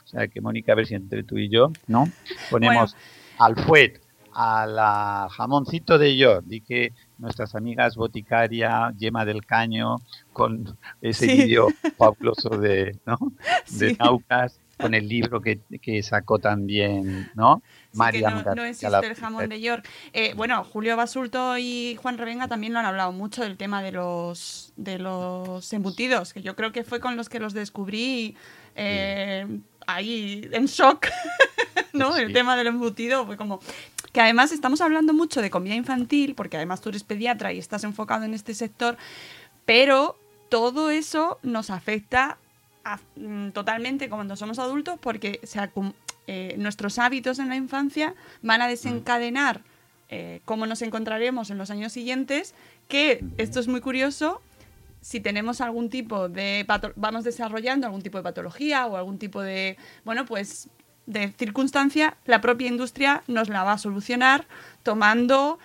O 0.05 0.07
sea 0.07 0.29
que, 0.29 0.41
Mónica, 0.41 0.73
a 0.73 0.75
ver 0.75 0.87
si 0.87 0.95
entre 0.95 1.23
tú 1.23 1.37
y 1.37 1.51
yo, 1.51 1.71
¿no? 1.87 2.07
Ponemos 2.51 2.97
al 3.39 3.57
fuet, 3.57 4.01
a 4.33 4.67
la 4.67 5.29
jamoncito 5.31 5.99
de 5.99 6.17
york, 6.17 6.45
y 6.49 6.61
que 6.63 6.93
nuestras 7.19 7.55
amigas 7.55 7.97
boticaria, 7.97 8.93
Yema 8.97 9.25
del 9.25 9.45
Caño, 9.45 9.97
con 10.33 10.79
ese 11.03 11.27
vídeo 11.27 11.69
fabuloso 11.99 12.51
de, 12.51 12.99
¿no? 13.05 13.19
de 13.79 13.97
Naucas, 13.99 14.61
con 14.79 14.95
el 14.95 15.09
libro 15.09 15.41
que, 15.41 15.61
que 15.81 16.03
sacó 16.03 16.39
también, 16.39 17.31
¿no? 17.35 17.63
Mariam 17.95 18.45
no, 18.45 18.55
no, 18.55 18.65
existe 18.65 19.07
el 19.07 19.15
jamón 19.15 19.49
de 19.49 19.61
York. 19.61 19.89
Eh, 20.13 20.35
bueno, 20.35 20.65
Julio 20.65 20.97
Basulto 20.97 21.59
y 21.59 21.99
Juan 22.01 22.19
Revenga 22.19 22.49
también 22.49 22.73
lo 22.73 22.79
han 22.79 22.87
hablado 22.87 23.13
mucho 23.13 23.43
del 23.43 23.57
tema 23.57 23.83
de 23.83 23.93
los 23.93 24.73
de 24.77 24.99
los 24.99 25.73
embutidos, 25.73 26.33
que 26.33 26.43
yo 26.43 26.55
creo 26.55 26.73
que 26.73 26.85
fue 26.85 27.01
con 27.01 27.17
los 27.17 27.29
que 27.29 27.41
los 27.41 27.55
descubrí 27.55 28.37
eh, 28.77 29.47
ahí 29.87 30.49
en 30.53 30.67
shock, 30.67 31.09
¿no? 31.93 32.17
El 32.17 32.33
tema 32.33 32.57
del 32.57 32.69
embutido 32.69 33.27
fue 33.27 33.37
como 33.37 33.61
que 34.13 34.21
además 34.21 34.53
estamos 34.53 34.81
hablando 34.81 35.13
mucho 35.13 35.43
de 35.43 35.51
comida 35.51 35.75
infantil, 35.75 36.35
porque 36.35 36.57
además 36.57 36.81
tú 36.81 36.91
eres 36.91 37.05
pediatra 37.05 37.53
y 37.53 37.59
estás 37.59 37.85
enfocado 37.85 38.25
en 38.25 38.35
este 38.35 38.55
sector, 38.55 38.97
pero 39.65 40.17
todo 40.49 40.91
eso 40.91 41.39
nos 41.43 41.71
afecta 41.71 42.39
mm, 43.17 43.51
totalmente 43.51 44.09
cuando 44.09 44.37
somos 44.37 44.59
adultos 44.59 44.99
porque 45.01 45.41
eh, 46.27 46.55
nuestros 46.59 46.99
hábitos 46.99 47.39
en 47.39 47.49
la 47.49 47.57
infancia 47.57 48.15
van 48.43 48.63
a 48.63 48.69
desencadenar 48.69 49.63
eh, 50.09 50.41
cómo 50.45 50.67
nos 50.67 50.83
encontraremos 50.83 51.51
en 51.51 51.59
los 51.59 51.71
años 51.71 51.93
siguientes, 51.93 52.55
que 52.89 53.23
esto 53.37 53.61
es 53.61 53.69
muy 53.69 53.81
curioso, 53.81 54.41
si 55.01 55.21
tenemos 55.21 55.61
algún 55.61 55.91
tipo 55.91 56.29
de 56.29 56.67
vamos 56.97 57.25
desarrollando 57.25 57.87
algún 57.87 58.03
tipo 58.03 58.19
de 58.19 58.25
patología 58.25 58.87
o 58.87 58.97
algún 58.97 59.19
tipo 59.19 59.43
de 59.43 59.77
bueno 60.05 60.25
pues 60.25 60.69
de 61.07 61.33
circunstancia, 61.39 62.19
la 62.27 62.43
propia 62.43 62.69
industria 62.69 63.23
nos 63.29 63.49
la 63.49 63.65
va 63.65 63.73
a 63.73 63.79
solucionar 63.79 64.47
tomando 64.83 65.59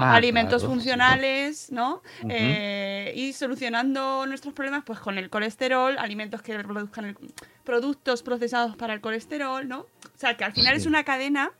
ah, 0.00 0.14
alimentos 0.14 0.64
funcionales, 0.64 1.70
¿no? 1.70 2.02
Eh, 2.28 3.12
y 3.14 3.32
solucionando 3.32 4.26
nuestros 4.26 4.54
problemas 4.54 4.82
pues 4.84 4.98
con 4.98 5.18
el 5.18 5.30
colesterol, 5.30 5.98
alimentos 5.98 6.42
que 6.42 6.58
produzcan 6.58 7.16
productos 7.64 8.22
procesados 8.22 8.76
para 8.76 8.94
el 8.94 9.00
colesterol, 9.00 9.66
¿no? 9.68 9.80
O 9.80 10.18
sea, 10.18 10.36
que 10.36 10.44
al 10.44 10.52
final 10.52 10.74
es 10.76 10.86
una 10.86 11.04
cadena 11.04 11.50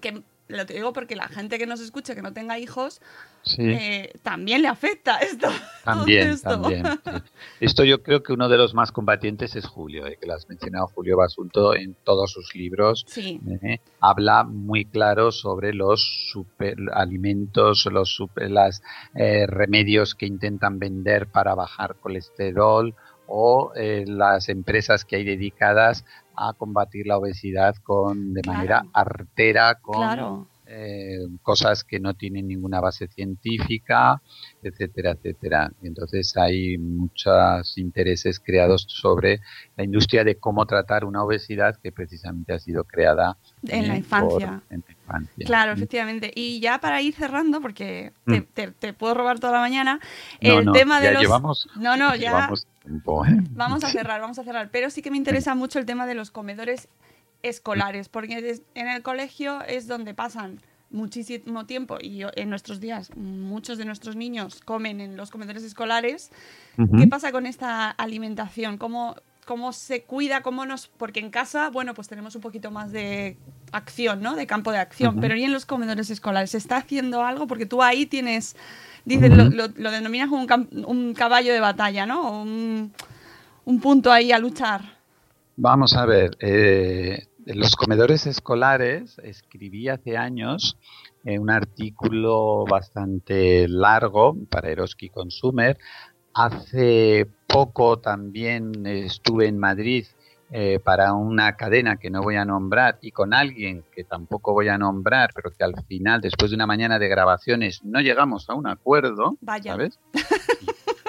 que 0.00 0.22
lo 0.56 0.64
digo 0.64 0.92
porque 0.92 1.16
la 1.16 1.28
gente 1.28 1.58
que 1.58 1.66
nos 1.66 1.80
escucha, 1.80 2.14
que 2.14 2.22
no 2.22 2.32
tenga 2.32 2.58
hijos, 2.58 3.00
eh, 3.58 4.12
también 4.22 4.62
le 4.62 4.68
afecta 4.68 5.18
esto. 5.18 5.48
También, 5.84 6.40
también. 6.40 6.84
Esto 7.58 7.82
yo 7.82 8.04
creo 8.04 8.22
que 8.22 8.32
uno 8.32 8.48
de 8.48 8.56
los 8.56 8.72
más 8.72 8.92
combatientes 8.92 9.56
es 9.56 9.66
Julio, 9.66 10.06
eh, 10.06 10.16
que 10.20 10.28
lo 10.28 10.34
has 10.34 10.48
mencionado 10.48 10.86
Julio 10.86 11.16
Basulto 11.16 11.74
en 11.74 11.96
todos 12.04 12.30
sus 12.30 12.54
libros. 12.54 13.04
Eh, 13.16 13.80
habla 13.98 14.44
muy 14.44 14.84
claro 14.84 15.32
sobre 15.32 15.74
los 15.74 16.28
super 16.30 16.76
alimentos, 16.92 17.88
los 17.90 18.14
super, 18.14 18.48
las 18.48 18.80
remedios 19.12 20.14
que 20.14 20.26
intentan 20.26 20.78
vender 20.78 21.26
para 21.26 21.56
bajar 21.56 21.96
colesterol 21.96 22.94
o 23.34 23.72
las 23.74 24.50
empresas 24.50 25.06
que 25.06 25.16
hay 25.16 25.24
dedicadas 25.24 26.04
a 26.36 26.52
combatir 26.52 27.06
la 27.06 27.16
obesidad 27.16 27.74
con 27.76 28.34
de 28.34 28.42
manera 28.46 28.84
artera, 28.92 29.76
con 29.80 30.48
eh, 30.74 31.28
cosas 31.42 31.84
que 31.84 32.00
no 32.00 32.14
tienen 32.14 32.48
ninguna 32.48 32.80
base 32.80 33.06
científica, 33.06 34.22
etcétera, 34.62 35.10
etcétera. 35.10 35.70
Entonces 35.82 36.34
hay 36.36 36.78
muchos 36.78 37.76
intereses 37.76 38.40
creados 38.40 38.86
sobre 38.88 39.40
la 39.76 39.84
industria 39.84 40.24
de 40.24 40.36
cómo 40.36 40.64
tratar 40.64 41.04
una 41.04 41.22
obesidad 41.22 41.78
que 41.82 41.92
precisamente 41.92 42.54
ha 42.54 42.58
sido 42.58 42.84
creada 42.84 43.36
en, 43.68 43.86
la, 43.86 43.98
infancia. 43.98 44.62
Claro, 45.44 45.72
efectivamente. 45.72 46.32
Y 46.34 46.60
ya 46.60 46.80
para 46.80 47.02
ir 47.02 47.14
cerrando, 47.14 47.60
porque 47.60 48.12
te, 48.24 48.68
mm. 48.68 48.94
puedo 48.96 49.12
robar 49.12 49.40
toda 49.40 49.52
la 49.52 49.60
mañana, 49.60 50.00
el 50.40 50.72
tema 50.72 51.02
de 51.02 51.12
los... 51.12 51.68
no, 51.76 51.98
no, 51.98 52.16
ya... 52.16 52.48
¿eh? 52.48 53.42
Vamos 53.50 53.84
a 53.84 53.88
cerrar, 53.88 54.22
vamos 54.22 54.38
a 54.38 54.44
cerrar. 54.44 54.70
Pero 54.70 54.88
sí 54.88 55.02
que 55.02 55.10
me 55.10 55.18
interesa 55.18 55.54
mucho 55.54 55.78
el 55.78 55.84
tema 55.84 56.06
de 56.06 56.14
los 56.14 56.30
comedores 56.30 56.88
escolares, 57.42 58.08
porque 58.08 58.60
en 58.74 58.88
el 58.88 59.02
colegio 59.02 59.62
es 59.62 59.86
donde 59.86 60.14
pasan 60.14 60.60
muchísimo 60.92 61.64
tiempo 61.66 61.98
y 62.00 62.22
en 62.36 62.50
nuestros 62.50 62.78
días 62.78 63.10
muchos 63.16 63.78
de 63.78 63.84
nuestros 63.84 64.14
niños 64.14 64.60
comen 64.64 65.00
en 65.00 65.16
los 65.16 65.30
comedores 65.30 65.64
escolares. 65.64 66.30
¿Qué 66.76 67.06
pasa 67.06 67.32
con 67.32 67.46
esta 67.46 67.90
alimentación? 67.90 68.78
¿Cómo, 68.78 69.16
¿Cómo 69.46 69.72
se 69.72 70.02
cuida? 70.02 70.42
¿Cómo 70.42 70.66
nos...? 70.66 70.88
Porque 70.88 71.20
en 71.20 71.30
casa, 71.30 71.70
bueno, 71.70 71.94
pues 71.94 72.08
tenemos 72.08 72.34
un 72.36 72.42
poquito 72.42 72.70
más 72.70 72.92
de 72.92 73.36
acción, 73.72 74.22
¿no? 74.22 74.36
De 74.36 74.46
campo 74.46 74.70
de 74.70 74.78
acción. 74.78 75.18
Pero 75.20 75.34
¿y 75.34 75.44
en 75.44 75.52
los 75.52 75.66
comedores 75.66 76.10
escolares? 76.10 76.50
¿Se 76.50 76.58
está 76.58 76.76
haciendo 76.76 77.24
algo? 77.24 77.46
Porque 77.46 77.66
tú 77.66 77.82
ahí 77.82 78.06
tienes... 78.06 78.56
Dices, 79.04 79.30
lo, 79.30 79.68
denominas 79.68 80.28
como 80.28 80.42
un, 80.42 80.84
un, 80.86 81.14
caballo 81.14 81.52
de 81.52 81.58
batalla, 81.58 82.06
¿no? 82.06 82.42
Un, 82.42 82.92
un 83.64 83.80
punto 83.80 84.12
ahí 84.12 84.30
a 84.30 84.38
luchar. 84.38 84.82
Vamos 85.56 85.94
a 85.96 86.06
ver, 86.06 86.36
eh, 86.40 87.26
en 87.46 87.58
los 87.58 87.76
comedores 87.76 88.26
escolares 88.26 89.18
escribí 89.22 89.88
hace 89.88 90.16
años 90.16 90.76
eh, 91.24 91.38
un 91.38 91.50
artículo 91.50 92.64
bastante 92.64 93.66
largo 93.68 94.36
para 94.50 94.70
Eroski 94.70 95.08
Consumer. 95.08 95.78
Hace 96.34 97.28
poco 97.46 97.98
también 97.98 98.86
estuve 98.86 99.46
en 99.46 99.58
Madrid 99.58 100.06
eh, 100.50 100.80
para 100.84 101.14
una 101.14 101.56
cadena 101.56 101.96
que 101.96 102.10
no 102.10 102.22
voy 102.22 102.36
a 102.36 102.44
nombrar 102.44 102.98
y 103.00 103.10
con 103.10 103.32
alguien 103.32 103.84
que 103.94 104.04
tampoco 104.04 104.52
voy 104.52 104.68
a 104.68 104.78
nombrar, 104.78 105.30
pero 105.34 105.50
que 105.50 105.64
al 105.64 105.74
final, 105.86 106.20
después 106.20 106.50
de 106.50 106.56
una 106.56 106.66
mañana 106.66 106.98
de 106.98 107.08
grabaciones, 107.08 107.82
no 107.84 108.00
llegamos 108.00 108.50
a 108.50 108.54
un 108.54 108.66
acuerdo, 108.66 109.36
Vaya. 109.40 109.72
¿sabes? 109.72 109.98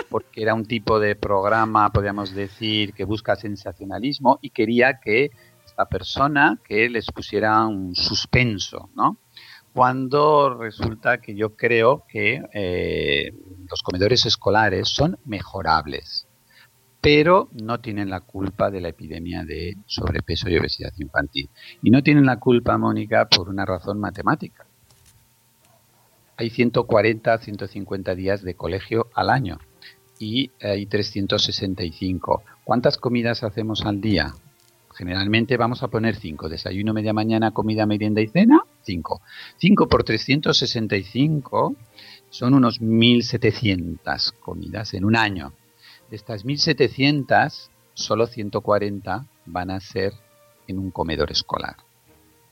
Porque 0.10 0.44
era 0.44 0.54
un 0.54 0.66
tipo 0.66 1.00
de 1.00 1.16
programa, 1.16 1.92
podríamos 1.92 2.34
decir, 2.34 2.94
que 2.94 3.04
busca 3.04 3.36
sensacionalismo 3.36 4.40
y 4.42 4.52
quería 4.52 5.00
que 5.00 5.32
esta 5.74 5.86
persona 5.86 6.60
que 6.64 6.88
les 6.88 7.08
pusiera 7.08 7.66
un 7.66 7.96
suspenso, 7.96 8.92
¿no? 8.96 9.18
Cuando 9.74 10.56
resulta 10.56 11.18
que 11.20 11.34
yo 11.36 11.56
creo 11.56 12.04
que 12.08 12.44
eh, 12.54 13.34
los 13.68 13.82
comedores 13.82 14.28
escolares 14.28 14.88
son 14.90 15.18
mejorables, 15.26 16.28
pero 17.02 17.50
no 17.54 17.80
tienen 17.80 18.12
la 18.12 18.22
culpa 18.22 18.70
de 18.70 18.82
la 18.82 18.90
epidemia 18.90 19.44
de 19.46 19.76
sobrepeso 19.88 20.48
y 20.48 20.60
obesidad 20.60 20.94
infantil. 21.00 21.50
Y 21.82 21.90
no 21.90 22.04
tienen 22.04 22.28
la 22.28 22.40
culpa, 22.40 22.78
Mónica, 22.78 23.28
por 23.28 23.50
una 23.50 23.66
razón 23.66 24.00
matemática. 24.00 24.68
Hay 26.38 26.52
140, 26.52 27.36
150 27.36 28.14
días 28.14 28.44
de 28.44 28.54
colegio 28.54 29.08
al 29.16 29.32
año 29.32 29.58
y 30.20 30.52
hay 30.62 30.86
365. 30.86 32.44
¿Cuántas 32.64 32.98
comidas 32.98 33.44
hacemos 33.44 33.84
al 33.86 34.02
día? 34.02 34.36
Generalmente 34.94 35.58
vamos 35.58 35.84
a 35.84 35.88
poner 35.88 36.16
5. 36.16 36.50
Desayuno, 36.50 36.94
media 36.94 37.14
mañana, 37.14 37.52
comida, 37.52 37.86
merienda 37.86 38.22
y 38.22 38.28
cena, 38.28 38.62
5. 38.84 39.22
5 39.58 39.88
por 39.88 40.04
365 40.04 41.76
son 42.30 42.54
unos 42.54 42.82
1.700 42.82 44.34
comidas 44.40 44.94
en 44.94 45.06
un 45.06 45.16
año. 45.16 45.54
De 46.10 46.16
estas 46.16 46.46
1.700, 46.46 47.70
solo 47.94 48.28
140 48.28 49.26
van 49.46 49.72
a 49.72 49.80
ser 49.80 50.14
en 50.68 50.80
un 50.80 50.92
comedor 50.92 51.32
escolar. 51.32 51.78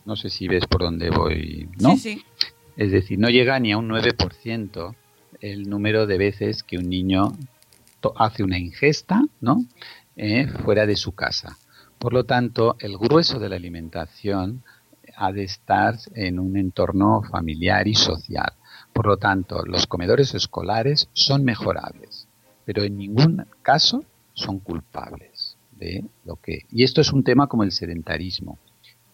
No 0.05 0.15
sé 0.15 0.29
si 0.29 0.47
ves 0.47 0.65
por 0.65 0.81
dónde 0.81 1.09
voy, 1.09 1.69
¿no? 1.79 1.91
Sí, 1.91 1.97
sí. 1.97 2.25
Es 2.75 2.91
decir, 2.91 3.19
no 3.19 3.29
llega 3.29 3.59
ni 3.59 3.71
a 3.71 3.77
un 3.77 3.89
9% 3.89 4.95
el 5.41 5.69
número 5.69 6.07
de 6.07 6.17
veces 6.17 6.63
que 6.63 6.77
un 6.77 6.89
niño 6.89 7.33
hace 8.15 8.43
una 8.43 8.57
ingesta, 8.57 9.21
¿no? 9.39 9.65
Eh, 10.15 10.47
fuera 10.63 10.85
de 10.85 10.95
su 10.95 11.13
casa. 11.13 11.57
Por 12.01 12.13
lo 12.13 12.23
tanto, 12.23 12.77
el 12.79 12.97
grueso 12.97 13.37
de 13.37 13.47
la 13.47 13.57
alimentación 13.57 14.63
ha 15.15 15.31
de 15.31 15.43
estar 15.43 15.99
en 16.15 16.39
un 16.39 16.57
entorno 16.57 17.21
familiar 17.21 17.87
y 17.87 17.93
social. 17.93 18.53
Por 18.91 19.05
lo 19.05 19.17
tanto, 19.17 19.63
los 19.67 19.85
comedores 19.85 20.33
escolares 20.33 21.09
son 21.13 21.43
mejorables, 21.43 22.27
pero 22.65 22.81
en 22.81 22.97
ningún 22.97 23.45
caso 23.61 24.03
son 24.33 24.57
culpables 24.57 25.57
de 25.77 26.03
lo 26.25 26.37
que. 26.37 26.65
Y 26.71 26.85
esto 26.85 27.01
es 27.01 27.13
un 27.13 27.23
tema 27.23 27.45
como 27.45 27.61
el 27.61 27.71
sedentarismo. 27.71 28.57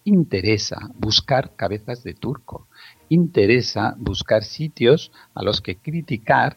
Interesa 0.06 0.90
buscar 0.96 1.58
cabezas 1.58 2.06
de 2.06 2.14
turco, 2.14 2.70
interesa 3.10 3.96
buscar 3.98 4.46
sitios 4.46 5.12
a 5.36 5.44
los 5.44 5.60
que 5.60 5.76
criticar 5.76 6.56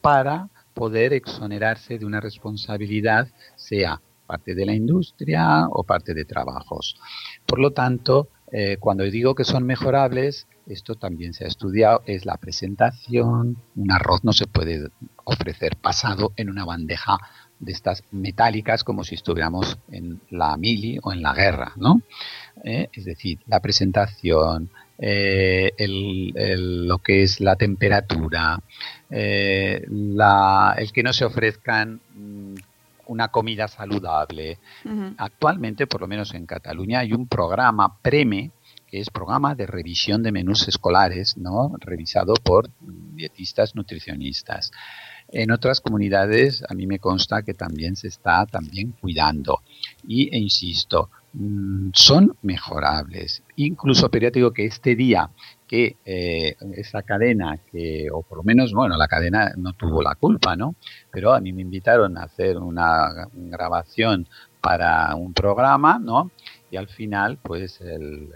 para 0.00 0.48
poder 0.74 1.12
exonerarse 1.12 1.98
de 1.98 2.06
una 2.06 2.20
responsabilidad, 2.20 3.26
sea 3.56 4.00
parte 4.26 4.54
de 4.54 4.66
la 4.66 4.74
industria 4.74 5.66
o 5.70 5.84
parte 5.84 6.14
de 6.14 6.24
trabajos. 6.24 6.96
Por 7.46 7.58
lo 7.58 7.72
tanto, 7.72 8.28
eh, 8.52 8.76
cuando 8.78 9.04
digo 9.04 9.34
que 9.34 9.44
son 9.44 9.64
mejorables, 9.64 10.46
esto 10.66 10.94
también 10.94 11.34
se 11.34 11.44
ha 11.44 11.48
estudiado, 11.48 12.02
es 12.06 12.26
la 12.26 12.36
presentación. 12.36 13.56
Un 13.74 13.92
arroz 13.92 14.24
no 14.24 14.32
se 14.32 14.46
puede 14.46 14.88
ofrecer 15.24 15.76
pasado 15.76 16.32
en 16.36 16.50
una 16.50 16.64
bandeja 16.64 17.18
de 17.58 17.72
estas 17.72 18.04
metálicas 18.10 18.84
como 18.84 19.02
si 19.02 19.14
estuviéramos 19.14 19.78
en 19.90 20.20
la 20.30 20.56
mili 20.56 20.98
o 21.02 21.12
en 21.12 21.22
la 21.22 21.34
guerra, 21.34 21.72
¿no? 21.76 22.02
Eh, 22.62 22.88
es 22.92 23.04
decir, 23.04 23.38
la 23.46 23.60
presentación, 23.60 24.70
eh, 24.98 25.72
lo 25.78 26.98
que 26.98 27.22
es 27.22 27.40
la 27.40 27.56
temperatura, 27.56 28.60
el 29.08 30.92
que 30.92 31.02
no 31.02 31.12
se 31.12 31.24
ofrezcan 31.24 32.00
mm, 32.14 32.54
una 33.06 33.28
comida 33.28 33.68
saludable. 33.68 34.58
Actualmente, 35.18 35.86
por 35.86 36.00
lo 36.00 36.08
menos 36.08 36.34
en 36.34 36.46
Cataluña, 36.46 37.00
hay 37.00 37.12
un 37.12 37.26
programa 37.26 37.98
PREME, 38.02 38.52
que 38.86 39.00
es 39.00 39.10
programa 39.10 39.54
de 39.54 39.66
revisión 39.66 40.22
de 40.22 40.32
menús 40.32 40.68
escolares, 40.68 41.36
¿no? 41.36 41.72
revisado 41.80 42.34
por 42.34 42.70
dietistas 42.80 43.74
nutricionistas. 43.74 44.70
En 45.28 45.50
otras 45.50 45.80
comunidades 45.80 46.62
a 46.68 46.74
mí 46.74 46.86
me 46.86 47.00
consta 47.00 47.42
que 47.42 47.54
también 47.54 47.96
se 47.96 48.08
está 48.08 48.46
también 48.46 48.92
cuidando. 48.92 49.62
Y 50.06 50.32
e 50.34 50.38
insisto, 50.38 51.10
mm, 51.32 51.90
son 51.94 52.36
mejorables. 52.42 53.42
Incluso, 53.56 54.08
pero 54.08 54.30
digo 54.30 54.52
que 54.52 54.66
este 54.66 54.94
día 54.94 55.30
que 55.66 55.96
eh, 56.04 56.56
esa 56.76 57.02
cadena, 57.02 57.58
que, 57.70 58.08
o 58.12 58.22
por 58.22 58.38
lo 58.38 58.44
menos, 58.44 58.72
bueno, 58.72 58.96
la 58.96 59.08
cadena 59.08 59.52
no 59.56 59.72
tuvo 59.72 60.02
la 60.02 60.14
culpa, 60.14 60.56
¿no? 60.56 60.76
Pero 61.10 61.32
a 61.34 61.40
mí 61.40 61.52
me 61.52 61.62
invitaron 61.62 62.16
a 62.18 62.24
hacer 62.24 62.58
una 62.58 63.28
grabación 63.34 64.28
para 64.60 65.14
un 65.14 65.32
programa, 65.32 65.98
¿no? 65.98 66.30
Y 66.70 66.76
al 66.76 66.88
final, 66.88 67.38
pues 67.42 67.80
el 67.80 68.30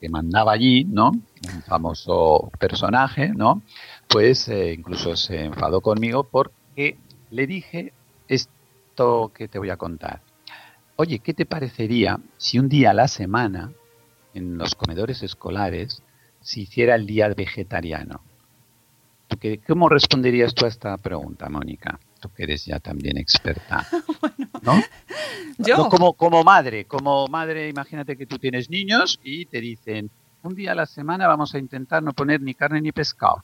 que 0.00 0.08
mandaba 0.08 0.52
allí, 0.52 0.84
¿no? 0.84 1.10
Un 1.10 1.62
famoso 1.62 2.50
personaje, 2.58 3.28
¿no? 3.28 3.62
Pues 4.08 4.48
eh, 4.48 4.74
incluso 4.74 5.16
se 5.16 5.44
enfadó 5.44 5.80
conmigo 5.80 6.24
porque 6.24 6.98
le 7.30 7.46
dije 7.46 7.92
esto 8.28 9.32
que 9.34 9.48
te 9.48 9.58
voy 9.58 9.70
a 9.70 9.76
contar. 9.76 10.20
Oye, 10.96 11.18
¿qué 11.18 11.34
te 11.34 11.46
parecería 11.46 12.18
si 12.36 12.58
un 12.58 12.68
día 12.68 12.90
a 12.90 12.94
la 12.94 13.08
semana 13.08 13.72
en 14.34 14.58
los 14.58 14.74
comedores 14.74 15.22
escolares 15.22 16.02
se 16.46 16.60
hiciera 16.60 16.94
el 16.94 17.06
día 17.06 17.28
vegetariano? 17.28 18.20
¿Cómo 19.66 19.88
responderías 19.88 20.54
tú 20.54 20.64
a 20.64 20.68
esta 20.68 20.96
pregunta, 20.96 21.48
Mónica? 21.48 21.98
Tú 22.20 22.28
que 22.28 22.44
eres 22.44 22.64
ya 22.64 22.78
también 22.78 23.18
experta. 23.18 23.84
¿No? 24.62 24.80
Yo. 25.58 25.88
como, 25.88 26.12
como 26.12 26.44
madre, 26.44 26.84
como 26.84 27.26
madre, 27.26 27.68
imagínate 27.68 28.16
que 28.16 28.26
tú 28.26 28.38
tienes 28.38 28.70
niños 28.70 29.18
y 29.24 29.46
te 29.46 29.60
dicen, 29.60 30.08
un 30.44 30.54
día 30.54 30.70
a 30.72 30.74
la 30.76 30.86
semana 30.86 31.26
vamos 31.26 31.52
a 31.52 31.58
intentar 31.58 32.00
no 32.04 32.12
poner 32.12 32.40
ni 32.40 32.54
carne 32.54 32.80
ni 32.80 32.92
pescado, 32.92 33.42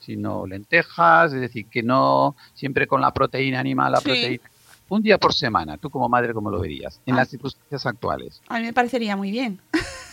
sino 0.00 0.46
lentejas, 0.46 1.34
es 1.34 1.42
decir, 1.42 1.66
que 1.66 1.82
no 1.82 2.34
siempre 2.54 2.86
con 2.86 3.02
la 3.02 3.12
proteína 3.12 3.60
animal, 3.60 3.92
la 3.92 4.00
proteína. 4.00 4.42
Un 4.88 5.02
día 5.02 5.18
por 5.18 5.34
semana, 5.34 5.76
tú 5.76 5.90
como 5.90 6.08
madre, 6.08 6.32
¿cómo 6.32 6.50
lo 6.50 6.60
verías 6.60 6.98
en 7.04 7.14
las 7.14 7.28
circunstancias 7.28 7.84
actuales? 7.84 8.40
A 8.48 8.58
mí 8.58 8.64
me 8.64 8.72
parecería 8.72 9.16
muy 9.16 9.30
bien. 9.30 9.60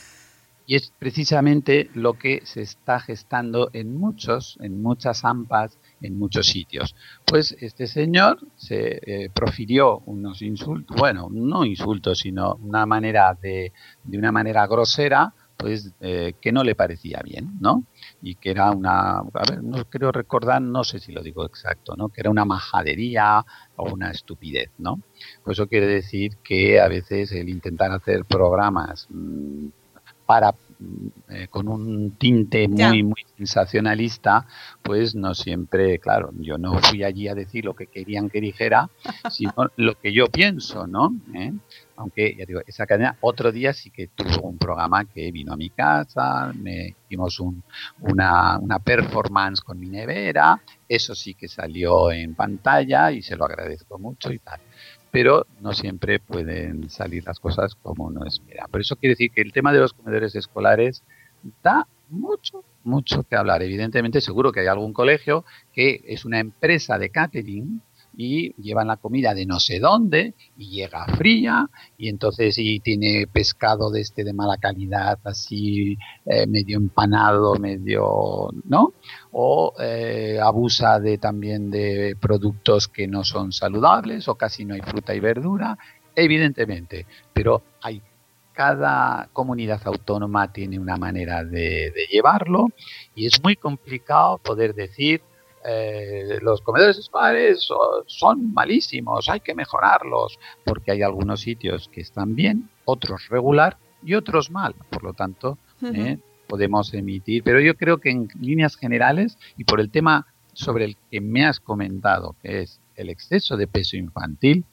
Y 0.66 0.76
es 0.76 0.92
precisamente 0.98 1.90
lo 1.94 2.14
que 2.14 2.42
se 2.46 2.62
está 2.62 3.00
gestando 3.00 3.70
en 3.74 3.96
muchos, 3.96 4.58
en 4.62 4.82
muchas 4.82 5.24
AMPAs, 5.24 5.78
en 6.02 6.18
muchos 6.18 6.48
sitios. 6.48 6.96
Pues 7.26 7.56
este 7.60 7.88
señor 7.88 8.40
se 8.56 9.00
eh, 9.06 9.30
profirió 9.34 10.00
unos 10.06 10.42
insultos, 10.42 10.98
bueno, 10.98 11.30
no 11.32 11.66
insultos, 11.66 12.20
sino 12.20 12.56
una 12.56 12.86
manera 12.86 13.38
de, 13.40 13.74
de 14.04 14.18
una 14.18 14.32
manera 14.32 14.66
grosera, 14.68 15.34
pues 15.58 15.94
eh, 16.02 16.34
que 16.42 16.52
no 16.52 16.64
le 16.64 16.76
parecía 16.76 17.22
bien, 17.24 17.58
¿no? 17.60 17.86
Y 18.22 18.36
que 18.36 18.52
era 18.52 18.72
una, 18.72 19.20
a 19.20 19.44
ver, 19.50 19.64
no 19.64 19.86
creo 19.86 20.12
recordar, 20.12 20.62
no 20.62 20.84
sé 20.84 21.00
si 21.00 21.12
lo 21.12 21.22
digo 21.22 21.46
exacto, 21.46 21.96
¿no? 21.96 22.10
Que 22.10 22.22
era 22.22 22.30
una 22.30 22.46
majadería 22.46 23.46
o 23.78 23.94
una 23.94 24.12
estupidez, 24.12 24.72
¿no? 24.78 25.00
Pues 25.44 25.58
eso 25.58 25.68
quiere 25.68 25.88
decir 25.88 26.38
que 26.44 26.80
a 26.82 26.88
veces 26.88 27.32
el 27.32 27.50
intentar 27.50 27.92
hacer 27.92 28.26
programas 28.26 29.08
mmm, 29.10 29.68
para 30.26 30.56
eh, 31.30 31.48
con 31.50 31.70
un 31.70 32.18
tinte 32.18 32.68
muy 32.68 33.02
muy 33.02 33.26
sensacionalista 33.38 34.46
pues 34.82 35.16
no 35.16 35.34
siempre 35.34 36.00
claro 36.00 36.32
yo 36.40 36.58
no 36.58 36.78
fui 36.80 37.02
allí 37.04 37.30
a 37.30 37.34
decir 37.34 37.64
lo 37.64 37.74
que 37.74 37.88
querían 37.88 38.30
que 38.30 38.42
dijera 38.42 38.90
sino 39.32 39.54
lo 39.78 39.98
que 39.98 40.12
yo 40.12 40.28
pienso 40.28 40.86
no 40.86 41.16
¿Eh? 41.34 41.54
aunque 41.96 42.36
ya 42.38 42.46
digo 42.46 42.60
esa 42.68 42.86
cadena 42.86 43.18
otro 43.22 43.54
día 43.54 43.74
sí 43.74 43.90
que 43.90 44.08
tuvo 44.08 44.50
un 44.50 44.58
programa 44.58 45.06
que 45.06 45.32
vino 45.32 45.54
a 45.54 45.58
mi 45.58 45.70
casa 45.70 46.52
me 46.54 46.96
hicimos 47.06 47.40
un, 47.40 47.64
una, 48.02 48.60
una 48.60 48.80
performance 48.80 49.62
con 49.62 49.80
mi 49.80 49.88
nevera 49.88 50.62
eso 50.90 51.16
sí 51.16 51.36
que 51.36 51.48
salió 51.48 52.12
en 52.12 52.36
pantalla 52.36 53.12
y 53.12 53.22
se 53.22 53.38
lo 53.38 53.46
agradezco 53.46 53.98
mucho 53.98 54.32
y 54.34 54.40
tal 54.40 54.60
pero 55.16 55.48
no 55.62 55.72
siempre 55.72 56.20
pueden 56.20 56.90
salir 56.90 57.24
las 57.26 57.40
cosas 57.40 57.74
como 57.76 58.08
uno 58.08 58.26
espera. 58.26 58.68
Por 58.68 58.82
eso 58.82 58.98
quiere 58.98 59.14
decir 59.14 59.32
que 59.32 59.40
el 59.40 59.54
tema 59.54 59.72
de 59.72 59.80
los 59.80 59.94
comedores 59.94 60.36
escolares 60.36 61.04
da 61.64 61.88
mucho, 62.10 62.66
mucho 62.84 63.24
que 63.24 63.38
hablar. 63.38 63.64
Evidentemente, 63.64 64.20
seguro 64.20 64.52
que 64.52 64.60
hay 64.60 64.68
algún 64.68 64.92
colegio 64.92 65.46
que 65.72 66.04
es 66.06 66.26
una 66.26 66.40
empresa 66.40 66.98
de 67.00 67.12
catering 67.12 67.82
y 68.18 68.54
llevan 68.62 68.88
la 68.88 68.98
comida 68.98 69.34
de 69.34 69.46
no 69.46 69.60
sé 69.60 69.80
dónde 69.80 70.36
y 70.58 70.70
llega 70.70 71.06
fría 71.18 71.70
y 71.98 72.10
entonces 72.10 72.58
y 72.58 72.80
tiene 72.80 73.28
pescado 73.32 73.92
de 73.92 74.02
este 74.02 74.24
de 74.24 74.34
mala 74.34 74.58
calidad 74.58 75.20
así 75.24 75.98
eh, 76.26 76.48
medio 76.48 76.78
empanado 76.78 77.56
medio 77.56 78.50
no 78.66 78.94
o 79.32 79.74
eh, 79.80 80.40
abusa 80.42 81.00
de 81.00 81.18
también 81.18 81.70
de 81.72 82.16
productos 82.20 82.88
que 82.88 83.08
no 83.08 83.24
son 83.24 83.52
saludables 83.52 84.28
o 84.28 84.36
casi 84.36 84.66
no 84.66 84.76
hay 84.76 84.82
fruta 84.82 85.14
y 85.14 85.20
verdura 85.20 85.78
evidentemente. 86.16 87.06
Pero 87.34 87.62
hay 87.82 88.02
cada 88.54 89.28
comunidad 89.34 89.82
autónoma 89.84 90.54
tiene 90.54 90.80
una 90.80 90.96
manera 90.96 91.44
de, 91.44 91.92
de 91.92 92.08
llevarlo 92.10 92.68
y 93.14 93.26
es 93.26 93.44
muy 93.44 93.58
complicado 93.58 94.38
poder 94.38 94.74
decir 94.74 95.22
eh, 95.68 96.40
los 96.42 96.62
comedores 96.62 96.98
escolares 96.98 97.68
son, 98.06 98.54
malísimos, 98.54 99.30
hay 99.30 99.40
que 99.40 99.56
mejorarlos, 99.56 100.40
porque 100.64 100.92
hay 100.92 101.02
algunos 101.02 101.42
sitios 101.42 101.90
que 101.90 102.02
están 102.02 102.36
bien, 102.36 102.70
otros 102.86 103.28
regular 103.30 103.78
y 104.04 104.14
otros 104.14 104.52
mal. 104.52 104.76
Por 104.90 105.04
lo 105.04 105.14
tanto, 105.14 105.58
eh, 105.82 106.18
podemos 106.48 106.94
emitir, 106.94 107.44
pero 107.44 107.60
yo 107.60 107.76
creo 107.76 108.00
que 108.00 108.12
en 108.12 108.28
líneas 108.40 108.76
generales 108.76 109.38
y 109.58 109.64
por 109.64 109.80
el 109.80 109.90
tema 109.90 110.28
sobre 110.54 110.86
el 110.86 110.98
que 111.12 111.22
me 111.22 111.46
has 111.46 111.60
comentado, 111.60 112.36
que 112.42 112.62
es 112.62 112.80
el 112.96 113.10
exceso 113.10 113.58
de 113.58 113.68
peso 113.68 113.98
infantil, 113.98 114.64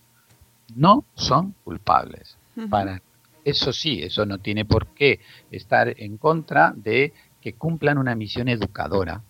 no 0.76 1.04
son 1.14 1.54
culpables. 1.64 2.36
Para 2.68 3.02
eso 3.44 3.72
sí, 3.72 4.02
eso 4.02 4.26
no 4.26 4.38
tiene 4.38 4.64
por 4.64 4.88
qué 4.88 5.20
estar 5.50 5.94
en 5.98 6.18
contra 6.18 6.72
de 6.76 7.12
que 7.40 7.54
cumplan 7.54 7.98
una 7.98 8.14
misión 8.14 8.48
educadora 8.48 9.22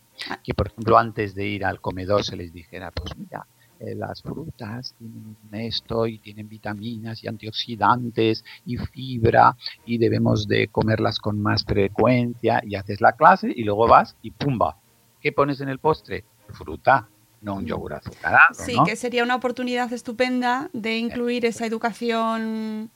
que 0.43 0.55
por 0.55 0.69
ejemplo 0.69 0.99
antes 0.99 1.35
de 1.35 1.47
ir 1.47 1.65
al 1.65 1.81
comedor 1.81 2.25
se 2.25 2.37
les 2.37 2.53
dijera, 2.53 2.91
pues 2.91 3.17
mira, 3.17 3.47
eh, 3.81 3.97
las 3.97 4.23
frutas 4.23 4.95
tienen 4.97 5.37
esto 5.53 6.07
y 6.07 6.19
tienen 6.19 6.49
vitaminas 6.49 7.25
y 7.25 7.29
antioxidantes 7.29 8.45
y 8.65 8.77
fibra 8.77 9.57
y 9.85 9.99
debemos 9.99 10.47
de 10.47 10.69
comerlas 10.69 11.19
con 11.19 11.41
más 11.41 11.65
frecuencia 11.65 12.63
y 12.65 12.77
haces 12.77 13.01
la 13.01 13.13
clase 13.13 13.53
y 13.55 13.65
luego 13.65 13.89
vas 13.89 14.15
y 14.23 14.31
pumba, 14.31 14.77
¿qué 15.21 15.33
pones 15.33 15.61
en 15.61 15.69
el 15.69 15.81
postre? 15.81 16.25
Fruta, 16.51 17.09
no 17.41 17.55
un 17.57 17.67
yogur 17.67 17.95
azucarado. 17.95 18.55
Sí, 18.55 18.77
que 18.87 18.95
sería 18.95 19.25
una 19.25 19.35
oportunidad 19.35 19.93
estupenda 19.93 20.71
de 20.73 20.99
incluir 20.99 21.45
esa 21.45 21.67
educación 21.67 22.89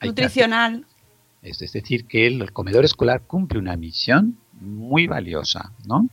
nutricional. 0.00 0.86
Es 1.42 1.58
decir, 1.58 2.06
que 2.06 2.26
el 2.26 2.52
comedor 2.52 2.84
escolar 2.84 3.22
cumple 3.22 3.58
una 3.58 3.76
misión 3.76 4.38
muy 4.60 5.06
valiosa, 5.06 5.72
¿no? 5.86 6.08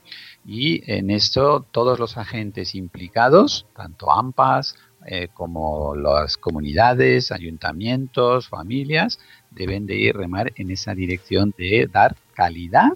Y 0.51 0.81
en 0.91 1.11
esto 1.11 1.63
todos 1.69 1.99
los 1.99 2.17
agentes 2.17 2.73
implicados, 2.73 3.67
tanto 3.75 4.11
AMPAS 4.11 4.75
eh, 5.05 5.27
como 5.31 5.95
las 5.95 6.37
comunidades, 6.37 7.31
ayuntamientos, 7.31 8.49
familias, 8.49 9.19
deben 9.51 9.85
de 9.85 9.97
ir 9.97 10.17
remar 10.17 10.51
en 10.55 10.71
esa 10.71 10.95
dirección 10.95 11.53
de 11.55 11.87
dar 11.93 12.15
calidad 12.33 12.93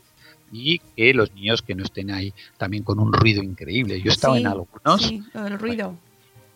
y 0.51 0.79
que 0.79 1.13
los 1.13 1.31
niños 1.35 1.61
que 1.61 1.75
no 1.75 1.83
estén 1.83 2.09
ahí 2.09 2.33
también 2.57 2.83
con 2.83 2.97
un 2.97 3.13
ruido 3.13 3.43
increíble. 3.43 4.01
Yo 4.01 4.09
he 4.09 4.13
estado 4.13 4.35
en 4.35 4.47
algunos. 4.47 5.03
Sí, 5.03 5.23
el 5.35 5.59
ruido. 5.59 5.95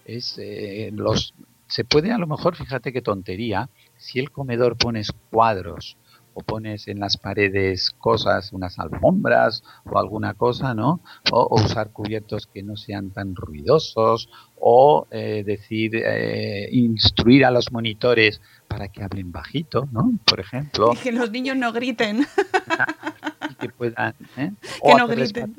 Es, 0.04 0.40
eh, 0.40 0.90
los, 0.96 1.36
se 1.68 1.86
puede 1.86 2.12
a 2.12 2.18
lo 2.18 2.26
mejor, 2.26 2.56
fíjate 2.56 2.92
qué 2.92 3.04
tontería, 3.04 3.70
si 3.98 4.18
el 4.18 4.32
comedor 4.32 4.76
pones 4.78 5.12
cuadros 5.30 5.96
o 6.38 6.42
pones 6.42 6.88
en 6.88 7.00
las 7.00 7.18
paredes 7.18 7.90
cosas, 7.98 8.54
unas 8.54 8.78
alfombras 8.78 9.64
o 9.86 9.98
alguna 9.98 10.36
cosa, 10.36 10.76
¿no? 10.76 11.02
O, 11.32 11.42
o 11.42 11.64
usar 11.64 11.92
cubiertos 11.92 12.46
que 12.46 12.62
no 12.62 12.76
sean 12.76 13.10
tan 13.10 13.36
ruidosos 13.36 14.30
o 14.60 15.08
eh, 15.10 15.44
decir, 15.44 15.96
eh, 15.96 16.70
instruir 16.72 17.44
a 17.44 17.50
los 17.52 17.72
monitores 17.72 18.40
para 18.68 18.88
que 18.90 19.04
hablen 19.04 19.32
bajito, 19.32 19.88
¿no? 19.92 20.12
Por 20.26 20.40
ejemplo. 20.40 20.92
Y 20.94 20.98
que 20.98 21.12
los 21.12 21.32
niños 21.32 21.58
no 21.58 21.74
griten. 21.74 22.26
que 23.58 23.70
puedan, 23.70 24.14
¿eh? 24.38 24.52
Que 24.62 24.68
o 24.82 24.98
no 24.98 25.06
hacerles 25.06 25.34
griten. 25.34 25.56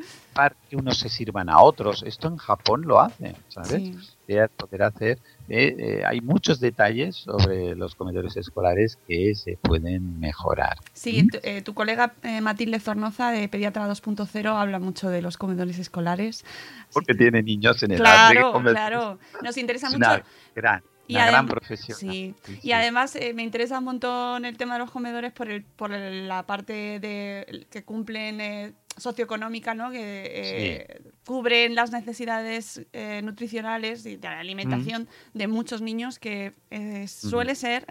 que 0.71 0.77
unos 0.77 0.99
se 0.99 1.09
sirvan 1.09 1.49
a 1.49 1.61
otros. 1.61 2.03
Esto 2.07 2.29
en 2.29 2.37
Japón 2.37 2.83
lo 2.87 3.01
hacen, 3.01 3.35
¿sabes? 3.49 3.71
Sí. 3.73 3.97
De 4.27 4.49
poder 4.49 4.83
hacer. 4.85 5.19
eh, 5.49 5.75
eh, 5.79 6.03
hay 6.07 6.21
muchos 6.21 6.61
detalles 6.61 7.17
sobre 7.17 7.75
los 7.75 7.95
comedores 7.95 8.37
escolares 8.37 8.99
que 9.09 9.35
se 9.35 9.57
pueden 9.61 10.21
mejorar. 10.21 10.77
Sí, 10.93 11.27
tu, 11.27 11.39
eh, 11.43 11.63
tu 11.63 11.75
colega 11.75 12.13
Matilde 12.43 12.79
Zornoza 12.79 13.31
de 13.33 13.49
Pediatra 13.49 13.89
2.0 13.89 14.55
habla 14.55 14.79
mucho 14.79 15.09
de 15.09 15.23
los 15.23 15.37
comedores 15.39 15.79
escolares. 15.79 16.45
Porque 16.93 17.15
tiene 17.15 17.43
niños 17.43 17.83
en 17.83 17.91
de 17.91 17.97
Claro, 17.97 18.53
claro. 18.63 19.19
Nos 19.43 19.57
interesa 19.57 19.89
Es 19.89 19.95
mucho. 19.95 20.07
una 20.09 20.23
gran, 20.55 20.83
Y 21.09 21.15
una 21.17 21.27
gran 21.27 21.47
profesión. 21.47 21.99
Sí. 21.99 22.35
Sí, 22.45 22.59
Y 22.63 22.73
además 22.73 23.17
eh, 23.17 23.33
me 23.35 23.43
interesa 23.43 23.79
un 23.79 23.85
montón 23.85 24.45
el 24.45 24.57
tema 24.57 24.75
de 24.75 24.81
los 24.81 24.91
comedores 24.91 25.33
por, 25.33 25.49
el, 25.51 25.65
por 25.65 25.93
el- 25.93 26.29
la 26.29 26.47
parte 26.47 27.01
de 27.01 27.67
que 27.71 27.83
cumplen 27.83 28.41
eh, 28.41 28.73
socioeconómica, 28.97 29.75
¿no? 29.75 29.91
Que 29.91 30.25
eh, 30.27 31.03
cubren 31.25 31.75
las 31.77 31.93
necesidades 31.93 32.83
eh, 32.93 33.21
nutricionales 33.23 34.05
y 34.07 34.17
de 34.17 34.29
la 34.29 34.41
alimentación 34.41 35.09
de 35.35 35.47
muchos 35.47 35.81
niños 35.81 36.19
que 36.19 36.53
eh, 36.71 37.07
suele 37.07 37.55
ser 37.55 37.87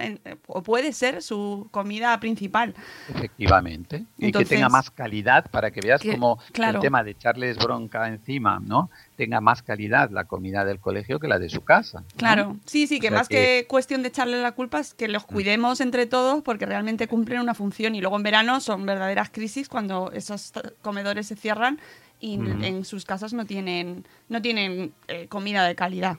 o 0.47 0.61
puede 0.63 0.91
ser 0.93 1.21
su 1.23 1.69
comida 1.71 2.19
principal. 2.19 2.75
Efectivamente. 3.09 4.05
y 4.17 4.31
que 4.31 4.45
tenga 4.45 4.69
más 4.69 4.89
calidad 4.91 5.49
para 5.49 5.71
que 5.71 5.81
veas 5.81 6.01
Que- 6.01 6.11
como 6.11 6.37
claro. 6.51 6.77
el 6.79 6.81
tema 6.81 7.03
de 7.03 7.11
echarles 7.11 7.57
bronca 7.57 8.07
encima, 8.07 8.59
¿no? 8.59 8.89
Tenga 9.17 9.41
más 9.41 9.63
calidad 9.63 10.11
la 10.11 10.25
comida 10.25 10.63
del 10.63 10.79
colegio 10.79 11.19
que 11.19 11.27
la 11.27 11.39
de 11.39 11.49
su 11.49 11.61
casa. 11.63 12.01
¿no? 12.01 12.05
Claro, 12.15 12.57
sí, 12.65 12.87
sí, 12.87 12.99
que 12.99 13.07
O 13.07 13.09
sea 13.09 13.17
más 13.19 13.27
que... 13.27 13.65
cuestión 13.67 14.03
de 14.03 14.07
echarle 14.09 14.41
la 14.41 14.53
culpa 14.53 14.79
es 14.79 14.93
que 14.93 15.07
los 15.07 15.25
cuidemos 15.25 15.81
entre 15.81 16.05
todos 16.05 16.43
porque 16.43 16.65
realmente 16.65 17.07
cumplen 17.07 17.41
una 17.41 17.55
función 17.55 17.95
y 17.95 18.01
luego 18.01 18.15
en 18.15 18.23
verano 18.23 18.61
son 18.61 18.85
verdaderas 18.85 19.29
crisis 19.31 19.67
cuando 19.67 20.11
esos 20.13 20.53
comedores 20.81 21.27
se 21.27 21.35
cierran 21.35 21.79
y 22.19 22.37
Ujú. 22.39 22.63
en 22.63 22.85
sus 22.85 23.05
casas 23.05 23.33
no 23.33 23.45
tienen, 23.45 24.05
no 24.29 24.41
tienen 24.41 24.93
eh, 25.07 25.27
comida 25.27 25.65
de 25.67 25.75
calidad. 25.75 26.17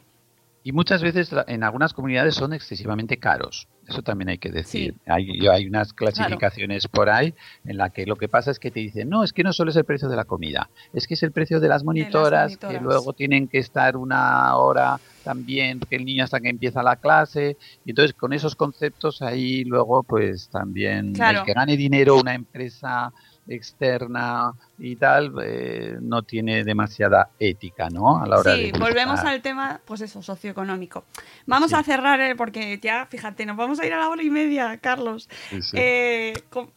Y 0.68 0.72
muchas 0.72 1.02
veces 1.02 1.30
en 1.46 1.64
algunas 1.64 1.94
comunidades 1.94 2.34
son 2.34 2.52
excesivamente 2.52 3.16
caros. 3.16 3.68
Eso 3.88 4.02
también 4.02 4.28
hay 4.28 4.36
que 4.36 4.50
decir. 4.50 4.92
Sí. 5.02 5.48
Hay, 5.48 5.66
unas 5.66 5.94
clasificaciones 5.94 6.88
por 6.88 7.08
ahí 7.08 7.32
en 7.64 7.78
la 7.78 7.88
que 7.88 8.04
lo 8.04 8.16
que 8.16 8.28
pasa 8.28 8.50
es 8.50 8.58
que 8.58 8.70
te 8.70 8.80
dicen, 8.80 9.08
no, 9.08 9.24
es 9.24 9.32
que 9.32 9.42
no 9.42 9.54
solo 9.54 9.70
es 9.70 9.78
el 9.78 9.86
precio 9.86 10.10
de 10.10 10.16
la 10.16 10.26
comida, 10.26 10.68
es 10.92 11.06
que 11.06 11.14
es 11.14 11.22
el 11.22 11.32
precio 11.32 11.58
de 11.58 11.68
las 11.68 11.84
monitoras, 11.84 12.58
que 12.58 12.66
monitoras. 12.66 12.82
luego 12.82 13.14
tienen 13.14 13.48
que 13.48 13.56
estar 13.56 13.96
una 13.96 14.54
hora 14.56 15.00
también, 15.24 15.80
que 15.80 15.96
el 15.96 16.04
niño 16.04 16.24
hasta 16.24 16.38
que 16.38 16.50
empieza 16.50 16.82
la 16.82 16.96
clase. 16.96 17.56
Y 17.86 17.92
entonces 17.92 18.12
con 18.12 18.34
esos 18.34 18.54
conceptos 18.54 19.22
ahí 19.22 19.64
luego 19.64 20.02
pues 20.02 20.50
también 20.50 21.14
Claro. 21.14 21.38
el 21.38 21.44
que 21.46 21.54
gane 21.54 21.78
dinero 21.78 22.16
una 22.16 22.34
empresa 22.34 23.10
externa 23.48 24.52
y 24.78 24.96
tal 24.96 25.32
eh, 25.42 25.96
no 26.00 26.22
tiene 26.22 26.64
demasiada 26.64 27.30
ética, 27.38 27.88
¿no? 27.90 28.22
A 28.22 28.26
la 28.26 28.38
hora 28.38 28.54
Sí, 28.54 28.70
de 28.72 28.78
volvemos 28.78 29.20
al 29.20 29.40
tema, 29.42 29.80
pues 29.84 30.00
eso, 30.02 30.22
socioeconómico. 30.22 31.04
Vamos 31.46 31.70
Sí. 31.70 31.76
a 31.76 31.82
cerrar 31.82 32.20
eh, 32.20 32.34
porque 32.36 32.78
ya, 32.82 33.06
fíjate, 33.06 33.46
nos 33.46 33.56
vamos 33.56 33.80
a 33.80 33.86
ir 33.86 33.92
a 33.94 33.98
la 33.98 34.08
hora 34.10 34.22
y 34.22 34.30
media, 34.30 34.76
Carlos. 34.78 35.28
Sí, 35.50 35.62
sí. 35.62 35.76
Eh, 35.80 36.34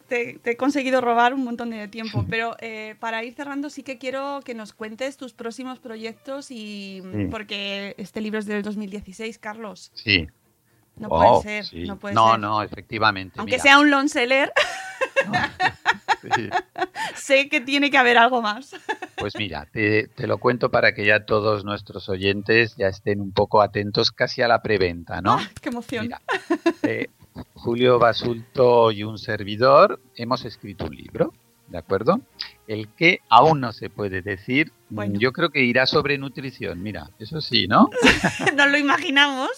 te, 0.07 0.39
te 0.41 0.51
he 0.51 0.57
conseguido 0.57 1.01
robar 1.01 1.33
un 1.33 1.43
montón 1.43 1.69
de 1.71 1.87
tiempo, 1.87 2.25
pero 2.29 2.55
eh, 2.59 2.95
para 2.99 3.23
ir 3.23 3.33
cerrando 3.33 3.69
sí 3.69 3.83
que 3.83 3.97
quiero 3.97 4.39
que 4.43 4.53
nos 4.55 4.73
cuentes 4.73 5.17
tus 5.17 5.33
próximos 5.33 5.79
proyectos 5.79 6.47
y 6.51 7.03
porque 7.29 7.95
este 7.97 8.21
libro 8.21 8.39
es 8.39 8.45
del 8.45 8.63
2016, 8.63 9.37
Carlos. 9.39 9.91
Sí. 9.93 10.27
No 10.97 11.07
Oh, 11.09 11.41
puede 11.41 11.63
ser, 11.63 11.87
no 11.87 11.97
puede 11.97 12.13
no, 12.15 12.31
ser. 12.31 12.39
no, 12.39 12.61
efectivamente. 12.61 13.35
Aunque 13.39 13.53
mira. 13.53 13.63
sea 13.63 13.79
un 13.79 13.89
long 13.89 14.07
seller, 14.09 14.51
Sí. 16.21 16.49
sé 17.15 17.49
que 17.49 17.61
tiene 17.61 17.89
que 17.91 17.97
haber 17.97 18.17
algo 18.17 18.41
más. 18.41 18.75
Pues 19.17 19.33
mira, 19.37 19.67
te, 19.71 20.07
te 20.07 20.27
lo 20.27 20.37
cuento 20.37 20.69
para 20.69 20.93
que 20.93 21.05
ya 21.05 21.25
todos 21.25 21.63
nuestros 21.65 22.09
oyentes 22.09 22.75
ya 22.77 22.87
estén 22.87 23.21
un 23.21 23.31
poco 23.31 23.61
atentos 23.61 24.11
casi 24.11 24.41
a 24.41 24.47
la 24.47 24.61
preventa, 24.61 25.21
¿no? 25.21 25.33
¡Ah, 25.33 25.49
¡Qué 25.61 25.69
emoción! 25.69 26.05
Mira, 26.05 26.21
eh, 26.83 27.07
Julio 27.53 27.99
Basulto 27.99 28.91
y 28.91 29.03
un 29.03 29.17
servidor 29.17 29.99
hemos 30.15 30.43
escrito 30.45 30.85
un 30.85 30.95
libro, 30.95 31.33
¿de 31.67 31.77
acuerdo? 31.77 32.21
El 32.67 32.89
que 32.89 33.19
aún 33.29 33.59
no 33.61 33.71
se 33.73 33.89
puede 33.89 34.21
decir, 34.21 34.71
mm, 34.89 34.95
Bueno. 34.95 35.19
yo 35.19 35.31
creo 35.31 35.49
que 35.49 35.63
irá 35.63 35.85
sobre 35.85 36.17
nutrición, 36.17 36.81
mira, 36.81 37.09
eso 37.19 37.41
sí, 37.41 37.67
¿no? 37.67 37.89
Nos 38.55 38.71
lo 38.71 38.77
imaginamos. 38.77 39.49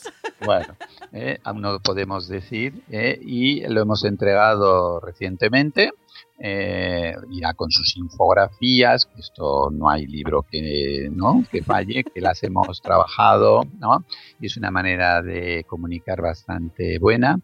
Bueno, 0.46 0.76
eh, 1.14 1.40
aún 1.44 1.62
no 1.62 1.72
lo 1.74 1.80
podemos 1.80 2.28
decir 2.28 2.74
eh, 2.92 3.20
y 3.22 3.62
lo 3.68 3.82
hemos 3.82 4.04
entregado 4.04 5.00
recientemente. 5.00 5.92
Eh, 6.40 7.14
irá 7.32 7.54
con 7.54 7.72
sus 7.72 7.96
infografías, 7.98 9.06
que 9.06 9.22
esto 9.22 9.70
no 9.72 9.90
hay 9.90 10.08
libro 10.08 10.46
que 10.50 11.10
no 11.12 11.44
que 11.52 11.64
falle, 11.64 12.04
que 12.04 12.22
las 12.22 12.44
hemos 12.44 12.82
trabajado, 12.82 13.62
¿no? 13.80 14.06
Y 14.40 14.48
es 14.48 14.58
una 14.58 14.72
manera 14.72 15.22
de 15.22 15.64
comunicar 15.68 16.22
bastante 16.22 17.00
buena. 17.00 17.40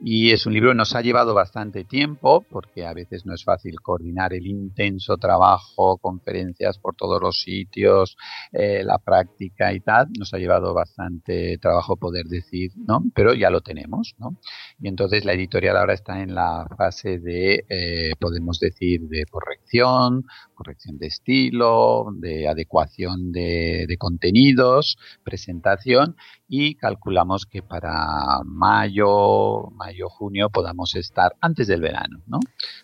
Y 0.00 0.32
es 0.32 0.46
un 0.46 0.52
libro 0.52 0.70
que 0.70 0.76
nos 0.76 0.94
ha 0.94 1.00
llevado 1.00 1.32
bastante 1.32 1.84
tiempo, 1.84 2.44
porque 2.50 2.84
a 2.84 2.92
veces 2.92 3.24
no 3.24 3.34
es 3.34 3.44
fácil 3.44 3.80
coordinar 3.80 4.34
el 4.34 4.46
intenso 4.46 5.16
trabajo, 5.16 5.96
conferencias 5.98 6.78
por 6.78 6.94
todos 6.94 7.20
los 7.20 7.40
sitios, 7.40 8.16
eh, 8.52 8.82
la 8.84 8.98
práctica 8.98 9.72
y 9.72 9.80
tal. 9.80 10.08
Nos 10.18 10.34
ha 10.34 10.38
llevado 10.38 10.74
bastante 10.74 11.56
trabajo 11.58 11.96
poder 11.96 12.26
decir, 12.26 12.72
¿no? 12.76 13.04
Pero 13.14 13.32
ya 13.34 13.48
lo 13.48 13.62
tenemos, 13.62 14.14
¿no? 14.18 14.38
Y 14.80 14.88
entonces 14.88 15.24
la 15.24 15.32
editorial 15.32 15.76
ahora 15.76 15.94
está 15.94 16.22
en 16.22 16.34
la 16.34 16.66
fase 16.76 17.18
de, 17.18 17.64
eh, 17.68 18.12
podemos 18.20 18.60
decir, 18.60 19.00
de 19.08 19.24
corrección, 19.24 20.24
corrección 20.54 20.98
de 20.98 21.06
estilo, 21.06 22.06
de 22.18 22.48
adecuación 22.48 23.32
de, 23.32 23.86
de 23.88 23.96
contenidos, 23.96 24.98
presentación 25.24 26.16
y 26.48 26.76
calculamos 26.76 27.46
que 27.46 27.62
para 27.62 28.40
mayo, 28.44 29.70
mayo, 29.72 30.08
junio 30.08 30.48
podamos 30.50 30.94
estar 30.94 31.34
antes 31.40 31.66
del 31.66 31.80
verano, 31.80 32.22
¿no? 32.26 32.38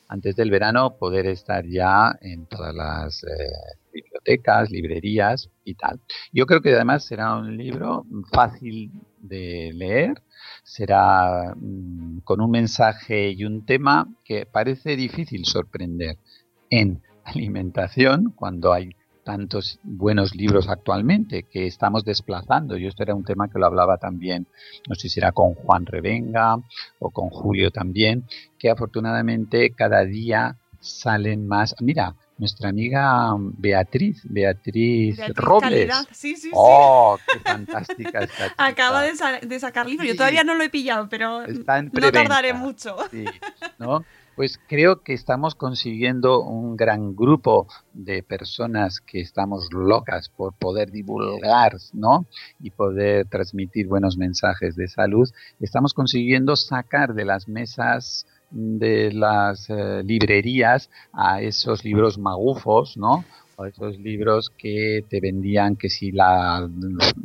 Antes 0.08 0.36
del 0.36 0.50
verano 0.50 0.96
poder 0.98 1.26
estar 1.26 1.64
ya 1.66 2.12
en 2.20 2.46
todas 2.46 2.74
las 2.74 3.22
eh, 3.24 3.52
bibliotecas, 3.92 4.70
librerías 4.70 5.50
y 5.64 5.74
tal. 5.74 6.00
Yo 6.32 6.46
creo 6.46 6.60
que 6.60 6.74
además 6.74 7.04
será 7.04 7.36
un 7.36 7.56
libro 7.56 8.04
fácil 8.32 8.90
de 9.20 9.70
leer, 9.74 10.22
será 10.64 11.54
mm, 11.54 12.20
con 12.24 12.40
un 12.40 12.50
mensaje 12.50 13.30
y 13.30 13.44
un 13.44 13.64
tema 13.64 14.08
que 14.24 14.46
parece 14.46 14.96
difícil 14.96 15.44
sorprender 15.44 16.16
en 16.70 17.02
alimentación 17.24 18.32
cuando 18.34 18.72
hay 18.72 18.90
tantos 19.24 19.78
buenos 19.82 20.34
libros 20.34 20.68
actualmente 20.68 21.44
que 21.50 21.66
estamos 21.66 22.04
desplazando. 22.04 22.76
Yo 22.76 22.88
esto 22.88 23.02
era 23.02 23.14
un 23.14 23.24
tema 23.24 23.48
que 23.48 23.58
lo 23.58 23.66
hablaba 23.66 23.98
también, 23.98 24.46
no 24.88 24.94
sé 24.94 25.08
si 25.08 25.20
era 25.20 25.32
con 25.32 25.54
Juan 25.54 25.86
Revenga 25.86 26.56
o 26.98 27.10
con 27.10 27.28
Julio 27.30 27.70
también, 27.70 28.24
que 28.58 28.70
afortunadamente 28.70 29.72
cada 29.74 30.04
día 30.04 30.56
salen 30.80 31.46
más. 31.46 31.74
Mira, 31.80 32.14
nuestra 32.38 32.70
amiga 32.70 33.32
Beatriz, 33.38 34.22
Beatriz, 34.24 35.16
Beatriz 35.16 35.36
Robles. 35.36 35.90
Sí, 36.10 36.34
sí, 36.34 36.42
sí. 36.42 36.50
Oh, 36.54 37.16
qué 37.32 37.38
fantástica 37.38 38.18
esta 38.20 38.48
chica. 38.48 38.54
Acaba 38.66 39.02
de, 39.02 39.14
sa- 39.14 39.38
de 39.38 39.60
sacar 39.60 39.86
libro. 39.86 40.04
Yo 40.04 40.16
todavía 40.16 40.42
no 40.42 40.54
lo 40.56 40.64
he 40.64 40.70
pillado, 40.70 41.08
pero 41.08 41.46
no 41.46 42.10
tardaré 42.12 42.52
mucho. 42.54 42.96
Sí, 43.12 43.24
¿no? 43.78 44.04
Pues 44.34 44.58
creo 44.66 45.02
que 45.02 45.12
estamos 45.12 45.54
consiguiendo 45.54 46.42
un 46.42 46.76
gran 46.76 47.14
grupo 47.14 47.66
de 47.92 48.22
personas 48.22 49.00
que 49.00 49.20
estamos 49.20 49.68
locas 49.72 50.30
por 50.30 50.54
poder 50.54 50.90
divulgar, 50.90 51.76
¿no? 51.92 52.26
Y 52.58 52.70
poder 52.70 53.26
transmitir 53.26 53.88
buenos 53.88 54.16
mensajes 54.16 54.74
de 54.74 54.88
salud. 54.88 55.28
Estamos 55.60 55.92
consiguiendo 55.92 56.56
sacar 56.56 57.12
de 57.14 57.26
las 57.26 57.46
mesas 57.46 58.26
de 58.52 59.12
las 59.12 59.68
eh, 59.70 60.02
librerías 60.04 60.90
a 61.12 61.40
esos 61.40 61.84
libros 61.84 62.18
magufos, 62.18 62.96
¿no? 62.96 63.24
O 63.56 63.66
esos 63.66 63.98
libros 63.98 64.50
que 64.56 65.04
te 65.08 65.20
vendían 65.20 65.76
que 65.76 65.90
si 65.90 66.10
la 66.10 66.68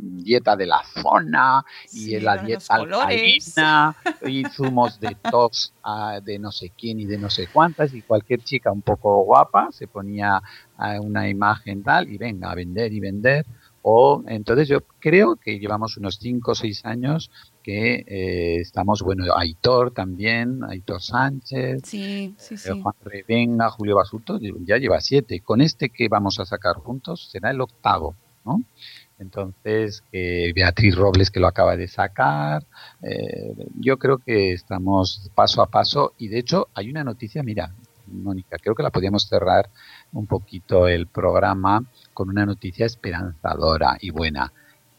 dieta 0.00 0.56
de 0.56 0.66
la 0.66 0.82
zona 0.84 1.64
y 1.92 2.18
la 2.20 2.36
dieta 2.36 2.74
alcalina 2.74 3.96
y 4.26 4.44
zumos 4.44 5.00
detox 5.00 5.72
ah, 5.82 6.20
de 6.22 6.38
no 6.38 6.52
sé 6.52 6.72
quién 6.76 7.00
y 7.00 7.06
de 7.06 7.18
no 7.18 7.30
sé 7.30 7.48
cuántas 7.52 7.94
y 7.94 8.02
cualquier 8.02 8.42
chica 8.42 8.70
un 8.70 8.82
poco 8.82 9.24
guapa 9.24 9.68
se 9.72 9.86
ponía 9.86 10.42
a 10.76 11.00
una 11.00 11.28
imagen 11.28 11.82
tal 11.82 12.08
y 12.08 12.18
venga 12.18 12.50
a 12.50 12.54
vender 12.54 12.92
y 12.92 13.00
vender. 13.00 13.46
O 13.82 14.22
entonces 14.26 14.68
yo 14.68 14.80
creo 14.98 15.36
que 15.36 15.58
llevamos 15.58 15.96
unos 15.96 16.16
5 16.20 16.50
o 16.50 16.54
6 16.54 16.84
años 16.84 17.30
que 17.68 18.02
eh, 18.06 18.60
estamos, 18.62 19.02
bueno, 19.02 19.24
Aitor 19.36 19.90
también, 19.90 20.64
Aitor 20.64 21.02
Sánchez, 21.02 21.82
Sí, 21.84 22.34
sí, 22.38 22.54
eh, 22.54 22.56
sí. 22.56 22.80
Juan 22.80 22.94
Revenga, 23.02 23.68
Julio 23.68 23.96
Basulto, 23.96 24.38
ya 24.64 24.78
lleva 24.78 25.02
siete. 25.02 25.40
Con 25.40 25.60
este 25.60 25.90
que 25.90 26.08
vamos 26.08 26.40
a 26.40 26.46
sacar 26.46 26.76
juntos 26.76 27.28
será 27.30 27.50
el 27.50 27.60
octavo, 27.60 28.16
¿no? 28.46 28.62
Entonces, 29.18 30.02
eh, 30.12 30.50
Beatriz 30.54 30.96
Robles 30.96 31.30
que 31.30 31.40
lo 31.40 31.46
acaba 31.46 31.76
de 31.76 31.88
sacar, 31.88 32.64
eh, 33.02 33.54
yo 33.78 33.98
creo 33.98 34.16
que 34.16 34.52
estamos 34.52 35.30
paso 35.34 35.60
a 35.60 35.66
paso 35.66 36.14
y 36.16 36.28
de 36.28 36.38
hecho 36.38 36.68
hay 36.72 36.88
una 36.88 37.04
noticia, 37.04 37.42
mira, 37.42 37.74
Mónica, 38.06 38.56
creo 38.56 38.74
que 38.74 38.82
la 38.82 38.88
podíamos 38.88 39.28
cerrar 39.28 39.68
un 40.12 40.26
poquito 40.26 40.88
el 40.88 41.06
programa 41.06 41.84
con 42.14 42.30
una 42.30 42.46
noticia 42.46 42.86
esperanzadora 42.86 43.98
y 44.00 44.08
buena. 44.08 44.54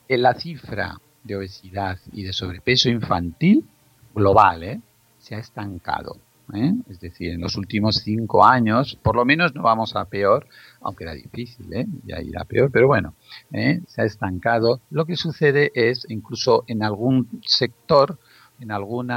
En 0.08 0.22
la 0.22 0.36
cifra 0.36 1.00
de 1.24 1.36
obesidad 1.36 2.00
y 2.12 2.24
de 2.24 2.34
sobrepeso 2.34 2.90
infantil 2.90 3.66
global 4.14 4.64
¿eh? 4.64 4.82
se 5.20 5.36
ha 5.36 5.40
estancado. 5.40 6.18
¿eh? 6.54 6.74
Es 6.90 7.00
decir, 7.00 7.32
en 7.32 7.42
los 7.42 7.56
últimos 7.56 7.98
cinco 7.98 8.46
años, 8.46 8.98
por 9.02 9.16
lo 9.16 9.26
menos 9.26 9.54
no 9.54 9.64
vamos 9.64 9.96
a 9.96 10.06
peor, 10.06 10.48
aunque 10.82 11.04
era 11.04 11.14
difícil, 11.14 11.72
¿eh? 11.74 11.86
ya 12.06 12.22
irá 12.22 12.46
peor, 12.46 12.72
pero 12.72 12.88
bueno, 12.88 13.14
¿eh? 13.52 13.82
se 13.88 14.02
ha 14.02 14.06
estancado. 14.06 14.82
Lo 14.90 15.06
que 15.06 15.16
sucede 15.16 15.72
es, 15.74 16.06
incluso 16.10 16.64
en 16.68 16.84
algún 16.84 17.42
sector, 17.46 18.18
en 18.60 18.72
algún 18.72 19.08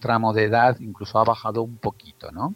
tramo 0.00 0.32
de 0.32 0.44
edad, 0.44 0.78
incluso 0.80 1.18
ha 1.18 1.24
bajado 1.24 1.62
un 1.62 1.78
poquito, 1.78 2.30
¿no? 2.32 2.54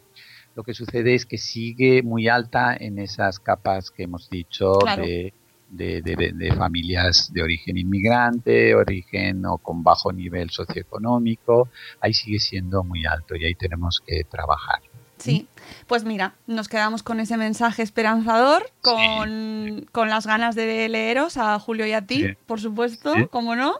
Lo 0.54 0.62
que 0.62 0.74
sucede 0.74 1.14
es 1.14 1.26
que 1.26 1.38
sigue 1.38 2.02
muy 2.02 2.28
alta 2.28 2.76
en 2.78 2.98
esas 2.98 3.40
capas 3.40 3.90
que 3.90 4.04
hemos 4.04 4.30
dicho 4.30 4.74
Claro. 4.74 5.02
de, 5.02 5.32
de, 5.76 6.00
de- 6.02 6.32
de 6.34 6.52
familias 6.54 7.32
de 7.32 7.42
origen 7.42 7.76
inmigrante, 7.78 8.74
origen 8.74 9.44
o 9.46 9.58
con 9.58 9.82
bajo 9.82 10.12
nivel 10.12 10.50
socioeconómico. 10.50 11.68
Ahí 12.00 12.14
sigue 12.14 12.38
siendo 12.38 12.84
muy 12.84 13.04
alto 13.06 13.34
y 13.36 13.44
ahí 13.44 13.54
tenemos 13.54 14.00
que 14.06 14.24
trabajar. 14.24 14.80
Sí, 15.16 15.46
pues 15.86 16.04
mira, 16.04 16.34
nos 16.46 16.68
quedamos 16.68 17.02
con 17.02 17.18
ese 17.20 17.36
mensaje 17.36 17.82
esperanzador, 17.82 18.70
con, 18.82 19.86
con 19.92 20.10
las 20.10 20.26
ganas 20.26 20.54
de 20.54 20.88
leeros 20.88 21.36
a 21.36 21.58
Julio 21.58 21.86
y 21.86 21.92
a 21.92 22.02
ti, 22.02 22.20
Sí. 22.22 22.28
por 22.46 22.60
supuesto, 22.60 23.14
Sí. 23.14 23.26
como 23.30 23.54
no. 23.56 23.76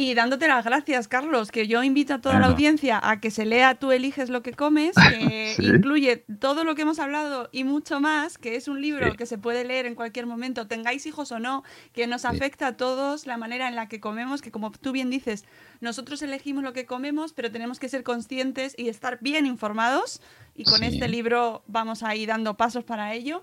Y 0.00 0.14
dándote 0.14 0.46
las 0.46 0.64
gracias, 0.64 1.08
Carlos, 1.08 1.50
que 1.50 1.66
yo 1.66 1.82
invito 1.82 2.14
a 2.14 2.20
toda 2.20 2.38
la 2.38 2.46
audiencia 2.46 3.00
a 3.02 3.18
que 3.18 3.32
se 3.32 3.44
lea 3.44 3.74
Tú 3.74 3.90
eliges 3.90 4.28
lo 4.30 4.44
que 4.44 4.52
comes, 4.52 4.94
que 5.10 5.54
Sí. 5.56 5.66
incluye 5.66 6.18
todo 6.38 6.62
lo 6.62 6.76
que 6.76 6.82
hemos 6.82 7.00
hablado 7.00 7.48
y 7.50 7.64
mucho 7.64 7.98
más, 7.98 8.38
que 8.38 8.54
es 8.54 8.68
un 8.68 8.80
libro 8.80 9.10
Sí. 9.10 9.16
que 9.16 9.26
se 9.26 9.38
puede 9.38 9.64
leer 9.64 9.86
en 9.86 9.96
cualquier 9.96 10.26
momento, 10.26 10.68
tengáis 10.68 11.04
hijos 11.06 11.32
o 11.32 11.40
no, 11.40 11.64
que 11.92 12.06
nos 12.06 12.24
afecta 12.26 12.68
a 12.68 12.76
todos 12.76 13.26
la 13.26 13.38
manera 13.38 13.66
en 13.66 13.74
la 13.74 13.88
que 13.88 13.98
comemos, 13.98 14.40
que 14.40 14.52
como 14.52 14.70
tú 14.70 14.92
bien 14.92 15.10
dices, 15.10 15.44
nosotros 15.80 16.22
elegimos 16.22 16.62
lo 16.62 16.72
que 16.72 16.86
comemos, 16.86 17.32
pero 17.32 17.50
tenemos 17.50 17.80
que 17.80 17.88
ser 17.88 18.04
conscientes 18.04 18.76
y 18.78 18.88
estar 18.90 19.18
bien 19.20 19.46
informados. 19.46 20.22
Y 20.54 20.62
con 20.62 20.78
Sí. 20.78 20.84
este 20.86 21.08
libro 21.08 21.64
vamos 21.66 22.04
a 22.04 22.14
ir 22.14 22.28
dando 22.28 22.56
pasos 22.56 22.84
para 22.84 23.14
ello. 23.14 23.42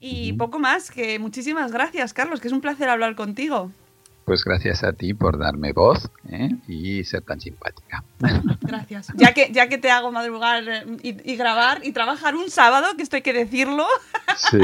Y 0.00 0.32
poco 0.32 0.58
más, 0.58 0.90
que 0.90 1.20
muchísimas 1.20 1.70
gracias, 1.70 2.12
Carlos, 2.12 2.40
que 2.40 2.48
es 2.48 2.52
un 2.52 2.60
placer 2.60 2.88
hablar 2.88 3.14
contigo. 3.14 3.70
Pues 4.24 4.44
gracias 4.44 4.84
a 4.84 4.92
ti 4.92 5.14
por 5.14 5.36
darme 5.38 5.72
voz 5.72 6.08
¿eh? 6.30 6.50
y 6.68 7.02
ser 7.04 7.22
tan 7.22 7.40
simpática. 7.40 8.04
Gracias. 8.60 9.08
Ya 9.16 9.34
que, 9.34 9.50
ya 9.52 9.68
que 9.68 9.78
te 9.78 9.90
hago 9.90 10.12
madrugar 10.12 10.62
eh, 10.68 10.84
y, 11.02 11.32
y 11.32 11.36
grabar 11.36 11.80
y 11.84 11.90
trabajar 11.92 12.36
un 12.36 12.48
sábado, 12.48 12.86
que 12.96 13.02
esto 13.02 13.16
hay 13.16 13.22
que 13.22 13.32
decirlo. 13.32 13.84
Sí. 14.36 14.58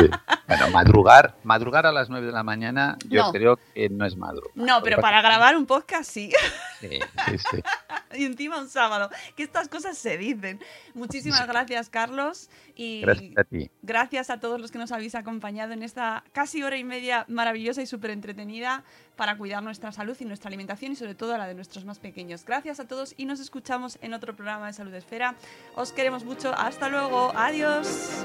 Bueno, 0.46 0.70
madrugar, 0.70 1.34
madrugar 1.42 1.86
a 1.86 1.92
las 1.92 2.08
9 2.08 2.26
de 2.26 2.32
la 2.32 2.42
mañana 2.44 2.96
yo 3.08 3.24
No. 3.24 3.32
creo 3.32 3.58
que 3.74 3.88
no 3.88 4.06
es 4.06 4.16
madrugar. 4.16 4.52
No, 4.54 4.80
pero 4.82 5.00
para 5.00 5.20
grabar 5.22 5.56
un 5.56 5.66
podcast 5.66 6.08
sí. 6.10 6.30
Sí, 6.80 7.00
sí, 7.26 7.38
sí. 7.50 7.62
y 8.14 8.24
encima 8.24 8.58
un 8.60 8.68
sábado. 8.68 9.10
Que 9.36 9.42
estas 9.42 9.68
cosas 9.68 9.98
se 9.98 10.16
dicen. 10.18 10.60
Muchísimas 10.94 11.46
gracias, 11.46 11.88
Carlos. 11.88 12.50
Y 12.74 13.00
Gracias 13.02 13.32
a 13.36 13.44
ti. 13.44 13.70
gracias 13.82 14.30
a 14.30 14.40
todos 14.40 14.60
los 14.60 14.70
que 14.70 14.78
nos 14.78 14.92
habéis 14.92 15.14
acompañado 15.14 15.72
en 15.72 15.82
esta 15.82 16.24
casi 16.32 16.62
hora 16.62 16.76
y 16.76 16.84
media 16.84 17.24
maravillosa 17.28 17.82
y 17.82 17.86
súper 17.86 18.10
entretenida 18.10 18.84
para 19.16 19.36
cuidar 19.36 19.62
nuestra 19.62 19.90
salud 19.90 20.16
y 20.20 20.24
nuestra 20.24 20.48
alimentación 20.48 20.92
y 20.92 20.96
sobre 20.96 21.14
todo 21.16 21.36
la 21.36 21.46
de 21.48 21.54
nuestros 21.54 21.84
más 21.84 21.98
pequeños. 21.98 22.44
Gracias 22.44 22.78
a 22.78 22.86
todos 22.86 23.14
y 23.16 23.24
nos 23.24 23.40
escuchamos 23.40 23.98
en 24.00 24.14
otro 24.14 24.34
programa 24.36 24.68
de 24.68 24.72
Salud 24.74 24.94
Esfera. 24.94 25.34
Os 25.74 25.92
queremos 25.92 26.24
mucho. 26.24 26.52
Hasta 26.56 26.88
luego. 26.88 27.32
Adiós. 27.34 28.24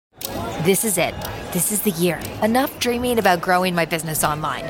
This 0.63 0.85
is 0.85 0.99
it. 0.99 1.15
This 1.53 1.71
is 1.71 1.81
the 1.81 1.89
year. 1.89 2.19
Enough 2.43 2.79
dreaming 2.79 3.17
about 3.17 3.41
growing 3.41 3.73
my 3.73 3.83
business 3.83 4.23
online. 4.23 4.63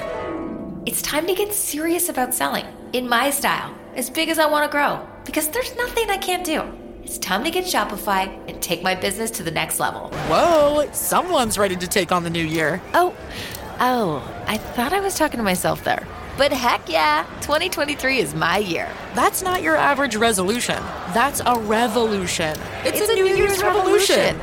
It's 0.85 1.01
time 1.01 1.27
to 1.27 1.35
get 1.35 1.53
serious 1.53 2.07
about 2.07 2.33
selling 2.33 2.65
in 2.93 3.09
my 3.09 3.29
style, 3.29 3.75
as 3.95 4.09
big 4.09 4.29
as 4.29 4.39
I 4.39 4.45
want 4.45 4.63
to 4.63 4.71
grow, 4.71 5.05
because 5.25 5.49
there's 5.49 5.75
nothing 5.75 6.09
I 6.09 6.15
can't 6.15 6.45
do. 6.45 6.63
It's 7.03 7.17
time 7.17 7.43
to 7.43 7.51
get 7.51 7.65
Shopify 7.65 8.29
and 8.47 8.61
take 8.61 8.81
my 8.81 8.95
business 8.95 9.29
to 9.31 9.43
the 9.43 9.51
next 9.51 9.81
level. 9.81 10.07
Whoa, 10.29 10.89
someone's 10.93 11.57
ready 11.57 11.75
to 11.75 11.87
take 11.87 12.13
on 12.13 12.23
the 12.23 12.29
new 12.29 12.45
year. 12.45 12.81
Oh, 12.93 13.13
oh, 13.81 14.43
I 14.47 14.59
thought 14.59 14.93
I 14.93 15.01
was 15.01 15.15
talking 15.15 15.39
to 15.39 15.43
myself 15.43 15.83
there. 15.83 16.07
But 16.37 16.53
heck 16.53 16.87
yeah, 16.87 17.25
2023 17.41 18.19
is 18.19 18.33
my 18.33 18.59
year. 18.59 18.89
That's 19.13 19.43
not 19.43 19.61
your 19.61 19.75
average 19.75 20.15
resolution. 20.15 20.77
That's 21.13 21.41
a 21.45 21.59
revolution. 21.59 22.57
It's, 22.85 23.01
a, 23.01 23.13
New, 23.13 23.27
Year's, 23.27 23.61
revolution. 23.61 24.39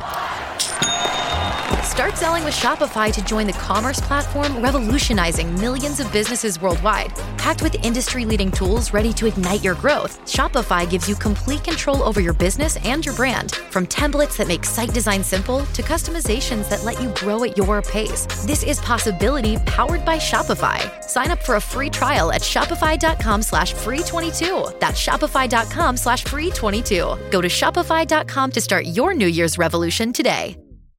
Start 1.83 2.17
selling 2.17 2.45
with 2.45 2.53
Shopify 2.53 3.11
to 3.11 3.23
join 3.25 3.45
the 3.45 3.53
commerce 3.53 3.99
platform 3.99 4.61
revolutionizing 4.61 5.53
millions 5.59 5.99
of 5.99 6.11
businesses 6.13 6.61
worldwide. 6.61 7.13
Packed 7.37 7.61
with 7.61 7.83
industry 7.83 8.25
leading 8.25 8.51
tools 8.51 8.93
ready 8.93 9.11
to 9.13 9.25
ignite 9.25 9.63
your 9.63 9.75
growth, 9.75 10.19
Shopify 10.25 10.89
gives 10.89 11.09
you 11.09 11.15
complete 11.15 11.63
control 11.63 12.01
over 12.03 12.21
your 12.21 12.33
business 12.33 12.77
and 12.85 13.05
your 13.05 13.15
brand. 13.15 13.55
From 13.71 13.85
templates 13.87 14.37
that 14.37 14.47
make 14.47 14.63
site 14.63 14.93
design 14.93 15.23
simple 15.23 15.65
to 15.65 15.81
customizations 15.81 16.69
that 16.69 16.83
let 16.83 17.01
you 17.01 17.09
grow 17.15 17.43
at 17.43 17.57
your 17.57 17.81
pace. 17.81 18.25
This 18.45 18.63
is 18.63 18.79
possibility 18.79 19.57
powered 19.65 20.05
by 20.05 20.17
Shopify. 20.17 20.79
Sign 21.03 21.31
up 21.31 21.43
for 21.43 21.55
a 21.55 21.61
free 21.61 21.89
trial 21.89 22.31
at 22.31 22.41
shopify.com 22.41 23.41
slash 23.41 23.73
free 23.73 23.99
22. 23.99 24.67
That's 24.79 25.05
shopify.com 25.05 25.97
slash 25.97 26.23
free 26.23 26.49
22. 26.51 26.95
Go 27.31 27.41
to 27.41 27.47
shopify.com 27.47 28.51
to 28.51 28.61
start 28.61 28.85
your 28.85 29.13
New 29.13 29.27
Year's 29.27 29.57
revolution 29.57 30.13
today. 30.13 30.55